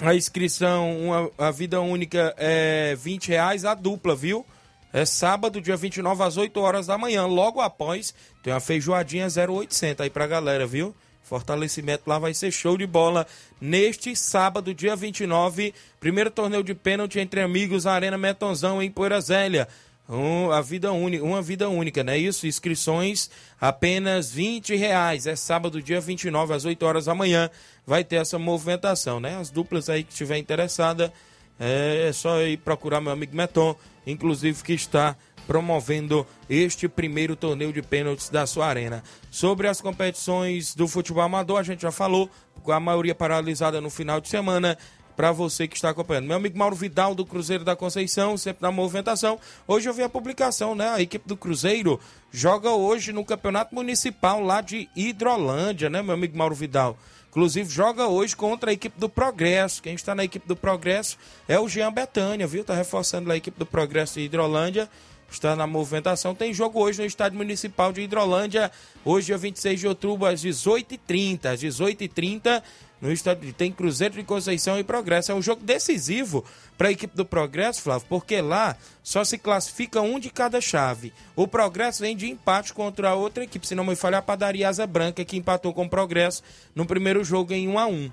a 0.01 0.15
inscrição, 0.15 0.99
uma, 0.99 1.31
a 1.39 1.51
vida 1.51 1.81
única 1.81 2.35
é 2.37 2.97
20 2.97 3.29
reais, 3.29 3.65
a 3.65 3.75
dupla, 3.75 4.15
viu? 4.15 4.45
É 4.93 5.05
sábado, 5.07 5.61
dia 5.61 5.77
29, 5.77 6.23
às 6.23 6.37
8 6.37 6.61
horas 6.61 6.87
da 6.87 6.99
manhã. 6.99 7.25
Logo 7.25 7.61
após, 7.61 8.15
tem 8.43 8.53
uma 8.53 8.61
feijoadinha 8.61 9.27
0800 9.27 10.03
aí 10.03 10.11
pra 10.11 10.27
galera, 10.27 10.67
viu? 10.67 10.95
Fortalecimento 11.23 12.03
lá 12.07 12.19
vai 12.19 12.35
ser 12.35 12.51
show 12.51 12.77
de 12.77 12.87
bola 12.87 13.27
neste 13.59 14.15
sábado, 14.15 14.75
dia 14.75 14.95
29. 14.95 15.73
Primeiro 15.99 16.31
torneio 16.31 16.63
de 16.63 16.75
pênalti 16.75 17.19
entre 17.19 17.41
amigos, 17.41 17.87
Arena 17.87 18.19
Metonzão, 18.19 18.83
em 18.83 18.91
Poeira 18.91 19.21
Zélia. 19.21 19.67
Um, 20.13 20.51
a 20.51 20.61
vida 20.61 20.93
única, 20.93 21.25
uma 21.25 21.41
vida 21.41 21.71
única, 21.71 22.05
não 22.05 22.13
é 22.13 22.19
isso? 22.19 22.47
Inscrições 22.47 23.31
apenas 23.59 24.31
20 24.31 24.77
reais. 24.77 25.27
É 25.27 25.35
sábado, 25.35 25.81
dia 25.81 26.03
29, 26.03 26.53
às 26.53 26.67
8 26.67 26.85
horas 26.85 27.05
da 27.07 27.15
manhã. 27.15 27.49
Vai 27.87 28.05
ter 28.05 28.17
essa 28.17 28.39
movimentação, 28.39 29.19
né? 29.19 29.39
As 29.39 29.49
duplas 29.49 29.89
aí 29.89 30.05
que 30.05 30.13
estiver 30.13 30.37
interessada, 30.37 31.11
é 31.59 32.11
só 32.13 32.43
ir 32.43 32.59
procurar 32.59 33.01
meu 33.01 33.13
amigo 33.13 33.35
Meton 33.35 33.75
inclusive 34.07 34.63
que 34.63 34.73
está 34.73 35.17
promovendo 35.47 36.27
este 36.49 36.89
primeiro 36.89 37.35
torneio 37.35 37.73
de 37.73 37.83
pênaltis 37.83 38.29
da 38.29 38.47
sua 38.47 38.67
arena. 38.67 39.03
Sobre 39.31 39.67
as 39.67 39.81
competições 39.81 40.75
do 40.75 40.87
futebol 40.87 41.23
amador, 41.23 41.59
a 41.59 41.63
gente 41.63 41.83
já 41.83 41.91
falou, 41.91 42.31
com 42.63 42.71
a 42.71 42.79
maioria 42.79 43.15
paralisada 43.15 43.81
no 43.81 43.91
final 43.91 44.21
de 44.21 44.29
semana. 44.29 44.79
Para 45.23 45.31
você 45.31 45.69
que 45.69 45.77
está 45.77 45.91
acompanhando. 45.91 46.27
Meu 46.27 46.37
amigo 46.37 46.59
Mauro 46.59 46.75
Vidal, 46.75 47.15
do 47.15 47.25
Cruzeiro 47.25 47.63
da 47.63 47.77
Conceição, 47.77 48.37
sempre 48.37 48.61
na 48.61 48.73
movimentação. 48.73 49.39
Hoje 49.69 49.89
eu 49.89 49.95
vi 49.95 50.03
a 50.03 50.09
publicação, 50.09 50.75
né? 50.75 50.89
A 50.89 51.01
equipe 51.01 51.29
do 51.29 51.37
Cruzeiro 51.37 52.01
joga 52.33 52.71
hoje 52.71 53.13
no 53.13 53.25
Campeonato 53.25 53.73
Municipal 53.73 54.41
lá 54.41 54.61
de 54.61 54.89
Hidrolândia, 54.97 55.89
né, 55.89 56.03
meu 56.03 56.15
amigo 56.15 56.37
Mauro 56.37 56.57
Vidal? 56.57 56.99
Inclusive 57.29 57.71
joga 57.71 58.09
hoje 58.09 58.35
contra 58.35 58.71
a 58.71 58.73
equipe 58.73 58.99
do 58.99 59.09
Progresso. 59.09 59.81
Quem 59.81 59.95
está 59.95 60.13
na 60.13 60.25
equipe 60.25 60.49
do 60.49 60.57
Progresso 60.57 61.17
é 61.47 61.57
o 61.57 61.69
Jean 61.69 61.93
Betânia, 61.93 62.45
viu? 62.49 62.65
Tá 62.65 62.75
reforçando 62.75 63.31
a 63.31 63.37
equipe 63.37 63.57
do 63.57 63.65
Progresso 63.65 64.15
de 64.15 64.23
Hidrolândia. 64.23 64.91
está 65.31 65.55
na 65.55 65.69
movimentação. 65.69 66.35
Tem 66.35 66.53
jogo 66.53 66.81
hoje 66.81 66.99
no 66.99 67.07
Estádio 67.07 67.39
Municipal 67.39 67.93
de 67.93 68.01
Hidrolândia, 68.01 68.73
hoje, 69.05 69.27
dia 69.27 69.39
26 69.39 69.79
de 69.79 69.87
outubro, 69.87 70.27
às 70.27 70.43
18h30. 70.43 71.47
Às 71.47 71.61
18h30, 71.61 72.61
no 73.03 73.11
estádio, 73.11 73.53
tem 73.53 73.73
Cruzeiro 73.73 74.15
de 74.15 74.23
Conceição 74.23 74.79
e 74.79 74.85
Progresso. 74.85 75.33
É 75.33 75.35
um 75.35 75.43
jogo 75.43 75.61
decisivo 75.65 76.45
para 76.79 76.87
a 76.87 76.93
equipe 76.93 77.17
do 77.17 77.25
Progresso, 77.25 77.83
Flávio, 77.83 78.07
porque 78.09 78.41
lá 78.41 78.77
só 79.03 79.25
se 79.25 79.37
classifica 79.37 80.01
um 80.01 80.21
de 80.21 80.31
cada 80.31 80.61
chave. 80.61 81.13
O 81.35 81.49
Progresso 81.49 82.01
vem 82.01 82.17
de 82.17 82.31
empate 82.31 82.73
contra 82.73 83.11
a 83.11 83.15
outra 83.17 83.43
equipe, 83.43 83.67
se 83.67 83.75
não 83.75 83.85
me 83.85 83.97
falha, 83.97 84.19
a 84.19 84.23
Padaria 84.23 84.69
Asa 84.69 84.87
Branca, 84.87 85.25
que 85.25 85.37
empatou 85.37 85.75
com 85.75 85.85
o 85.85 85.91
Progresso 85.91 86.45
no 86.77 86.87
primeiro 86.87 87.25
jogo 87.25 87.53
em 87.53 87.69
1 87.69 87.79
a 87.79 87.87
1 87.87 88.13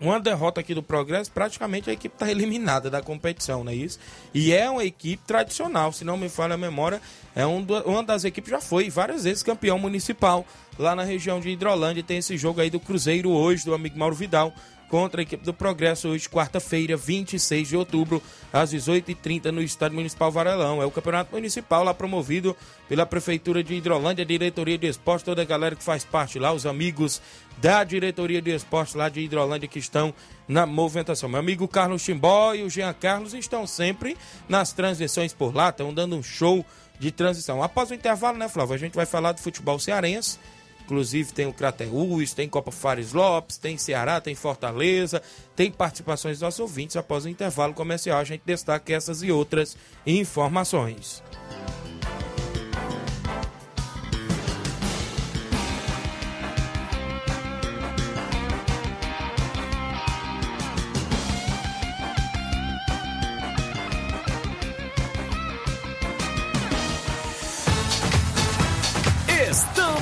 uma 0.00 0.20
derrota 0.20 0.60
aqui 0.60 0.74
do 0.74 0.82
Progresso, 0.82 1.32
praticamente 1.32 1.88
a 1.88 1.92
equipe 1.92 2.14
está 2.14 2.30
eliminada 2.30 2.90
da 2.90 3.00
competição, 3.00 3.64
não 3.64 3.72
é 3.72 3.74
isso? 3.74 3.98
E 4.34 4.52
é 4.52 4.68
uma 4.68 4.84
equipe 4.84 5.22
tradicional, 5.26 5.92
se 5.92 6.04
não 6.04 6.18
me 6.18 6.28
falha 6.28 6.54
a 6.54 6.58
memória, 6.58 7.00
é 7.34 7.46
um 7.46 7.62
do, 7.62 7.78
uma 7.82 8.02
das 8.02 8.24
equipes 8.24 8.50
já 8.50 8.60
foi 8.60 8.90
várias 8.90 9.24
vezes 9.24 9.42
campeão 9.42 9.78
municipal 9.78 10.46
lá 10.78 10.94
na 10.94 11.04
região 11.04 11.40
de 11.40 11.50
Hidrolândia. 11.50 12.02
Tem 12.02 12.18
esse 12.18 12.36
jogo 12.36 12.60
aí 12.60 12.70
do 12.70 12.80
Cruzeiro 12.80 13.30
hoje, 13.30 13.64
do 13.64 13.74
amigo 13.74 13.98
Mauro 13.98 14.14
Vidal, 14.14 14.52
contra 14.88 15.20
a 15.20 15.24
equipe 15.24 15.44
do 15.44 15.52
Progresso 15.52 16.08
hoje, 16.08 16.28
quarta-feira, 16.28 16.96
26 16.96 17.68
de 17.68 17.76
outubro, 17.76 18.22
às 18.52 18.72
18h30, 18.72 19.50
no 19.50 19.60
Estádio 19.60 19.96
Municipal 19.96 20.30
Varelão. 20.30 20.80
É 20.80 20.86
o 20.86 20.90
campeonato 20.90 21.34
municipal 21.34 21.82
lá 21.82 21.92
promovido 21.92 22.56
pela 22.88 23.04
Prefeitura 23.04 23.62
de 23.62 23.74
Hidrolândia, 23.74 24.24
Diretoria 24.24 24.78
de 24.78 24.86
Esporte, 24.86 25.24
toda 25.24 25.42
a 25.42 25.44
galera 25.44 25.74
que 25.74 25.82
faz 25.82 26.04
parte 26.04 26.38
lá, 26.38 26.52
os 26.52 26.66
amigos 26.66 27.20
da 27.58 27.82
Diretoria 27.82 28.40
de 28.40 28.54
Esporte 28.54 28.96
lá 28.96 29.08
de 29.08 29.20
Hidrolândia 29.20 29.68
que 29.68 29.78
estão 29.78 30.14
na 30.46 30.66
movimentação. 30.66 31.28
Meu 31.28 31.40
amigo 31.40 31.66
Carlos 31.66 32.02
Timbó 32.02 32.54
e 32.54 32.62
o 32.62 32.70
Jean 32.70 32.92
Carlos 32.92 33.34
estão 33.34 33.66
sempre 33.66 34.16
nas 34.48 34.72
transições 34.72 35.32
por 35.32 35.54
lá, 35.54 35.70
estão 35.70 35.92
dando 35.92 36.16
um 36.16 36.22
show 36.22 36.64
de 36.98 37.10
transição. 37.10 37.62
Após 37.62 37.90
o 37.90 37.94
intervalo, 37.94 38.38
né, 38.38 38.48
Flávio? 38.48 38.74
A 38.74 38.78
gente 38.78 38.94
vai 38.94 39.04
falar 39.06 39.32
do 39.32 39.40
futebol 39.40 39.78
cearense 39.78 40.38
Inclusive 40.86 41.32
tem 41.32 41.46
o 41.46 41.52
Crateús, 41.52 42.32
tem 42.32 42.48
Copa 42.48 42.70
Fares 42.70 43.12
Lopes, 43.12 43.58
tem 43.58 43.76
Ceará, 43.76 44.20
tem 44.20 44.36
Fortaleza, 44.36 45.20
tem 45.56 45.68
participações 45.68 46.36
dos 46.36 46.42
nossos 46.42 46.60
ouvintes. 46.60 46.96
Após 46.96 47.24
o 47.24 47.28
intervalo 47.28 47.74
comercial, 47.74 48.20
a 48.20 48.24
gente 48.24 48.42
destaca 48.46 48.92
essas 48.92 49.20
e 49.20 49.32
outras 49.32 49.76
informações. 50.06 51.24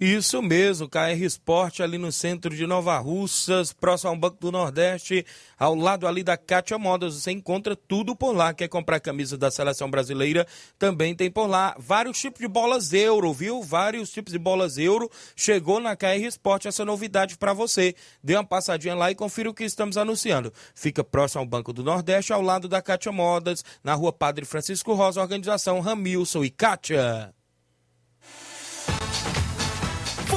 Isso 0.00 0.40
mesmo, 0.40 0.88
KR 0.88 1.24
Esporte 1.24 1.82
ali 1.82 1.98
no 1.98 2.12
centro 2.12 2.54
de 2.54 2.68
Nova 2.68 2.96
Russas, 2.98 3.72
próximo 3.72 4.10
ao 4.10 4.16
Banco 4.16 4.36
do 4.38 4.52
Nordeste, 4.52 5.26
ao 5.58 5.74
lado 5.74 6.06
ali 6.06 6.22
da 6.22 6.36
Cátia 6.36 6.78
Modas. 6.78 7.14
Você 7.14 7.32
encontra 7.32 7.74
tudo 7.74 8.14
por 8.14 8.30
lá. 8.30 8.54
Quer 8.54 8.68
comprar 8.68 9.00
camisa 9.00 9.36
da 9.36 9.50
seleção 9.50 9.90
brasileira? 9.90 10.46
Também 10.78 11.16
tem 11.16 11.28
por 11.28 11.48
lá. 11.48 11.74
Vários 11.76 12.16
tipos 12.16 12.38
de 12.38 12.46
bolas 12.46 12.92
euro, 12.92 13.32
viu? 13.32 13.60
Vários 13.60 14.12
tipos 14.12 14.32
de 14.32 14.38
bolas 14.38 14.78
euro. 14.78 15.10
Chegou 15.34 15.80
na 15.80 15.96
KR 15.96 16.22
Esporte 16.22 16.68
essa 16.68 16.84
novidade 16.84 17.36
para 17.36 17.52
você. 17.52 17.92
Dê 18.22 18.36
uma 18.36 18.44
passadinha 18.44 18.94
lá 18.94 19.10
e 19.10 19.16
confira 19.16 19.50
o 19.50 19.54
que 19.54 19.64
estamos 19.64 19.96
anunciando. 19.96 20.52
Fica 20.76 21.02
próximo 21.02 21.40
ao 21.40 21.46
Banco 21.46 21.72
do 21.72 21.82
Nordeste, 21.82 22.32
ao 22.32 22.40
lado 22.40 22.68
da 22.68 22.80
Cátia 22.80 23.10
Modas, 23.10 23.64
na 23.82 23.94
rua 23.94 24.12
Padre 24.12 24.44
Francisco 24.44 24.94
Rosa, 24.94 25.20
organização 25.20 25.80
Ramilson 25.80 26.44
e 26.44 26.50
Kátia. 26.50 27.34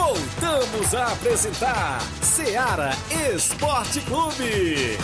Voltamos 0.04 0.96
a 0.96 1.14
apresentar 1.14 2.02
Seara 2.24 2.90
Esporte 3.36 4.02
Clube. 4.02 4.98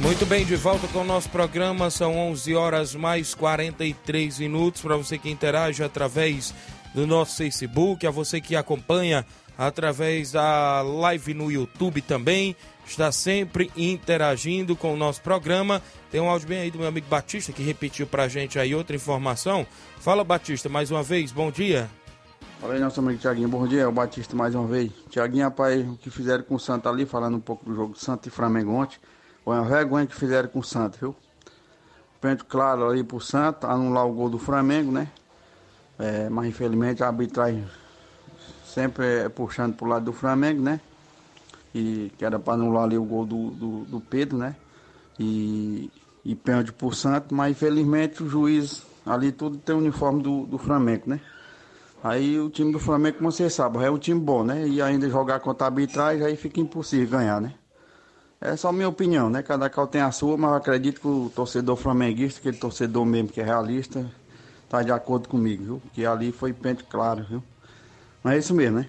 Muito 0.00 0.24
bem, 0.24 0.46
de 0.46 0.56
volta 0.56 0.88
com 0.88 1.00
o 1.00 1.04
nosso 1.04 1.28
programa, 1.28 1.90
são 1.90 2.16
11 2.16 2.54
horas 2.54 2.94
mais 2.94 3.34
43 3.34 4.38
minutos. 4.38 4.80
Para 4.80 4.96
você 4.96 5.18
que 5.18 5.30
interage 5.30 5.84
através 5.84 6.54
do 6.94 7.06
nosso 7.06 7.36
Facebook, 7.36 8.06
a 8.06 8.10
você 8.10 8.40
que 8.40 8.56
acompanha 8.56 9.24
através 9.56 10.32
da 10.32 10.82
live 10.82 11.34
no 11.34 11.50
YouTube 11.50 12.00
também, 12.00 12.54
está 12.86 13.10
sempre 13.10 13.70
interagindo 13.76 14.76
com 14.76 14.94
o 14.94 14.96
nosso 14.96 15.20
programa. 15.20 15.82
Tem 16.10 16.20
um 16.20 16.30
áudio 16.30 16.48
bem 16.48 16.60
aí 16.60 16.70
do 16.70 16.78
meu 16.78 16.86
amigo 16.86 17.08
Batista 17.08 17.52
que 17.52 17.62
repetiu 17.62 18.06
para 18.06 18.22
a 18.22 18.28
gente 18.28 18.58
aí 18.58 18.74
outra 18.74 18.94
informação. 18.94 19.66
Fala, 19.98 20.22
Batista, 20.22 20.68
mais 20.68 20.90
uma 20.90 21.02
vez, 21.02 21.32
bom 21.32 21.50
dia. 21.50 21.90
Fala 22.60 22.74
aí, 22.74 22.80
nosso 22.80 23.00
amigo 23.00 23.18
Tiaguinho, 23.18 23.48
bom 23.48 23.66
dia, 23.66 23.82
é 23.82 23.86
o 23.86 23.92
Batista 23.92 24.34
mais 24.34 24.54
uma 24.54 24.66
vez. 24.66 24.90
Tiaguinho, 25.10 25.44
rapaz, 25.44 25.86
o 25.86 25.96
que 25.96 26.08
fizeram 26.08 26.44
com 26.44 26.54
o 26.54 26.60
Santa 26.60 26.88
ali, 26.88 27.04
falando 27.04 27.36
um 27.36 27.40
pouco 27.40 27.64
do 27.64 27.74
jogo 27.74 27.92
do 27.92 27.98
Santa 27.98 28.28
e 28.28 28.30
Flamengo 28.30 28.72
ontem, 28.72 28.98
foi 29.44 29.56
uma 29.56 29.64
vergonha 29.64 30.06
que 30.06 30.14
fizeram 30.14 30.48
com 30.48 30.60
o 30.60 30.64
Santa, 30.64 30.98
viu? 31.00 31.14
Pente 32.20 32.44
claro 32.44 32.88
ali 32.88 33.04
pro 33.04 33.20
Santa, 33.20 33.68
anular 33.68 34.06
o 34.06 34.12
gol 34.12 34.28
do 34.28 34.38
Flamengo, 34.38 34.90
né? 34.90 35.08
É, 35.98 36.28
mas 36.28 36.48
infelizmente 36.48 37.02
a 37.02 37.08
arbitragem 37.08 37.66
sempre 38.64 39.04
é 39.24 39.28
puxando 39.28 39.74
pro 39.74 39.86
lado 39.86 40.04
do 40.04 40.12
Flamengo, 40.12 40.62
né? 40.62 40.80
E 41.74 42.12
que 42.16 42.24
era 42.24 42.38
para 42.38 42.54
anular 42.54 42.84
ali 42.84 42.96
o 42.96 43.04
gol 43.04 43.26
do, 43.26 43.50
do, 43.50 43.84
do 43.84 44.00
Pedro, 44.00 44.38
né? 44.38 44.54
E, 45.18 45.90
e 46.24 46.34
pênalti 46.34 46.72
por 46.72 46.94
Santos, 46.94 47.36
mas 47.36 47.50
infelizmente 47.50 48.22
o 48.22 48.28
juiz 48.28 48.86
ali 49.04 49.32
tudo 49.32 49.58
tem 49.58 49.74
o 49.74 49.78
uniforme 49.78 50.22
do, 50.22 50.46
do 50.46 50.58
Flamengo, 50.58 51.04
né? 51.06 51.20
Aí 52.02 52.38
o 52.38 52.48
time 52.48 52.70
do 52.70 52.78
Flamengo, 52.78 53.18
como 53.18 53.32
você 53.32 53.50
sabe, 53.50 53.82
é 53.82 53.90
um 53.90 53.98
time 53.98 54.20
bom, 54.20 54.44
né? 54.44 54.68
E 54.68 54.80
ainda 54.80 55.08
jogar 55.10 55.40
contra 55.40 55.66
a 55.66 55.70
arbitragem, 55.70 56.24
aí 56.24 56.36
fica 56.36 56.60
impossível 56.60 57.18
ganhar, 57.18 57.40
né? 57.40 57.54
É 58.40 58.54
só 58.54 58.70
minha 58.70 58.88
opinião, 58.88 59.28
né? 59.28 59.42
Cada 59.42 59.68
qual 59.68 59.88
tem 59.88 60.00
a 60.00 60.12
sua, 60.12 60.36
mas 60.36 60.50
eu 60.50 60.56
acredito 60.56 61.00
que 61.00 61.08
o 61.08 61.30
torcedor 61.34 61.76
flamenguista, 61.76 62.38
aquele 62.38 62.56
torcedor 62.56 63.04
mesmo 63.04 63.28
que 63.30 63.40
é 63.40 63.44
realista, 63.44 64.08
tá 64.68 64.82
de 64.82 64.92
acordo 64.92 65.28
comigo, 65.28 65.64
viu? 65.64 65.82
Que 65.92 66.04
ali 66.04 66.32
foi 66.32 66.52
pente 66.52 66.84
claro, 66.84 67.24
viu? 67.28 67.42
Mas 68.22 68.34
é 68.34 68.38
isso 68.38 68.54
mesmo, 68.54 68.78
né? 68.78 68.88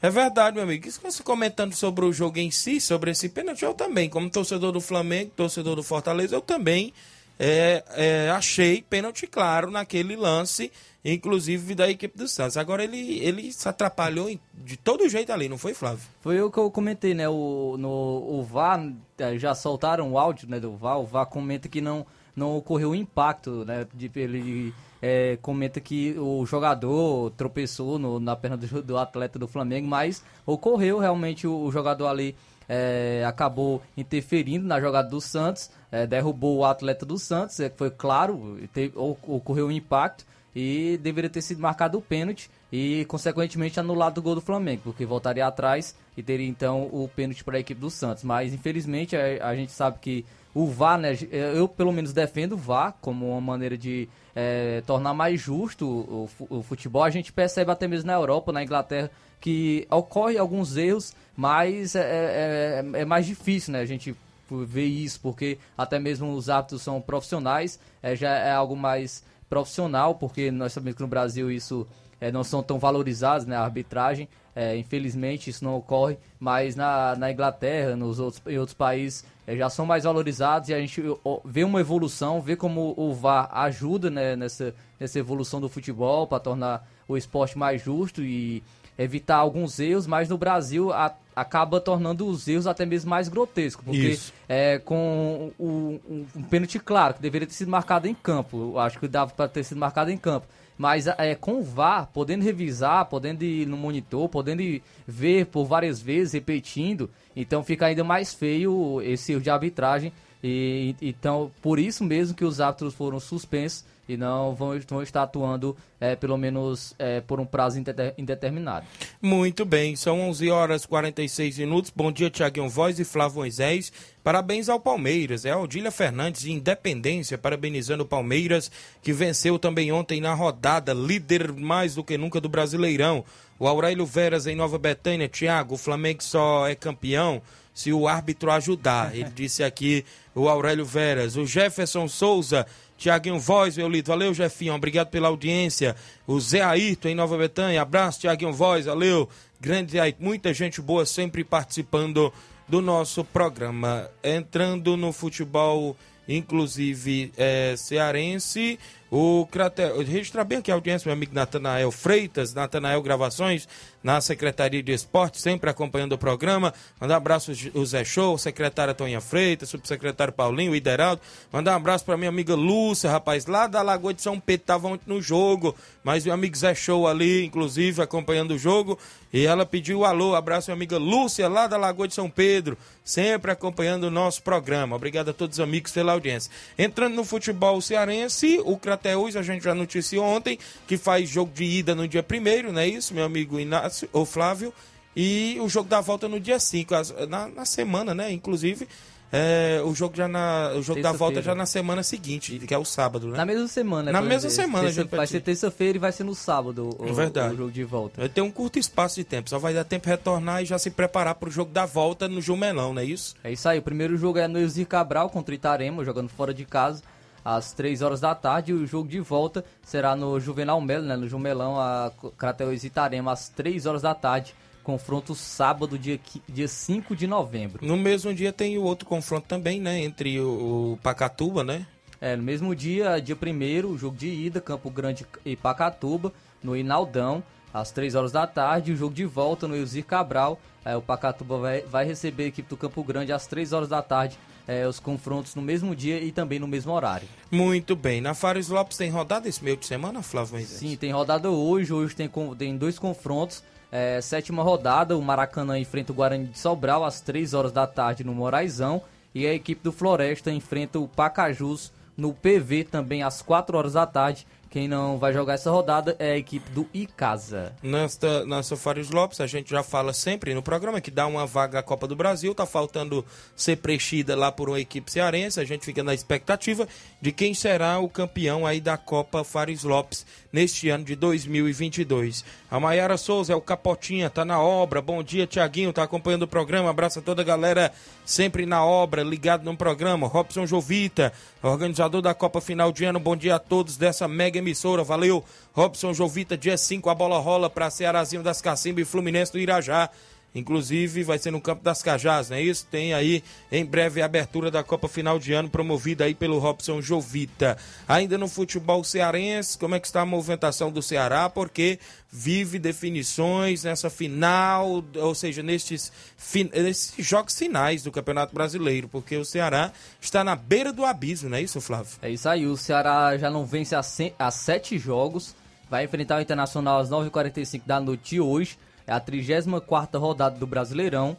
É 0.00 0.10
verdade, 0.10 0.54
meu 0.54 0.64
amigo. 0.64 0.86
Isso 0.86 1.00
que 1.00 1.10
você 1.10 1.22
comentando 1.22 1.74
sobre 1.74 2.04
o 2.04 2.12
jogo 2.12 2.38
em 2.38 2.50
si, 2.50 2.80
sobre 2.80 3.10
esse 3.10 3.28
pênalti, 3.28 3.64
eu 3.64 3.74
também, 3.74 4.08
como 4.08 4.30
torcedor 4.30 4.70
do 4.70 4.80
Flamengo, 4.80 5.32
torcedor 5.34 5.74
do 5.74 5.82
Fortaleza, 5.82 6.36
eu 6.36 6.40
também 6.40 6.92
é, 7.38 7.82
é, 7.90 8.30
achei 8.30 8.82
pênalti 8.82 9.26
claro 9.26 9.70
naquele 9.70 10.14
lance, 10.14 10.70
inclusive 11.04 11.74
da 11.74 11.90
equipe 11.90 12.16
do 12.16 12.28
Santos. 12.28 12.56
Agora 12.56 12.84
ele, 12.84 13.18
ele 13.20 13.52
se 13.52 13.68
atrapalhou 13.68 14.28
de 14.54 14.76
todo 14.76 15.08
jeito 15.08 15.32
ali, 15.32 15.48
não 15.48 15.58
foi, 15.58 15.74
Flávio? 15.74 16.04
Foi 16.20 16.40
o 16.40 16.50
que 16.50 16.58
eu 16.58 16.70
comentei, 16.70 17.14
né? 17.14 17.28
O, 17.28 17.76
no, 17.78 17.88
o 17.88 18.42
VAR, 18.42 18.92
é, 19.18 19.38
já 19.38 19.54
soltaram 19.54 20.12
o 20.12 20.18
áudio 20.18 20.48
né, 20.48 20.60
do 20.60 20.76
VAR, 20.76 21.00
o 21.00 21.06
VAR 21.06 21.26
comenta 21.26 21.68
que 21.68 21.80
não, 21.80 22.06
não 22.36 22.56
ocorreu 22.56 22.94
impacto, 22.94 23.64
né? 23.64 23.86
De, 23.94 24.10
ele 24.14 24.74
é, 25.00 25.38
comenta 25.40 25.80
que 25.80 26.14
o 26.18 26.44
jogador 26.44 27.30
tropeçou 27.30 27.98
no, 27.98 28.20
na 28.20 28.36
perna 28.36 28.56
do, 28.56 28.82
do, 28.82 28.98
atleta 28.98 29.38
do 29.38 29.48
Flamengo, 29.48 29.88
mas 29.88 30.22
ocorreu 30.44 30.98
realmente 30.98 31.46
o, 31.46 31.58
o 31.58 31.72
jogador 31.72 32.08
ali 32.08 32.36
é, 32.68 33.24
acabou 33.26 33.82
interferindo 33.96 34.66
na 34.66 34.80
jogada 34.80 35.08
do 35.08 35.20
Santos, 35.20 35.70
é, 35.90 36.06
derrubou 36.06 36.58
o 36.58 36.64
atleta 36.64 37.06
do 37.06 37.18
Santos, 37.18 37.58
é, 37.60 37.70
foi 37.70 37.90
claro, 37.90 38.58
teve, 38.72 38.92
ocorreu 38.96 39.68
um 39.68 39.72
impacto 39.72 40.26
e 40.54 40.98
deveria 41.02 41.28
ter 41.28 41.42
sido 41.42 41.60
marcado 41.60 41.98
o 41.98 42.02
pênalti 42.02 42.50
e, 42.72 43.04
consequentemente, 43.04 43.78
anulado 43.78 44.18
o 44.18 44.22
gol 44.22 44.34
do 44.34 44.40
Flamengo, 44.40 44.80
porque 44.84 45.04
voltaria 45.04 45.46
atrás 45.46 45.94
e 46.16 46.22
teria 46.22 46.48
então 46.48 46.88
o 46.90 47.06
pênalti 47.14 47.44
para 47.44 47.58
a 47.58 47.60
equipe 47.60 47.78
do 47.78 47.90
Santos. 47.90 48.24
Mas, 48.24 48.54
infelizmente, 48.54 49.14
a, 49.14 49.48
a, 49.48 49.54
gente 49.54 49.70
sabe 49.70 49.98
que 50.00 50.24
o 50.56 50.66
VAR, 50.66 50.96
né, 50.96 51.14
eu 51.30 51.68
pelo 51.68 51.92
menos 51.92 52.14
defendo 52.14 52.52
o 52.52 52.56
VAR 52.56 52.96
como 53.02 53.32
uma 53.32 53.40
maneira 53.42 53.76
de 53.76 54.08
é, 54.34 54.82
tornar 54.86 55.12
mais 55.12 55.38
justo 55.38 55.86
o, 55.86 56.30
o, 56.48 56.62
futebol. 56.62 57.04
A 57.04 57.10
gente 57.10 57.30
percebe 57.30 57.70
até 57.70 57.86
mesmo 57.86 58.06
na 58.06 58.14
Europa, 58.14 58.52
na 58.52 58.62
Inglaterra, 58.62 59.10
que 59.38 59.86
ocorre 59.90 60.38
alguns 60.38 60.78
erros, 60.78 61.12
mas 61.36 61.94
é, 61.94 62.00
é, 62.00 63.00
é, 63.00 63.04
mais 63.04 63.26
difícil, 63.26 63.74
né? 63.74 63.80
A 63.80 63.84
gente 63.84 64.16
ver 64.50 64.86
isso, 64.86 65.20
porque 65.20 65.58
até 65.76 65.98
mesmo 65.98 66.32
os 66.32 66.48
árbitros 66.48 66.80
são 66.80 67.02
profissionais, 67.02 67.78
já 68.14 68.30
é 68.30 68.52
algo 68.52 68.74
mais 68.74 69.22
profissional, 69.50 70.14
porque 70.14 70.50
nós 70.50 70.72
sabemos 70.72 70.96
que 70.96 71.02
no 71.02 71.08
Brasil 71.08 71.50
isso 71.50 71.86
não 72.32 72.42
são 72.42 72.62
tão 72.62 72.78
valorizados, 72.78 73.46
né, 73.46 73.56
a 73.56 73.60
arbitragem. 73.62 74.26
É, 74.58 74.74
infelizmente 74.74 75.50
isso 75.50 75.62
não 75.62 75.76
ocorre, 75.76 76.16
mas 76.40 76.74
na, 76.74 77.14
na 77.14 77.30
Inglaterra, 77.30 77.94
nos 77.94 78.18
outros, 78.18 78.42
em 78.46 78.56
outros 78.56 78.74
países, 78.74 79.22
é, 79.46 79.54
já 79.54 79.68
são 79.68 79.84
mais 79.84 80.04
valorizados 80.04 80.70
e 80.70 80.74
a 80.74 80.80
gente 80.80 81.02
vê 81.44 81.62
uma 81.62 81.78
evolução, 81.78 82.40
vê 82.40 82.56
como 82.56 82.94
o 82.96 83.12
VAR 83.12 83.50
ajuda 83.52 84.10
né, 84.10 84.34
nessa, 84.34 84.74
nessa 84.98 85.18
evolução 85.18 85.60
do 85.60 85.68
futebol 85.68 86.26
para 86.26 86.40
tornar 86.40 86.88
o 87.06 87.18
esporte 87.18 87.58
mais 87.58 87.82
justo 87.82 88.22
e 88.22 88.62
evitar 88.98 89.36
alguns 89.36 89.78
erros, 89.78 90.06
mas 90.06 90.28
no 90.28 90.38
Brasil 90.38 90.90
a, 90.90 91.14
acaba 91.34 91.80
tornando 91.80 92.26
os 92.26 92.48
erros 92.48 92.66
até 92.66 92.86
mesmo 92.86 93.10
mais 93.10 93.28
grotescos, 93.28 93.84
porque 93.84 94.18
é, 94.48 94.78
com 94.78 95.52
o, 95.58 96.00
um, 96.08 96.26
um 96.34 96.42
pênalti 96.42 96.78
claro, 96.78 97.14
que 97.14 97.20
deveria 97.20 97.46
ter 97.46 97.52
sido 97.52 97.70
marcado 97.70 98.08
em 98.08 98.14
campo, 98.14 98.72
eu 98.72 98.78
acho 98.78 98.98
que 98.98 99.06
dava 99.06 99.32
para 99.32 99.48
ter 99.48 99.64
sido 99.64 99.78
marcado 99.78 100.10
em 100.10 100.16
campo, 100.16 100.46
mas 100.76 101.06
é, 101.06 101.34
com 101.34 101.60
o 101.60 101.62
VAR, 101.62 102.08
podendo 102.12 102.44
revisar, 102.44 103.06
podendo 103.06 103.42
ir 103.42 103.66
no 103.66 103.76
monitor, 103.76 104.28
podendo 104.28 104.62
ver 105.06 105.46
por 105.46 105.64
várias 105.64 106.00
vezes, 106.00 106.34
repetindo, 106.34 107.10
então 107.34 107.62
fica 107.62 107.86
ainda 107.86 108.04
mais 108.04 108.34
feio 108.34 109.00
esse 109.02 109.32
erro 109.32 109.40
de 109.40 109.50
arbitragem, 109.50 110.12
e, 110.42 110.94
então 111.00 111.50
por 111.62 111.78
isso 111.78 112.04
mesmo 112.04 112.36
que 112.36 112.44
os 112.44 112.60
árbitros 112.60 112.94
foram 112.94 113.18
suspensos 113.18 113.84
e 114.08 114.16
não 114.16 114.54
vão, 114.54 114.78
vão 114.88 115.02
estar 115.02 115.22
atuando 115.22 115.76
é, 115.98 116.14
pelo 116.14 116.36
menos 116.36 116.94
é, 116.98 117.20
por 117.20 117.40
um 117.40 117.46
prazo 117.46 117.82
indeterminado. 118.16 118.86
Muito 119.20 119.64
bem, 119.64 119.96
são 119.96 120.20
11 120.28 120.50
horas 120.50 120.84
e 120.84 120.88
46 120.88 121.58
minutos. 121.58 121.92
Bom 121.94 122.12
dia, 122.12 122.30
Tiaguinho 122.30 122.68
Voz 122.68 122.98
e 123.00 123.04
Flávio 123.04 123.38
Moisés. 123.38 123.92
Parabéns 124.22 124.68
ao 124.68 124.78
Palmeiras. 124.78 125.44
É 125.44 125.50
a 125.50 125.58
Odília 125.58 125.90
Fernandes 125.90 126.42
de 126.42 126.52
Independência, 126.52 127.38
parabenizando 127.38 128.04
o 128.04 128.06
Palmeiras, 128.06 128.70
que 129.02 129.12
venceu 129.12 129.58
também 129.58 129.90
ontem 129.90 130.20
na 130.20 130.34
rodada, 130.34 130.92
líder 130.92 131.52
mais 131.52 131.94
do 131.94 132.04
que 132.04 132.18
nunca 132.18 132.40
do 132.40 132.48
Brasileirão. 132.48 133.24
O 133.58 133.66
Aurélio 133.66 134.04
Veras 134.04 134.46
em 134.46 134.54
Nova 134.54 134.78
Betânia, 134.78 135.28
Tiago, 135.28 135.74
o 135.74 135.78
Flamengo 135.78 136.22
só 136.22 136.68
é 136.68 136.74
campeão 136.74 137.42
se 137.76 137.92
o 137.92 138.08
árbitro 138.08 138.50
ajudar. 138.50 139.14
Ele 139.14 139.28
disse 139.36 139.62
aqui 139.62 140.02
o 140.34 140.48
Aurélio 140.48 140.84
Veras. 140.84 141.36
O 141.36 141.46
Jefferson 141.46 142.08
Souza 142.08 142.66
Tiaguinho 142.96 143.38
Voz, 143.38 143.76
meu 143.76 143.88
lindo. 143.88 144.08
Valeu, 144.08 144.32
Jefinho. 144.32 144.74
Obrigado 144.74 145.08
pela 145.08 145.28
audiência. 145.28 145.94
O 146.26 146.40
Zé 146.40 146.62
Ayrton 146.62 147.08
em 147.08 147.14
Nova 147.14 147.36
Betânia. 147.36 147.82
Abraço, 147.82 148.20
Tiaguinho 148.20 148.52
Voz. 148.52 148.86
Valeu. 148.86 149.28
Grande 149.60 150.00
Ayrton. 150.00 150.24
Muita 150.24 150.54
gente 150.54 150.80
boa 150.80 151.04
sempre 151.04 151.44
participando 151.44 152.32
do 152.66 152.80
nosso 152.80 153.22
programa. 153.22 154.10
Entrando 154.24 154.96
no 154.96 155.12
futebol, 155.12 155.94
inclusive 156.26 157.30
é, 157.36 157.74
cearense. 157.76 158.78
O 159.10 159.46
Crater, 159.52 159.96
registrar 159.98 160.42
bem 160.42 160.58
aqui 160.58 160.70
a 160.70 160.74
audiência, 160.74 161.08
meu 161.08 161.14
amigo 161.14 161.32
Natanael 161.32 161.92
Freitas, 161.92 162.52
Natanael 162.52 163.00
Gravações, 163.00 163.68
na 164.02 164.20
Secretaria 164.20 164.82
de 164.82 164.92
Esporte, 164.92 165.40
sempre 165.40 165.70
acompanhando 165.70 166.12
o 166.12 166.18
programa. 166.18 166.74
Mandar 167.00 167.14
um 167.14 167.16
abraço 167.18 167.52
ao 167.74 167.84
Zé 167.84 168.04
Show, 168.04 168.36
secretária 168.36 168.94
Toninha 168.94 169.20
Freitas, 169.20 169.68
subsecretário 169.68 170.32
Paulinho, 170.32 170.72
o 170.72 170.76
Ideraldo. 170.76 171.22
Mandar 171.52 171.72
um 171.72 171.76
abraço 171.76 172.04
para 172.04 172.16
minha 172.16 172.28
amiga 172.28 172.56
Lúcia, 172.56 173.10
rapaz, 173.10 173.46
lá 173.46 173.68
da 173.68 173.80
Lagoa 173.80 174.12
de 174.12 174.22
São 174.22 174.40
Pedro, 174.40 174.62
estavam 174.62 174.92
ontem 174.92 175.04
no 175.06 175.22
jogo, 175.22 175.76
mas 176.02 176.24
meu 176.24 176.34
amigo 176.34 176.56
Zé 176.56 176.74
Show 176.74 177.06
ali, 177.06 177.44
inclusive, 177.44 178.02
acompanhando 178.02 178.52
o 178.54 178.58
jogo. 178.58 178.98
E 179.32 179.44
ela 179.44 179.66
pediu 179.66 180.04
alô, 180.04 180.34
abraço 180.34 180.70
minha 180.70 180.76
amiga 180.76 180.98
Lúcia, 180.98 181.48
lá 181.48 181.66
da 181.66 181.76
Lagoa 181.76 182.08
de 182.08 182.14
São 182.14 182.30
Pedro, 182.30 182.78
sempre 183.04 183.50
acompanhando 183.50 184.04
o 184.04 184.10
nosso 184.10 184.42
programa. 184.42 184.96
Obrigado 184.96 185.28
a 185.30 185.32
todos 185.32 185.58
os 185.58 185.62
amigos 185.62 185.92
pela 185.92 186.12
audiência. 186.12 186.50
Entrando 186.78 187.14
no 187.14 187.24
futebol 187.24 187.80
cearense, 187.80 188.60
o 188.64 188.76
Crateus, 188.96 189.36
a 189.36 189.42
gente 189.42 189.62
já 189.62 189.74
noticiou 189.74 190.24
ontem, 190.24 190.58
que 190.86 190.96
faz 190.96 191.28
jogo 191.28 191.52
de 191.54 191.64
ida 191.64 191.94
no 191.94 192.08
dia 192.08 192.22
primeiro, 192.22 192.72
não 192.72 192.80
é 192.80 192.88
isso, 192.88 193.14
meu 193.14 193.24
amigo 193.24 193.60
Inácio? 193.60 194.08
o 194.12 194.24
Flávio, 194.24 194.72
e 195.14 195.58
o 195.60 195.68
jogo 195.68 195.88
da 195.88 196.00
volta 196.00 196.28
no 196.28 196.40
dia 196.40 196.58
5, 196.58 196.94
na, 197.28 197.48
na 197.48 197.64
semana, 197.64 198.14
né? 198.14 198.30
Inclusive, 198.32 198.86
é, 199.32 199.80
o 199.84 199.94
jogo 199.94 200.14
já 200.14 200.28
na 200.28 200.72
o 200.76 200.82
jogo 200.82 201.00
da 201.02 201.10
volta 201.10 201.42
já 201.42 201.54
na 201.54 201.66
semana 201.66 202.02
seguinte, 202.02 202.58
que 202.58 202.72
é 202.72 202.78
o 202.78 202.84
sábado, 202.84 203.28
né? 203.28 203.36
Na 203.36 203.46
mesma 203.46 203.66
semana. 203.66 204.12
Na 204.12 204.20
mesma 204.20 204.50
semana, 204.50 204.84
terça, 204.84 205.04
Vai 205.04 205.26
ser 205.26 205.40
terça-feira 205.40 205.96
e 205.96 206.00
vai 206.00 206.12
ser 206.12 206.24
no 206.24 206.34
sábado 206.34 206.90
o, 206.98 207.12
Verdade. 207.12 207.54
o 207.54 207.56
jogo 207.56 207.70
de 207.72 207.82
volta. 207.82 208.20
Vai 208.20 208.28
ter 208.28 208.42
um 208.42 208.50
curto 208.50 208.78
espaço 208.78 209.16
de 209.16 209.24
tempo, 209.24 209.48
só 209.48 209.58
vai 209.58 209.72
dar 209.72 209.84
tempo 209.84 210.04
de 210.04 210.10
retornar 210.10 210.62
e 210.62 210.66
já 210.66 210.78
se 210.78 210.90
preparar 210.90 211.34
para 211.34 211.48
o 211.48 211.52
jogo 211.52 211.72
da 211.72 211.86
volta 211.86 212.28
no 212.28 212.40
Jumelão, 212.40 212.92
não 212.92 213.00
é 213.00 213.04
isso? 213.04 213.34
É 213.42 213.50
isso 213.50 213.68
aí. 213.68 213.78
O 213.78 213.82
primeiro 213.82 214.16
jogo 214.16 214.38
é 214.38 214.46
no 214.46 214.58
Elzir 214.58 214.86
Cabral 214.86 215.30
contra 215.30 215.52
o 215.52 215.54
Itarema, 215.54 216.04
jogando 216.04 216.28
fora 216.28 216.52
de 216.52 216.64
casa 216.64 217.02
às 217.46 217.72
3 217.72 218.02
horas 218.02 218.20
da 218.20 218.34
tarde. 218.34 218.72
E 218.72 218.74
o 218.74 218.84
jogo 218.84 219.08
de 219.08 219.20
volta 219.20 219.64
será 219.80 220.16
no 220.16 220.40
Juvenal 220.40 220.80
Melo, 220.80 221.04
né, 221.04 221.14
no 221.14 221.28
Jumelão, 221.28 221.78
a 221.78 222.10
Crateus 222.36 222.82
Itarema, 222.82 223.30
às 223.30 223.48
3 223.48 223.86
horas 223.86 224.02
da 224.02 224.14
tarde. 224.14 224.52
Confronto 224.82 225.34
sábado, 225.34 225.98
dia, 225.98 226.18
dia 226.48 226.68
5 226.68 227.14
de 227.14 227.26
novembro. 227.26 227.86
No 227.86 227.96
mesmo 227.96 228.34
dia 228.34 228.52
tem 228.52 228.76
o 228.78 228.82
outro 228.82 229.06
confronto 229.06 229.46
também, 229.46 229.80
né? 229.80 230.00
Entre 230.00 230.40
o, 230.40 230.98
Pacatuba, 231.02 231.62
né? 231.62 231.86
É, 232.20 232.34
no 232.34 232.42
mesmo 232.42 232.74
dia, 232.74 233.20
dia 233.20 233.36
1 233.36 233.86
o 233.86 233.98
jogo 233.98 234.16
de 234.16 234.28
ida, 234.28 234.60
Campo 234.60 234.90
Grande 234.90 235.26
e 235.44 235.54
Pacatuba, 235.56 236.32
no 236.62 236.76
Inaldão, 236.76 237.42
às 237.74 237.90
3 237.90 238.14
horas 238.14 238.32
da 238.32 238.46
tarde. 238.46 238.92
O 238.92 238.96
jogo 238.96 239.14
de 239.14 239.24
volta 239.24 239.68
no 239.68 239.76
Elzir 239.76 240.04
Cabral. 240.04 240.58
É, 240.84 240.96
o 240.96 241.02
Pacatuba 241.02 241.58
vai, 241.58 241.80
vai 241.82 242.04
receber 242.04 242.44
a 242.44 242.48
equipe 242.48 242.68
do 242.68 242.76
Campo 242.76 243.02
Grande 243.02 243.32
às 243.32 243.46
3 243.46 243.72
horas 243.72 243.88
da 243.88 244.02
tarde 244.02 244.38
é, 244.66 244.86
os 244.86 244.98
confrontos 244.98 245.54
no 245.54 245.62
mesmo 245.62 245.94
dia 245.94 246.18
e 246.20 246.32
também 246.32 246.58
no 246.58 246.66
mesmo 246.66 246.92
horário. 246.92 247.28
Muito 247.50 247.94
bem. 247.94 248.20
Na 248.20 248.34
Fares 248.34 248.68
Lopes 248.68 248.96
tem 248.96 249.10
rodada 249.10 249.48
esse 249.48 249.62
meio 249.62 249.76
de 249.76 249.86
semana, 249.86 250.22
Flávio 250.22 250.64
Sim, 250.64 250.96
tem 250.96 251.12
rodada 251.12 251.50
hoje. 251.50 251.92
Hoje 251.92 252.14
tem, 252.14 252.30
tem 252.58 252.76
dois 252.76 252.98
confrontos. 252.98 253.62
É, 253.90 254.20
sétima 254.20 254.62
rodada, 254.62 255.16
o 255.16 255.22
Maracanã 255.22 255.78
enfrenta 255.78 256.12
o 256.12 256.14
Guarani 256.14 256.46
de 256.46 256.58
Sobral 256.58 257.04
às 257.04 257.20
3 257.20 257.54
horas 257.54 257.72
da 257.72 257.86
tarde 257.86 258.24
no 258.24 258.34
Moraizão. 258.34 259.02
E 259.34 259.46
a 259.46 259.54
equipe 259.54 259.82
do 259.82 259.92
Floresta 259.92 260.50
enfrenta 260.50 260.98
o 260.98 261.06
Pacajus 261.06 261.92
no 262.16 262.32
PV 262.32 262.84
também 262.84 263.22
às 263.22 263.42
4 263.42 263.76
horas 263.76 263.92
da 263.92 264.06
tarde. 264.06 264.46
Quem 264.76 264.88
não 264.88 265.16
vai 265.16 265.32
jogar 265.32 265.54
essa 265.54 265.70
rodada 265.70 266.14
é 266.18 266.32
a 266.32 266.36
equipe 266.36 266.70
do 266.70 266.86
Icasa. 266.92 267.72
Nesta, 267.82 268.44
nessa 268.44 268.76
Fares 268.76 269.08
Lopes, 269.08 269.40
a 269.40 269.46
gente 269.46 269.70
já 269.70 269.82
fala 269.82 270.12
sempre 270.12 270.52
no 270.52 270.60
programa 270.60 271.00
que 271.00 271.10
dá 271.10 271.26
uma 271.26 271.46
vaga 271.46 271.78
à 271.78 271.82
Copa 271.82 272.06
do 272.06 272.14
Brasil. 272.14 272.54
Tá 272.54 272.66
faltando 272.66 273.24
ser 273.56 273.76
preenchida 273.76 274.36
lá 274.36 274.52
por 274.52 274.68
uma 274.68 274.78
equipe 274.78 275.10
cearense. 275.10 275.58
A 275.58 275.64
gente 275.64 275.86
fica 275.86 276.04
na 276.04 276.12
expectativa 276.12 276.86
de 277.22 277.32
quem 277.32 277.54
será 277.54 277.98
o 278.00 278.08
campeão 278.10 278.66
aí 278.66 278.78
da 278.78 278.98
Copa 278.98 279.42
Fares 279.42 279.82
Lopes 279.82 280.26
neste 280.52 280.90
ano 280.90 281.04
de 281.04 281.16
2022. 281.16 282.44
A 282.70 282.78
Maiara 282.78 283.16
Souza 283.16 283.54
é 283.54 283.56
o 283.56 283.62
Capotinha, 283.62 284.28
tá 284.28 284.44
na 284.44 284.60
obra. 284.60 285.00
Bom 285.00 285.22
dia, 285.22 285.46
Tiaguinho, 285.46 285.92
tá 285.92 286.02
acompanhando 286.02 286.42
o 286.42 286.48
programa. 286.48 286.90
Abraço 286.90 287.20
a 287.20 287.22
toda 287.22 287.40
a 287.40 287.44
galera 287.44 287.92
sempre 288.26 288.66
na 288.66 288.84
obra, 288.84 289.22
ligado 289.22 289.64
no 289.64 289.74
programa. 289.74 290.26
Robson 290.26 290.66
Jovita, 290.66 291.32
organizador 291.62 292.20
da 292.20 292.34
Copa 292.34 292.60
Final 292.60 292.92
de 292.92 293.06
Ano. 293.06 293.18
Bom 293.18 293.36
dia 293.36 293.54
a 293.54 293.58
todos 293.58 293.96
dessa 293.96 294.28
mega 294.28 294.65
emissora. 294.66 295.04
Valeu, 295.04 295.44
Robson 295.72 296.12
Jovita. 296.12 296.56
Dia 296.56 296.76
5 296.76 297.08
a 297.08 297.14
bola 297.14 297.38
rola 297.38 297.70
para 297.70 297.90
Cearazinho 297.90 298.42
das 298.42 298.60
Cacimba 298.60 299.00
e 299.00 299.04
Fluminense 299.04 299.52
do 299.52 299.58
Irajá. 299.58 300.10
Inclusive 300.54 301.22
vai 301.22 301.38
ser 301.38 301.50
no 301.50 301.60
Campo 301.60 301.82
das 301.82 302.02
Cajás, 302.02 302.48
não 302.48 302.56
é 302.56 302.62
isso? 302.62 302.86
Tem 302.90 303.12
aí 303.12 303.44
em 303.70 303.84
breve 303.84 304.22
a 304.22 304.24
abertura 304.24 304.70
da 304.70 304.82
Copa 304.82 305.06
Final 305.06 305.38
de 305.38 305.52
Ano, 305.52 305.68
promovida 305.68 306.24
aí 306.24 306.34
pelo 306.34 306.58
Robson 306.58 307.02
Jovita. 307.02 307.76
Ainda 308.08 308.38
no 308.38 308.48
futebol 308.48 309.04
cearense, 309.04 309.76
como 309.76 309.94
é 309.94 310.00
que 310.00 310.06
está 310.06 310.22
a 310.22 310.26
movimentação 310.26 310.90
do 310.90 311.02
Ceará? 311.02 311.50
Porque 311.50 311.98
vive 312.30 312.78
definições 312.78 313.84
nessa 313.84 314.08
final, 314.08 315.04
ou 315.14 315.34
seja, 315.34 315.62
nestes, 315.62 316.10
nesses 316.54 317.26
jogos 317.26 317.58
finais 317.58 318.02
do 318.02 318.10
Campeonato 318.10 318.54
Brasileiro, 318.54 319.08
porque 319.08 319.36
o 319.36 319.44
Ceará 319.44 319.92
está 320.20 320.42
na 320.42 320.56
beira 320.56 320.92
do 320.92 321.04
abismo, 321.04 321.50
não 321.50 321.58
é 321.58 321.62
isso, 321.62 321.80
Flávio? 321.80 322.12
É 322.22 322.30
isso 322.30 322.48
aí, 322.48 322.66
o 322.66 322.76
Ceará 322.76 323.36
já 323.36 323.50
não 323.50 323.66
vence 323.66 323.94
há 323.94 324.50
sete 324.50 324.98
jogos, 324.98 325.54
vai 325.90 326.04
enfrentar 326.04 326.38
o 326.38 326.40
Internacional 326.40 326.98
às 326.98 327.10
9h45 327.10 327.82
da 327.84 328.00
noite 328.00 328.40
hoje 328.40 328.78
é 329.06 329.12
a 329.12 329.20
34 329.20 330.20
rodada 330.20 330.58
do 330.58 330.66
Brasileirão. 330.66 331.36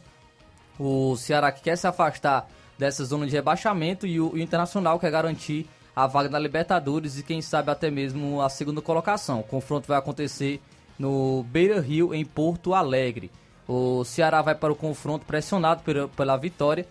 O 0.78 1.16
Ceará 1.16 1.50
que 1.52 1.62
quer 1.62 1.76
se 1.76 1.86
afastar 1.86 2.48
dessa 2.78 3.04
zona 3.04 3.26
de 3.26 3.32
rebaixamento 3.32 4.06
e 4.06 4.20
o, 4.20 4.32
o 4.32 4.38
Internacional 4.38 4.98
quer 4.98 5.10
garantir 5.10 5.68
a 5.94 6.06
vaga 6.06 6.28
na 6.28 6.38
Libertadores 6.38 7.18
e 7.18 7.24
quem 7.24 7.42
sabe 7.42 7.70
até 7.70 7.90
mesmo 7.90 8.40
a 8.40 8.48
segunda 8.48 8.80
colocação. 8.80 9.40
O 9.40 9.44
confronto 9.44 9.88
vai 9.88 9.98
acontecer 9.98 10.62
no 10.96 11.42
Beira 11.42 11.80
Rio, 11.80 12.14
em 12.14 12.24
Porto 12.24 12.72
Alegre. 12.72 13.30
O 13.66 14.04
Ceará 14.04 14.40
vai 14.40 14.54
para 14.54 14.72
o 14.72 14.76
confronto 14.76 15.26
pressionado 15.26 15.82
pela, 15.82 16.08
pela 16.08 16.36
vitória, 16.36 16.86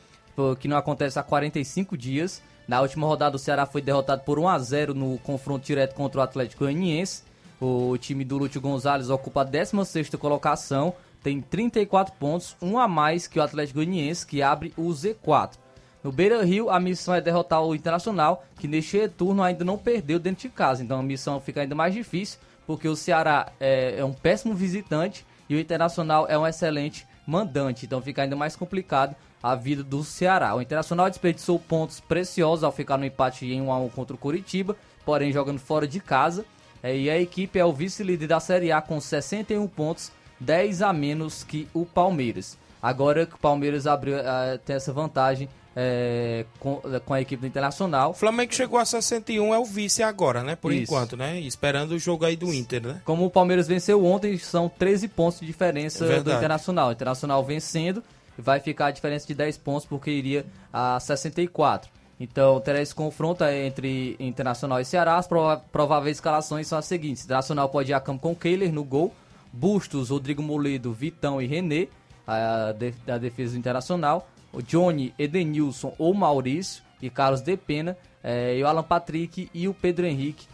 que 0.59 0.67
não 0.67 0.78
acontece 0.78 1.17
há 1.17 1.23
45 1.23 1.97
dias. 1.97 2.41
Na 2.67 2.82
última 2.82 3.07
rodada, 3.07 3.36
o 3.36 3.39
Ceará 3.39 3.65
foi 3.65 3.82
derrotado 3.82 4.23
por 4.23 4.38
1 4.38 4.47
a 4.47 4.59
0 4.59 4.93
no 4.93 5.17
confronto 5.19 5.65
direto 5.65 5.95
contra 5.95 6.19
o 6.19 6.23
Atlético 6.23 6.65
Goianiense. 6.65 7.23
O 7.59 7.97
time 7.97 8.23
do 8.23 8.37
Lúcio 8.37 8.61
Gonzalez 8.61 9.09
ocupa 9.09 9.41
a 9.41 9.43
16 9.43 10.09
colocação, 10.11 10.93
tem 11.23 11.41
34 11.41 12.13
pontos, 12.15 12.55
um 12.61 12.77
a 12.77 12.87
mais 12.87 13.27
que 13.27 13.39
o 13.39 13.41
Atlético 13.41 13.79
Goianiense, 13.79 14.25
que 14.25 14.41
abre 14.41 14.73
o 14.77 14.89
Z4. 14.89 15.57
No 16.03 16.11
Beira 16.11 16.43
Rio, 16.43 16.69
a 16.69 16.79
missão 16.79 17.15
é 17.15 17.19
derrotar 17.19 17.63
o 17.63 17.73
Internacional, 17.73 18.45
que 18.59 18.67
neste 18.67 18.97
retorno 18.97 19.41
ainda 19.41 19.65
não 19.65 19.77
perdeu 19.77 20.19
dentro 20.19 20.43
de 20.43 20.49
casa. 20.49 20.83
Então 20.83 20.99
a 20.99 21.03
missão 21.03 21.41
fica 21.41 21.61
ainda 21.61 21.73
mais 21.73 21.93
difícil, 21.93 22.39
porque 22.65 22.87
o 22.87 22.95
Ceará 22.95 23.51
é, 23.59 23.95
é 23.97 24.05
um 24.05 24.13
péssimo 24.13 24.53
visitante 24.53 25.25
e 25.49 25.55
o 25.55 25.59
Internacional 25.59 26.27
é 26.29 26.37
um 26.37 26.45
excelente 26.45 27.07
mandante. 27.25 27.85
Então 27.85 28.01
fica 28.01 28.21
ainda 28.21 28.35
mais 28.35 28.55
complicado 28.55 29.15
a 29.41 29.55
vida 29.55 29.83
do 29.83 30.03
Ceará. 30.03 30.55
O 30.55 30.61
Internacional 30.61 31.09
desperdiçou 31.09 31.59
pontos 31.59 31.99
preciosos 31.99 32.63
ao 32.63 32.71
ficar 32.71 32.97
no 32.97 33.05
empate 33.05 33.45
em 33.45 33.61
1 33.61 33.71
a 33.71 33.79
1 33.79 33.89
contra 33.89 34.15
o 34.15 34.19
Curitiba, 34.19 34.77
porém 35.03 35.31
jogando 35.31 35.59
fora 35.59 35.87
de 35.87 35.99
casa. 35.99 36.45
É, 36.88 36.97
e 36.97 37.09
a 37.09 37.19
equipe 37.19 37.59
é 37.59 37.65
o 37.65 37.73
vice-líder 37.73 38.27
da 38.27 38.39
Série 38.39 38.71
A 38.71 38.81
com 38.81 39.01
61 39.01 39.67
pontos, 39.67 40.09
10 40.39 40.81
a 40.81 40.93
menos 40.93 41.43
que 41.43 41.67
o 41.73 41.85
Palmeiras. 41.85 42.57
Agora 42.81 43.25
que 43.25 43.35
o 43.35 43.38
Palmeiras 43.38 43.85
abriu, 43.85 44.15
uh, 44.15 44.57
tem 44.65 44.77
essa 44.77 44.93
vantagem 44.93 45.49
é, 45.75 46.45
com, 46.59 46.81
com, 47.05 47.13
a 47.13 47.19
equipe 47.19 47.41
do 47.41 47.47
Internacional. 47.47 48.11
O 48.11 48.13
Flamengo 48.13 48.53
chegou 48.53 48.79
a 48.79 48.85
61, 48.85 49.53
é 49.53 49.59
o 49.59 49.65
vice 49.65 50.01
agora, 50.01 50.43
né? 50.43 50.55
Por 50.55 50.71
Isso. 50.71 50.83
enquanto, 50.83 51.17
né? 51.17 51.38
Esperando 51.41 51.91
o 51.91 51.99
jogo 51.99 52.23
aí 52.23 52.38
do 52.38 52.53
Inter, 52.53 52.81
né? 52.81 53.01
Como 53.03 53.25
o 53.25 53.29
Palmeiras 53.29 53.67
venceu 53.67 54.05
ontem, 54.05 54.38
são 54.38 54.69
13 54.69 55.09
pontos 55.09 55.41
de 55.41 55.45
diferença 55.45 56.05
é 56.05 56.21
do 56.21 56.31
Internacional. 56.31 56.88
O 56.88 56.91
Internacional 56.93 57.43
vencendo, 57.43 58.01
vai 58.38 58.61
ficar 58.61 58.88
a 58.88 58.91
diferença 58.91 59.27
de 59.27 59.35
10 59.35 59.57
pontos, 59.57 59.85
porque 59.85 60.09
iria 60.09 60.45
a 60.71 60.97
64. 61.01 61.96
Então, 62.20 62.59
terá 62.59 62.82
esse 62.82 62.95
confronto 62.95 63.43
entre 63.43 64.15
Internacional 64.20 64.80
e 64.80 64.86
Ceará. 64.86 65.18
As 65.18 65.28
prováveis 65.72 66.18
escalações 66.18 66.68
são 66.68 66.78
as 66.78 66.86
seguintes: 66.86 67.24
Internacional 67.24 67.70
pode 67.70 67.91
ir 67.91 67.93
a 67.93 67.99
campo 67.99 68.22
com 68.22 68.36
Kehler 68.36 68.74
no 68.74 68.84
gol, 68.84 69.13
Bustos, 69.53 70.09
Rodrigo 70.09 70.41
Moledo, 70.41 70.91
Vitão 70.93 71.41
e 71.41 71.45
René, 71.45 71.88
a, 72.26 72.74
da 73.05 73.18
defesa 73.18 73.53
do 73.53 73.59
Internacional 73.59 74.28
o 74.51 74.61
Johnny, 74.61 75.13
Edenilson 75.18 75.93
ou 75.97 76.13
Maurício 76.13 76.84
e 77.01 77.09
Carlos 77.09 77.41
De 77.41 77.55
Pena, 77.55 77.97
é, 78.24 78.57
e 78.57 78.63
o 78.63 78.68
Alan 78.68 78.84
Patrick 78.84 79.49
e 79.53 79.68
o 79.68 79.74
Pedro 79.74 80.05
Henrique, 80.05 80.47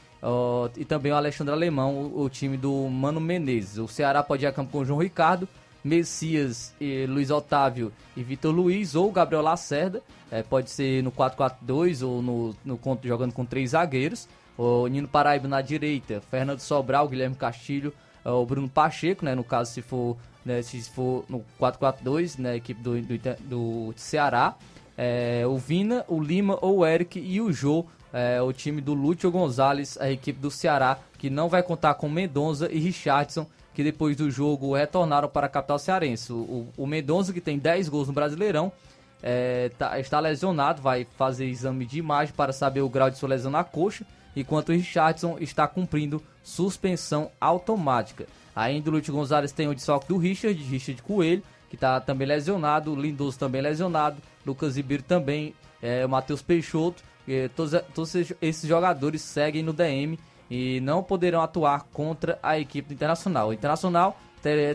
e 0.77 0.85
também 0.85 1.11
o 1.11 1.15
Alexandre 1.15 1.53
Alemão, 1.53 1.95
o, 1.95 2.23
o, 2.23 2.29
time 2.29 2.57
do 2.57 2.87
Mano 2.89 3.19
Menezes. 3.19 3.77
O 3.77 3.87
Ceará 3.87 4.23
pode 4.23 4.43
ir 4.43 4.47
a 4.47 4.51
campo 4.51 4.71
com 4.71 4.79
o 4.79 4.85
João 4.85 5.01
Ricardo, 5.01 5.47
Messias, 5.83 6.73
Luiz 7.09 7.29
Otávio 7.29 7.91
e 8.15 8.23
Vitor 8.23 8.53
Luiz, 8.53 8.95
ou 8.95 9.11
Gabriel 9.11 9.41
Lacerda, 9.41 10.01
é, 10.31 10.41
pode 10.41 10.71
ser 10.71 11.03
no 11.03 11.11
4-4-2 11.11 12.05
ou 12.07 12.21
no, 12.21 12.55
no 12.63 12.79
jogando 13.03 13.33
com 13.33 13.45
três 13.45 13.71
zagueiros. 13.71 14.27
O 14.57 14.87
Nino 14.87 15.07
Paraíba 15.07 15.47
na 15.47 15.61
direita, 15.61 16.21
Fernando 16.29 16.59
Sobral, 16.59 17.07
Guilherme 17.07 17.35
Castilho, 17.35 17.93
o 18.23 18.45
Bruno 18.45 18.69
Pacheco, 18.69 19.25
né, 19.25 19.35
no 19.35 19.43
caso 19.43 19.71
se 19.71 19.81
for 19.81 20.15
né, 20.45 20.61
se 20.61 20.81
for 20.81 21.25
no 21.29 21.43
4-4-2, 21.59 22.37
né, 22.37 22.55
equipe 22.55 22.81
do, 22.81 23.01
do, 23.01 23.17
do 23.41 23.93
Ceará, 23.95 24.55
é, 24.97 25.43
o 25.47 25.57
Vina, 25.57 26.05
o 26.07 26.21
Lima, 26.21 26.57
ou 26.61 26.79
o 26.79 26.85
Eric 26.85 27.19
e 27.19 27.41
o 27.41 27.51
Jô, 27.51 27.85
é, 28.11 28.41
o 28.41 28.51
time 28.53 28.81
do 28.81 28.93
Lúcio 28.93 29.31
Gonzalez, 29.31 29.97
a 29.99 30.11
equipe 30.11 30.39
do 30.39 30.51
Ceará, 30.51 30.99
que 31.17 31.29
não 31.29 31.49
vai 31.49 31.63
contar 31.63 31.95
com 31.95 32.09
Mendonça 32.09 32.71
e 32.71 32.79
Richardson, 32.79 33.47
que 33.73 33.83
depois 33.83 34.15
do 34.15 34.29
jogo 34.29 34.75
retornaram 34.75 35.27
para 35.27 35.47
a 35.47 35.49
capital 35.49 35.79
cearense. 35.79 36.31
O, 36.31 36.67
o 36.77 36.85
Mendonça, 36.85 37.33
que 37.33 37.41
tem 37.41 37.57
10 37.57 37.89
gols 37.89 38.07
no 38.07 38.13
Brasileirão, 38.13 38.71
é, 39.21 39.69
tá, 39.77 39.99
está 39.99 40.19
lesionado, 40.19 40.81
vai 40.81 41.07
fazer 41.17 41.45
exame 41.45 41.85
de 41.85 41.97
imagem 41.97 42.33
para 42.35 42.51
saber 42.51 42.81
o 42.81 42.89
grau 42.89 43.09
de 43.09 43.17
sua 43.17 43.29
lesão 43.29 43.51
na 43.51 43.63
coxa, 43.63 44.05
enquanto 44.35 44.69
o 44.69 44.73
Richardson 44.73 45.37
está 45.39 45.67
cumprindo 45.67 46.21
suspensão 46.43 47.31
automática. 47.39 48.27
Ainda 48.55 48.89
o 48.89 48.93
Lúcio 48.93 49.13
Gonzalez 49.13 49.51
tem 49.51 49.67
o 49.67 49.73
desfalque 49.73 50.07
do 50.07 50.17
Richard, 50.17 50.61
Richard 50.61 51.01
Coelho, 51.01 51.41
que 51.69 51.75
está 51.75 51.99
também 51.99 52.27
lesionado, 52.27 52.91
o 52.91 52.95
Lindoso 52.95 53.39
também 53.39 53.61
lesionado, 53.61 54.17
Lucas 54.45 54.75
Ribeiro 54.75 55.01
também, 55.01 55.55
é, 55.81 56.05
o 56.05 56.09
Matheus 56.09 56.41
Peixoto, 56.41 57.01
é, 57.27 57.47
todos, 57.47 57.81
todos 57.95 58.13
esses 58.41 58.67
jogadores 58.67 59.21
seguem 59.21 59.63
no 59.63 59.73
DM 59.73 60.19
e 60.49 60.79
não 60.81 61.03
poderão 61.03 61.41
atuar 61.41 61.83
contra 61.91 62.37
a 62.41 62.59
equipe 62.59 62.89
do 62.89 62.93
Internacional. 62.93 63.49
O 63.49 63.53
Internacional 63.53 64.17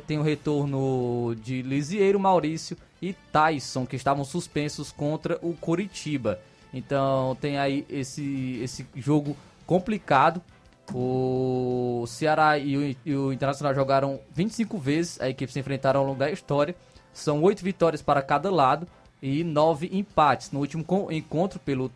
tem 0.06 0.18
o 0.18 0.22
retorno 0.22 1.34
de 1.42 1.62
Lisieiro, 1.62 2.18
Maurício 2.18 2.76
e 3.02 3.12
Tyson, 3.12 3.86
que 3.86 3.96
estavam 3.96 4.24
suspensos 4.24 4.90
contra 4.90 5.38
o 5.42 5.54
Coritiba. 5.54 6.40
Então 6.72 7.36
tem 7.40 7.58
aí 7.58 7.84
esse, 7.88 8.60
esse 8.62 8.86
jogo 8.96 9.36
complicado 9.66 10.42
o 10.94 12.04
Ceará 12.06 12.58
e 12.58 12.76
o, 12.76 12.96
e 13.04 13.14
o, 13.14 13.32
Internacional 13.32 13.74
jogaram 13.74 14.20
25 14.34 14.78
vezes, 14.78 15.20
a 15.20 15.28
equipe 15.28 15.52
se 15.52 15.60
enfrentaram 15.60 16.00
ao 16.00 16.06
longo 16.06 16.18
da 16.18 16.30
história. 16.30 16.74
São 17.12 17.42
oito 17.42 17.62
vitórias 17.62 18.00
para 18.00 18.22
cada 18.22 18.50
lado 18.50 18.86
e 19.20 19.42
nove 19.42 19.88
empates. 19.92 20.50
No 20.50 20.60
último 20.60 20.84
encontro, 21.10 21.58
pelo 21.58 21.90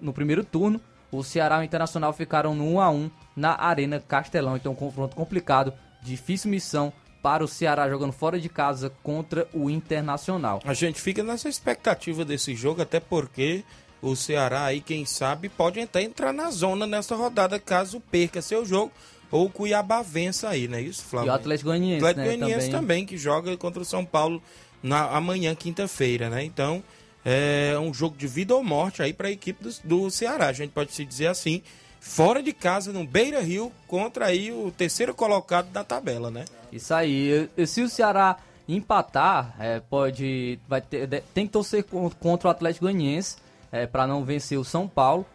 no 0.00 0.12
primeiro 0.12 0.44
turno, 0.44 0.80
o 1.12 1.22
Ceará 1.22 1.58
e 1.58 1.60
o 1.60 1.64
Internacional 1.64 2.12
ficaram 2.12 2.54
no 2.54 2.74
1 2.74 2.80
a 2.80 2.90
1 2.90 3.10
na 3.36 3.60
Arena 3.60 4.00
Castelão. 4.00 4.56
Então, 4.56 4.72
um 4.72 4.76
confronto 4.76 5.16
complicado, 5.16 5.72
difícil 6.02 6.50
missão 6.50 6.92
para 7.22 7.44
o 7.44 7.48
Ceará 7.48 7.88
jogando 7.88 8.12
fora 8.12 8.40
de 8.40 8.48
casa 8.48 8.90
contra 9.02 9.46
o 9.52 9.68
Internacional. 9.68 10.60
A 10.64 10.74
gente 10.74 11.00
fica 11.00 11.22
nessa 11.22 11.48
expectativa 11.48 12.24
desse 12.24 12.54
jogo, 12.54 12.80
até 12.80 12.98
porque 12.98 13.64
o 14.00 14.16
Ceará 14.16 14.64
aí, 14.64 14.80
quem 14.80 15.04
sabe, 15.04 15.48
pode 15.48 15.80
até 15.80 16.02
entrar 16.02 16.32
na 16.32 16.50
zona 16.50 16.86
nessa 16.86 17.14
rodada 17.14 17.58
caso 17.58 18.00
perca 18.00 18.40
seu 18.40 18.64
jogo 18.64 18.92
ou 19.30 19.46
o 19.46 19.50
Cuiabá 19.50 20.02
vença 20.02 20.48
aí, 20.48 20.66
não 20.66 20.78
é 20.78 20.82
isso, 20.82 21.04
Flávio? 21.04 21.28
E 21.28 21.30
o 21.30 21.34
Atlético 21.34 21.68
Goianiense, 21.68 22.04
Atlético 22.04 22.20
né, 22.20 22.26
Goianiense 22.26 22.70
também. 22.70 22.80
também. 22.80 23.06
que 23.06 23.16
joga 23.16 23.56
contra 23.56 23.80
o 23.80 23.84
São 23.84 24.04
Paulo 24.04 24.42
na 24.82 25.10
amanhã, 25.10 25.54
quinta-feira, 25.54 26.28
né? 26.28 26.42
Então, 26.42 26.82
é 27.24 27.76
um 27.78 27.92
jogo 27.92 28.16
de 28.16 28.26
vida 28.26 28.54
ou 28.54 28.62
morte 28.62 29.02
aí 29.02 29.12
para 29.12 29.28
a 29.28 29.30
equipe 29.30 29.62
do, 29.62 29.70
do 29.84 30.10
Ceará, 30.10 30.46
a 30.48 30.52
gente 30.52 30.70
pode 30.70 30.92
se 30.92 31.04
dizer 31.04 31.26
assim, 31.26 31.62
fora 32.00 32.42
de 32.42 32.52
casa, 32.52 32.92
no 32.92 33.06
Beira 33.06 33.40
Rio, 33.40 33.70
contra 33.86 34.26
aí 34.26 34.50
o 34.50 34.70
terceiro 34.70 35.14
colocado 35.14 35.70
da 35.70 35.84
tabela, 35.84 36.30
né? 36.30 36.44
Isso 36.72 36.94
aí. 36.94 37.48
Se 37.66 37.82
o 37.82 37.88
Ceará 37.88 38.38
empatar, 38.66 39.54
é, 39.58 39.80
pode. 39.80 40.58
Vai 40.68 40.80
ter, 40.80 41.22
tem 41.34 41.46
que 41.46 41.52
torcer 41.52 41.84
contra 41.84 42.48
o 42.48 42.50
Atlético 42.50 42.86
Goianiense 42.86 43.36
é, 43.70 43.86
para 43.86 44.06
não 44.06 44.24
vencer 44.24 44.58
o 44.58 44.64
São 44.64 44.88
Paulo. 44.88 45.26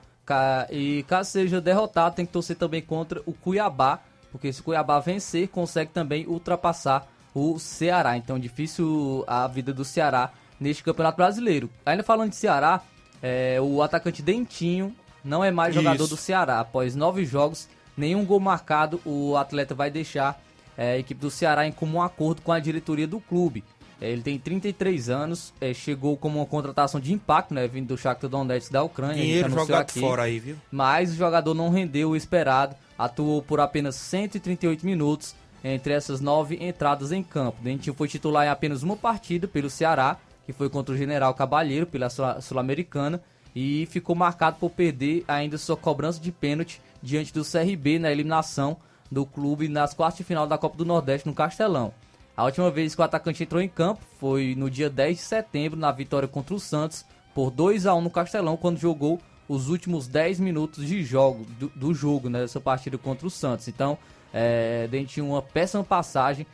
E 0.71 1.03
caso 1.07 1.31
seja 1.31 1.61
derrotado, 1.61 2.15
tem 2.15 2.25
que 2.25 2.31
torcer 2.31 2.55
também 2.55 2.81
contra 2.81 3.21
o 3.27 3.33
Cuiabá, 3.33 3.99
porque 4.31 4.51
se 4.51 4.59
o 4.59 4.63
Cuiabá 4.63 4.99
vencer, 4.99 5.49
consegue 5.49 5.91
também 5.91 6.25
ultrapassar 6.25 7.07
o 7.33 7.59
Ceará. 7.59 8.17
Então, 8.17 8.39
difícil 8.39 9.23
a 9.27 9.45
vida 9.47 9.71
do 9.71 9.85
Ceará 9.85 10.31
neste 10.59 10.83
Campeonato 10.83 11.17
Brasileiro. 11.17 11.69
Ainda 11.85 12.03
falando 12.03 12.29
de 12.29 12.35
Ceará, 12.35 12.81
é, 13.21 13.59
o 13.61 13.81
atacante 13.81 14.21
Dentinho 14.21 14.95
não 15.23 15.43
é 15.43 15.51
mais 15.51 15.73
jogador 15.73 16.03
Isso. 16.03 16.15
do 16.15 16.17
Ceará. 16.17 16.59
Após 16.59 16.95
nove 16.95 17.25
jogos, 17.25 17.67
nenhum 17.97 18.25
gol 18.25 18.39
marcado, 18.39 19.01
o 19.05 19.35
atleta 19.35 19.73
vai 19.73 19.89
deixar 19.89 20.41
é, 20.77 20.93
a 20.93 20.97
equipe 20.97 21.19
do 21.19 21.31
Ceará 21.31 21.67
em 21.67 21.71
comum 21.71 22.01
acordo 22.01 22.41
com 22.41 22.51
a 22.51 22.59
diretoria 22.59 23.07
do 23.07 23.19
clube. 23.19 23.63
É, 23.99 24.11
ele 24.11 24.21
tem 24.21 24.37
33 24.37 25.09
anos, 25.09 25.53
é, 25.59 25.73
chegou 25.73 26.17
como 26.17 26.39
uma 26.39 26.45
contratação 26.45 26.99
de 26.99 27.13
impacto, 27.13 27.53
né, 27.53 27.67
vindo 27.67 27.87
do 27.87 27.97
Shakhtar 27.97 28.29
Donetsk 28.29 28.71
da 28.71 28.83
Ucrânia. 28.83 29.15
Dinheiro 29.15 29.49
jogado 29.49 29.81
aqui, 29.81 29.99
fora 29.99 30.23
aí, 30.23 30.39
viu? 30.39 30.57
Mas 30.69 31.11
o 31.11 31.15
jogador 31.15 31.53
não 31.53 31.69
rendeu 31.69 32.09
o 32.09 32.15
esperado, 32.15 32.75
atuou 32.97 33.41
por 33.41 33.59
apenas 33.59 33.95
138 33.95 34.85
minutos 34.85 35.33
entre 35.63 35.93
essas 35.93 36.21
nove 36.21 36.57
entradas 36.61 37.11
em 37.11 37.23
campo. 37.23 37.57
Dentinho 37.63 37.95
foi 37.95 38.07
titular 38.07 38.45
em 38.45 38.49
apenas 38.49 38.83
uma 38.83 38.95
partida 38.95 39.47
pelo 39.47 39.69
Ceará, 39.69 40.17
que 40.45 40.53
foi 40.53 40.69
contra 40.69 40.93
o 40.93 40.97
General 40.97 41.33
Cabalheiro, 41.33 41.87
pela 41.87 42.09
Sul-Americana, 42.09 43.21
e 43.55 43.85
ficou 43.87 44.15
marcado 44.15 44.57
por 44.59 44.69
perder 44.69 45.23
ainda 45.27 45.57
sua 45.57 45.77
cobrança 45.77 46.19
de 46.19 46.31
pênalti 46.31 46.81
diante 47.01 47.33
do 47.33 47.43
CRB 47.43 47.99
na 47.99 48.11
eliminação 48.11 48.77
do 49.09 49.25
clube 49.25 49.67
nas 49.67 49.93
quartas 49.93 50.17
de 50.17 50.23
final 50.23 50.45
da 50.45 50.57
Copa 50.57 50.77
do 50.77 50.85
Nordeste 50.85 51.27
no 51.27 51.33
Castelão. 51.33 51.93
A 52.35 52.43
última 52.43 52.69
vez 52.69 52.93
que 52.93 52.99
o 53.01 53.03
atacante 53.03 53.43
entrou 53.43 53.61
em 53.61 53.69
campo 53.69 54.01
foi 54.19 54.55
no 54.57 54.69
dia 54.69 54.89
10 54.89 55.17
de 55.17 55.23
setembro, 55.23 55.79
na 55.79 55.91
vitória 55.91 56.27
contra 56.27 56.53
o 56.53 56.59
Santos, 56.59 57.05
por 57.33 57.49
2 57.49 57.85
a 57.85 57.95
1 57.95 58.01
no 58.01 58.09
Castelão, 58.09 58.57
quando 58.57 58.77
jogou 58.77 59.21
os 59.47 59.69
últimos 59.69 60.07
10 60.07 60.39
minutos 60.39 60.85
de 60.85 61.03
jogo 61.03 61.45
do, 61.59 61.69
do 61.69 61.93
jogo, 61.93 62.29
né, 62.29 62.39
dessa 62.39 62.59
partida 62.59 62.97
contra 62.97 63.25
o 63.25 63.29
Santos. 63.29 63.67
Então, 63.67 63.97
É, 64.37 64.85
Dentinho, 64.87 65.27
uma 65.27 65.41
péssima 65.41 65.81
passagem, 65.81 66.45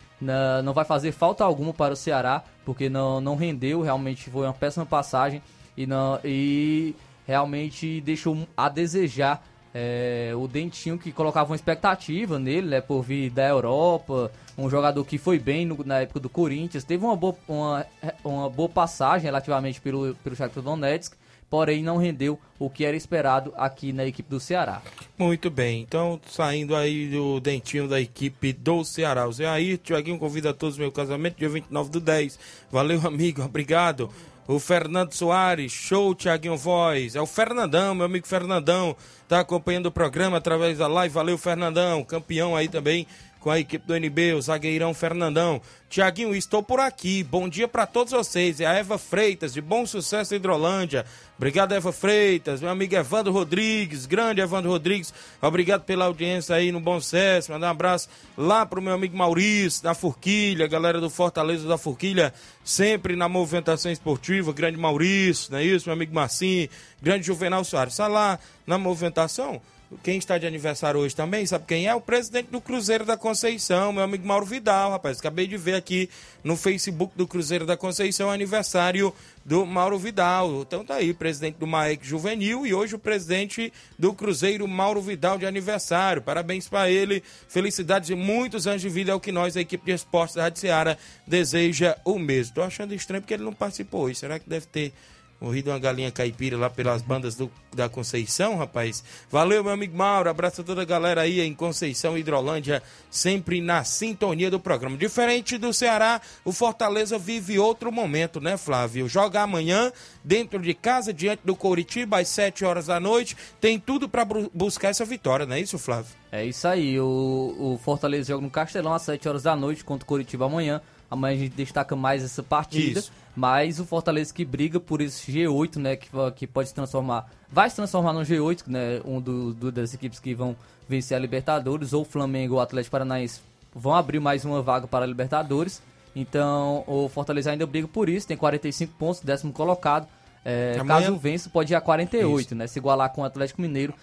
não 0.64 0.72
vai 0.72 0.86
fazer 0.86 1.12
falta 1.12 1.44
alguma 1.44 1.74
para 1.74 1.96
o 1.96 1.98
Ceará, 1.98 2.44
porque 2.64 2.88
não, 2.88 3.20
não 3.20 3.36
rendeu, 3.36 3.82
realmente 3.82 4.30
foi 4.30 4.46
uma 4.46 4.54
péssima 4.54 4.86
passagem 4.86 5.42
e, 5.76 5.88
não, 5.88 6.20
e 6.24 6.96
realmente 7.26 8.00
deixou 8.02 8.38
a 8.56 8.70
desejar 8.70 9.44
é, 9.74 10.32
o 10.36 10.48
Dentinho 10.48 11.00
que 11.00 11.12
colocava 11.12 11.50
uma 11.50 11.56
expectativa 11.56 12.38
nele, 12.38 12.68
né, 12.68 12.82
por 12.82 13.02
vir 13.02 13.32
da 13.32 13.48
Europa, 13.48 14.32
um 14.56 14.70
jogador 14.70 15.04
que 15.04 15.18
foi 15.18 15.40
bem 15.40 15.66
no, 15.66 15.84
na 15.84 16.02
época 16.02 16.20
do 16.20 16.30
Corinthians, 16.30 16.84
teve 16.84 17.04
uma 17.04 17.16
boa, 17.16 17.36
uma, 17.48 17.86
uma 18.24 18.50
boa 18.50 18.70
passagem 18.70 19.24
relativamente 19.24 19.82
pelo, 19.82 20.14
pelo 20.16 20.36
Shakhtar 20.36 20.62
Donetsk, 20.62 21.16
porém 21.50 21.84
não 21.84 21.98
rendeu 21.98 22.40
o 22.60 22.70
que 22.70 22.86
era 22.86 22.96
esperado 22.96 23.54
aqui 23.58 23.92
na 23.92 24.06
equipe 24.06 24.30
do 24.30 24.40
Ceará. 24.40 24.82
Muito 25.22 25.52
bem, 25.52 25.82
então 25.82 26.20
saindo 26.26 26.76
aí 26.76 27.08
do 27.08 27.40
dentinho 27.40 27.88
da 27.88 28.02
equipe 28.02 28.52
do 28.52 28.84
Ceará. 28.84 29.28
O 29.28 29.32
Zé 29.32 29.48
aí, 29.48 29.78
Tiaguinho 29.78 30.18
convida 30.18 30.52
todos 30.52 30.80
meu 30.80 30.92
casamento, 30.92 31.38
dia 31.38 31.48
29 31.48 31.92
do 31.92 32.00
10. 32.00 32.40
Valeu, 32.72 33.00
amigo, 33.06 33.44
obrigado. 33.44 34.10
O 34.48 34.58
Fernando 34.58 35.14
Soares, 35.14 35.72
show 35.72 36.16
Tiaguinho 36.16 36.58
Voz. 36.58 37.16
É 37.16 37.22
o 37.22 37.28
Fernandão, 37.28 37.94
meu 37.94 38.08
amigo 38.08 38.26
Fernandão, 38.26 38.96
tá 39.28 39.42
acompanhando 39.42 39.86
o 39.86 39.92
programa 39.92 40.38
através 40.38 40.80
da 40.80 40.88
live. 40.88 41.14
Valeu, 41.14 41.38
Fernandão, 41.38 42.04
campeão 42.04 42.56
aí 42.56 42.68
também 42.68 43.06
com 43.42 43.50
a 43.50 43.60
equipe 43.60 43.86
do 43.86 43.96
NB, 43.96 44.36
o 44.36 44.42
zagueirão 44.42 44.94
Fernandão. 44.94 45.60
Tiaguinho, 45.90 46.34
estou 46.36 46.62
por 46.62 46.80
aqui. 46.80 47.24
Bom 47.24 47.50
dia 47.50 47.68
para 47.68 47.88
todos 47.88 48.14
vocês. 48.14 48.62
É 48.62 48.66
a 48.68 48.74
Eva 48.74 49.00
Freitas, 49.00 49.52
de 49.52 49.60
Bom 49.60 49.86
Sucesso 49.86 50.36
Hidrolândia. 50.36 51.06
Obrigado, 51.38 51.74
Eva 51.74 51.92
Freitas. 51.92 52.62
Meu 52.62 52.70
amigo 52.70 52.96
Evandro 52.96 53.34
Rodrigues, 53.34 54.06
grande 54.06 54.42
Evandro 54.42 54.70
Rodrigues. 54.70 55.12
Obrigado 55.42 55.82
pela 55.82 56.06
audiência 56.06 56.56
aí 56.56 56.72
no 56.72 56.80
Bom 56.80 57.02
Sucesso. 57.02 57.52
Mandar 57.52 57.68
um 57.68 57.72
abraço 57.72 58.08
lá 58.38 58.64
pro 58.64 58.82
meu 58.82 58.94
amigo 58.94 59.18
Maurício, 59.18 59.84
da 59.84 59.96
Forquilha, 59.96 60.68
galera 60.68 61.02
do 61.02 61.10
Fortaleza 61.10 61.68
da 61.68 61.80
Forquilha, 61.80 62.32
sempre 62.64 63.16
na 63.16 63.28
movimentação 63.28 63.92
esportiva. 63.92 64.54
Grande 64.54 64.78
Maurício, 64.78 65.52
não 65.52 65.58
é 65.58 65.66
isso? 65.66 65.90
Meu 65.90 65.96
amigo 65.96 66.14
Marcinho, 66.14 66.70
grande 67.02 67.26
Juvenal 67.26 67.64
Soares. 67.64 67.96
Está 67.96 68.08
lá 68.08 68.38
na 68.68 68.78
movimentação? 68.78 69.60
Quem 70.04 70.18
está 70.18 70.38
de 70.38 70.48
aniversário 70.48 71.02
hoje 71.02 71.14
também, 71.14 71.46
sabe 71.46 71.66
quem 71.68 71.86
é? 71.86 71.94
O 71.94 72.00
presidente 72.00 72.48
do 72.50 72.62
Cruzeiro 72.62 73.04
da 73.04 73.18
Conceição, 73.18 73.92
meu 73.92 74.04
amigo 74.04 74.26
Mauro 74.26 74.46
Vidal, 74.46 74.92
rapaz. 74.92 75.20
Acabei 75.20 75.48
de 75.48 75.58
ver 75.58 75.76
aqui 75.76 76.10
no 76.46 76.56
Facebook 76.56 77.14
do 77.18 77.28
Cruzeiro 77.28 77.66
da 77.66 77.76
Conceição 77.76 78.32
aniversário 78.32 79.14
do 79.44 79.66
Mauro 79.66 80.00
Vidal. 80.00 80.62
Então 80.62 80.86
tá 80.86 80.96
aí, 80.96 81.14
presidente 81.14 81.56
do 81.56 81.68
Maek 81.68 82.08
Juvenil 82.08 82.66
e 82.66 82.74
hoje 82.74 82.96
o 82.96 83.00
presidente 83.00 83.72
do 84.00 84.14
Cruzeiro, 84.14 84.66
Mauro 84.66 85.02
Vidal, 85.02 85.38
de 85.38 85.46
aniversário. 85.46 86.22
Parabéns 86.22 86.70
para 86.70 86.90
ele, 86.90 87.22
felicidades 87.50 88.10
e 88.10 88.16
muitos 88.16 88.68
anos 88.68 88.82
de 88.82 88.88
vida 88.88 89.12
é 89.12 89.16
o 89.16 89.20
que 89.20 89.32
nós, 89.32 89.58
a 89.58 89.62
equipe 89.62 89.86
de 89.86 89.92
esportes 89.92 90.36
da 90.36 90.44
Rádio 90.44 90.62
Seara, 90.62 90.98
deseja 91.28 91.98
o 92.06 92.18
mesmo. 92.18 92.56
Tô 92.56 92.62
achando 92.62 92.96
estranho 92.96 93.22
porque 93.22 93.34
ele 93.34 93.44
não 93.44 93.54
participou 93.54 94.04
hoje. 94.04 94.20
Será 94.20 94.40
que 94.40 94.50
deve 94.50 94.68
ter 94.68 94.94
morrido 95.42 95.72
uma 95.72 95.80
galinha 95.80 96.12
caipira 96.12 96.56
lá 96.56 96.70
pelas 96.70 97.02
bandas 97.02 97.36
do, 97.36 97.52
da 97.76 97.90
Conceição, 97.90 98.58
rapaz. 98.58 99.04
Valeu, 99.30 99.64
meu 99.64 99.74
amigo 99.74 99.98
Mauro. 99.98 100.30
Abraço 100.30 100.62
a 100.62 100.64
toda 100.64 100.84
a 100.84 100.86
galera 100.86 101.22
aí 101.22 101.42
em 101.42 101.54
Conceição, 101.56 102.16
Hidrolândia, 102.16 102.84
sempre 103.10 103.60
na 103.60 103.84
sintonia 103.84 104.52
do 104.52 104.60
programa. 104.60 104.96
Diferente 104.96 105.58
do 105.58 105.74
Ceará, 105.74 106.22
o 106.46 106.52
Fortaleza 106.52 107.18
vive 107.18 107.58
outro 107.58 107.92
momento, 107.92 108.40
né, 108.40 108.56
Flávio? 108.56 109.10
Joga 109.10 109.42
amanhã 109.42 109.92
dentro 110.24 110.60
de 110.60 110.76
casa, 110.76 111.12
diante 111.12 111.42
do 111.44 111.56
Coritiba, 111.56 112.20
às 112.20 112.28
7 112.28 112.64
horas 112.64 112.86
da 112.86 113.00
noite. 113.00 113.36
Tem 113.60 113.80
tudo 113.80 114.08
para 114.08 114.24
buscar 114.54 114.90
essa 114.90 115.04
vitória, 115.04 115.48
não 115.48 115.56
é 115.56 115.60
isso, 115.60 115.80
Flávio? 115.80 116.12
É 116.32 116.46
isso 116.46 116.68
aí. 116.68 117.00
O, 117.00 117.56
o 117.58 117.80
Fortaleza 117.84 118.30
joga 118.30 118.44
no 118.44 118.52
Castelão 118.52 118.94
às 118.94 119.02
7 119.02 119.28
horas 119.28 119.44
da 119.44 119.56
noite 119.56 119.84
contra 119.84 120.04
o 120.04 120.08
Coritiba 120.08 120.46
amanhã. 120.46 120.82
Amanhã 121.10 121.36
a 121.36 121.40
gente 121.40 121.56
destaca 121.56 121.96
mais 121.96 122.24
essa 122.24 122.42
partida. 122.42 123.00
Isso. 123.00 123.12
Mas 123.36 123.80
o 123.80 123.86
Fortaleza 123.86 124.34
que 124.34 124.44
briga 124.44 124.80
por 124.80 125.02
esse 125.02 125.32
G8, 125.32 125.78
né? 125.78 125.96
Que, 125.96 126.10
que 126.36 126.48
pode 126.48 126.70
se 126.70 126.76
transformar. 126.76 127.30
Vai 127.50 127.70
se 127.70 127.76
transformar 127.76 128.14
no 128.14 128.22
G8, 128.22 128.64
né? 128.68 129.02
Um 129.06 129.22
do, 129.22 129.54
do, 129.54 129.72
das 129.72 129.94
equipes 129.94 130.20
que 130.20 130.34
vão 130.34 130.56
vencer 130.88 131.16
a 131.16 131.20
Libertadores. 131.20 131.94
Ou 131.94 132.02
o 132.02 132.06
Flamengo 132.06 132.56
ou 132.56 132.60
o 132.60 132.64
Atlético 132.64 132.92
Paranaense 132.92 133.40
vão 133.74 133.96
abrir 133.96 134.20
mais 134.20 134.44
uma 134.44 134.62
vaga 134.62 134.88
para 134.88 135.06
a 135.06 135.08
Libertadores. 135.08 135.82
Então 136.16 136.84
o 136.88 137.08
Fortaleza 137.08 137.52
ainda 137.52 137.66
briga 137.66 137.88
por 137.88 138.10
isso. 138.10 138.28
Tem 138.28 138.36
45 138.36 138.94
pontos, 138.98 139.22
décimo 139.22 139.54
colocado. 139.54 140.08
É, 140.44 140.78
Amanhã... 140.80 141.06
Caso 141.06 141.18
vença, 141.18 141.50
pode 141.50 141.72
ir 141.72 141.76
a 141.76 141.82
48, 141.82 142.40
isso. 142.40 142.56
né? 142.56 142.68
Se 142.68 142.80
igualar 142.80 143.12
com 143.12 143.22
o 143.22 143.26
Atlético 143.26 143.62
Mineiro. 143.62 143.94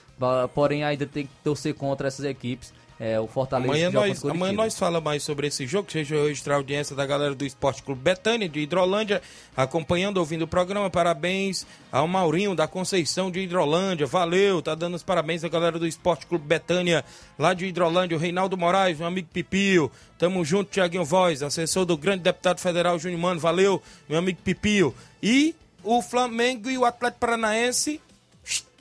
Porém, 0.55 0.85
ainda 0.85 1.07
tem 1.07 1.27
que 1.27 1.33
torcer 1.45 1.75
contra 1.75 2.09
essas 2.09 2.25
equipes. 2.25 2.73
É, 3.01 3.21
o 3.21 3.29
Fortaleza 3.29 3.71
amanhã 3.71 3.91
nós, 3.91 4.25
amanhã 4.25 4.53
nós 4.53 4.77
fala 4.77 5.01
mais 5.01 5.23
sobre 5.23 5.47
esse 5.47 5.65
jogo, 5.69 5.91
seja 5.91 6.17
registrar 6.17 6.55
a 6.55 6.57
audiência 6.57 6.97
da 6.97 7.07
galera 7.07 7.33
do 7.33 7.47
Esporte 7.47 7.81
Clube 7.81 8.01
Betânia, 8.01 8.49
de 8.49 8.59
Hidrolândia, 8.59 9.23
acompanhando, 9.57 10.17
ouvindo 10.17 10.43
o 10.43 10.49
programa. 10.49 10.91
Parabéns 10.91 11.65
ao 11.93 12.09
Maurinho 12.09 12.57
da 12.57 12.67
Conceição 12.67 13.31
de 13.31 13.39
Hidrolândia. 13.39 14.05
Valeu, 14.05 14.61
tá 14.61 14.75
dando 14.75 14.95
os 14.95 15.05
parabéns 15.05 15.45
à 15.45 15.49
galera 15.49 15.79
do 15.79 15.87
Esporte 15.87 16.27
Clube 16.27 16.45
Betânia, 16.45 17.05
lá 17.39 17.55
de 17.55 17.67
Hidrolândia. 17.67 18.17
O 18.17 18.21
Reinaldo 18.21 18.57
Moraes, 18.57 18.99
meu 18.99 19.07
amigo 19.07 19.29
Pipio. 19.33 19.93
Tamo 20.19 20.45
junto, 20.45 20.73
Tiaguinho 20.73 21.05
Voz, 21.05 21.41
assessor 21.41 21.85
do 21.85 21.97
grande 21.97 22.25
deputado 22.25 22.59
federal 22.59 22.99
Júnior 22.99 23.21
Mano. 23.21 23.39
Valeu, 23.39 23.81
meu 24.09 24.19
amigo 24.19 24.41
Pipio. 24.43 24.93
E 25.23 25.55
o 25.85 26.03
Flamengo 26.03 26.69
e 26.69 26.77
o 26.77 26.85
Atlético 26.85 27.21
Paranaense 27.21 28.01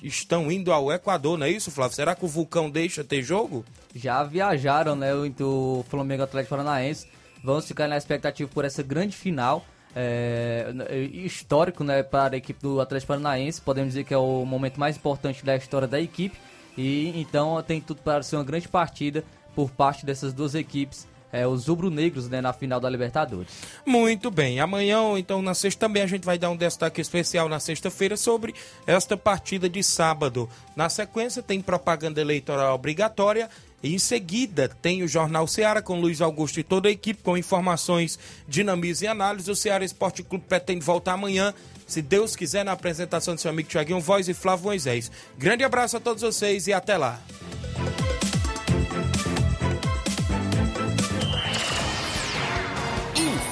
estão 0.01 0.51
indo 0.51 0.71
ao 0.71 0.91
Equador, 0.91 1.37
não 1.37 1.45
é 1.45 1.49
isso, 1.49 1.71
Flávio? 1.71 1.95
Será 1.95 2.15
que 2.15 2.25
o 2.25 2.27
Vulcão 2.27 2.69
deixa 2.69 3.03
ter 3.03 3.21
jogo? 3.21 3.65
Já 3.95 4.23
viajaram, 4.23 4.95
né, 4.95 5.11
o 5.13 5.85
Flamengo 5.89 6.23
Atlético 6.23 6.55
Paranaense. 6.55 7.07
Vamos 7.43 7.67
ficar 7.67 7.87
na 7.87 7.97
expectativa 7.97 8.49
por 8.53 8.65
essa 8.65 8.83
grande 8.83 9.15
final. 9.15 9.65
É, 9.95 10.71
histórico 11.11 11.83
né, 11.83 12.03
para 12.03 12.35
a 12.35 12.37
equipe 12.37 12.61
do 12.61 12.79
Atlético 12.79 13.07
Paranaense. 13.07 13.61
Podemos 13.61 13.93
dizer 13.93 14.03
que 14.03 14.13
é 14.13 14.17
o 14.17 14.45
momento 14.45 14.79
mais 14.79 14.97
importante 14.97 15.43
da 15.43 15.55
história 15.55 15.87
da 15.87 15.99
equipe. 15.99 16.37
E 16.77 17.19
então 17.19 17.61
tem 17.63 17.81
tudo 17.81 18.01
para 18.01 18.21
ser 18.21 18.35
uma 18.35 18.43
grande 18.43 18.67
partida 18.67 19.23
por 19.55 19.71
parte 19.71 20.05
dessas 20.05 20.33
duas 20.33 20.53
equipes 20.53 21.07
é, 21.31 21.45
os 21.45 21.67
rubro-negros 21.67 22.29
né, 22.29 22.41
na 22.41 22.53
final 22.53 22.79
da 22.79 22.89
Libertadores. 22.89 23.51
Muito 23.85 24.31
bem. 24.31 24.59
Amanhã, 24.59 25.01
ou 25.01 25.17
então 25.17 25.41
na 25.41 25.53
sexta 25.53 25.87
também, 25.87 26.03
a 26.03 26.07
gente 26.07 26.25
vai 26.25 26.37
dar 26.37 26.49
um 26.49 26.57
destaque 26.57 27.01
especial 27.01 27.49
na 27.49 27.59
sexta-feira 27.59 28.15
sobre 28.15 28.53
esta 28.85 29.17
partida 29.17 29.69
de 29.69 29.83
sábado. 29.83 30.49
Na 30.75 30.89
sequência, 30.89 31.43
tem 31.43 31.61
propaganda 31.61 32.21
eleitoral 32.21 32.75
obrigatória. 32.75 33.49
E 33.83 33.93
em 33.93 33.99
seguida, 33.99 34.67
tem 34.81 35.03
o 35.03 35.07
Jornal 35.07 35.45
Ceará 35.45 35.83
com 35.83 35.99
Luiz 35.99 36.19
Augusto 36.19 36.59
e 36.59 36.63
toda 36.63 36.89
a 36.89 36.91
equipe 36.91 37.21
com 37.21 37.37
informações, 37.37 38.17
dinamismo 38.47 39.05
e 39.05 39.07
análise. 39.07 39.51
O 39.51 39.55
Ceará 39.55 39.85
Esporte 39.85 40.23
Clube 40.23 40.45
pretende 40.47 40.83
voltar 40.83 41.13
amanhã 41.13 41.53
se 41.85 42.01
Deus 42.01 42.35
quiser, 42.35 42.65
na 42.65 42.73
apresentação 42.73 43.33
do 43.33 43.39
seu 43.39 43.49
amigo 43.49 43.69
Tiaguinho 43.69 44.01
Voz 44.01 44.27
e 44.27 44.33
Flávio 44.33 44.65
Moisés. 44.65 45.09
Grande 45.37 45.63
abraço 45.63 45.95
a 45.95 45.99
todos 45.99 46.21
vocês 46.21 46.67
e 46.67 46.73
até 46.73 46.97
lá. 46.97 47.19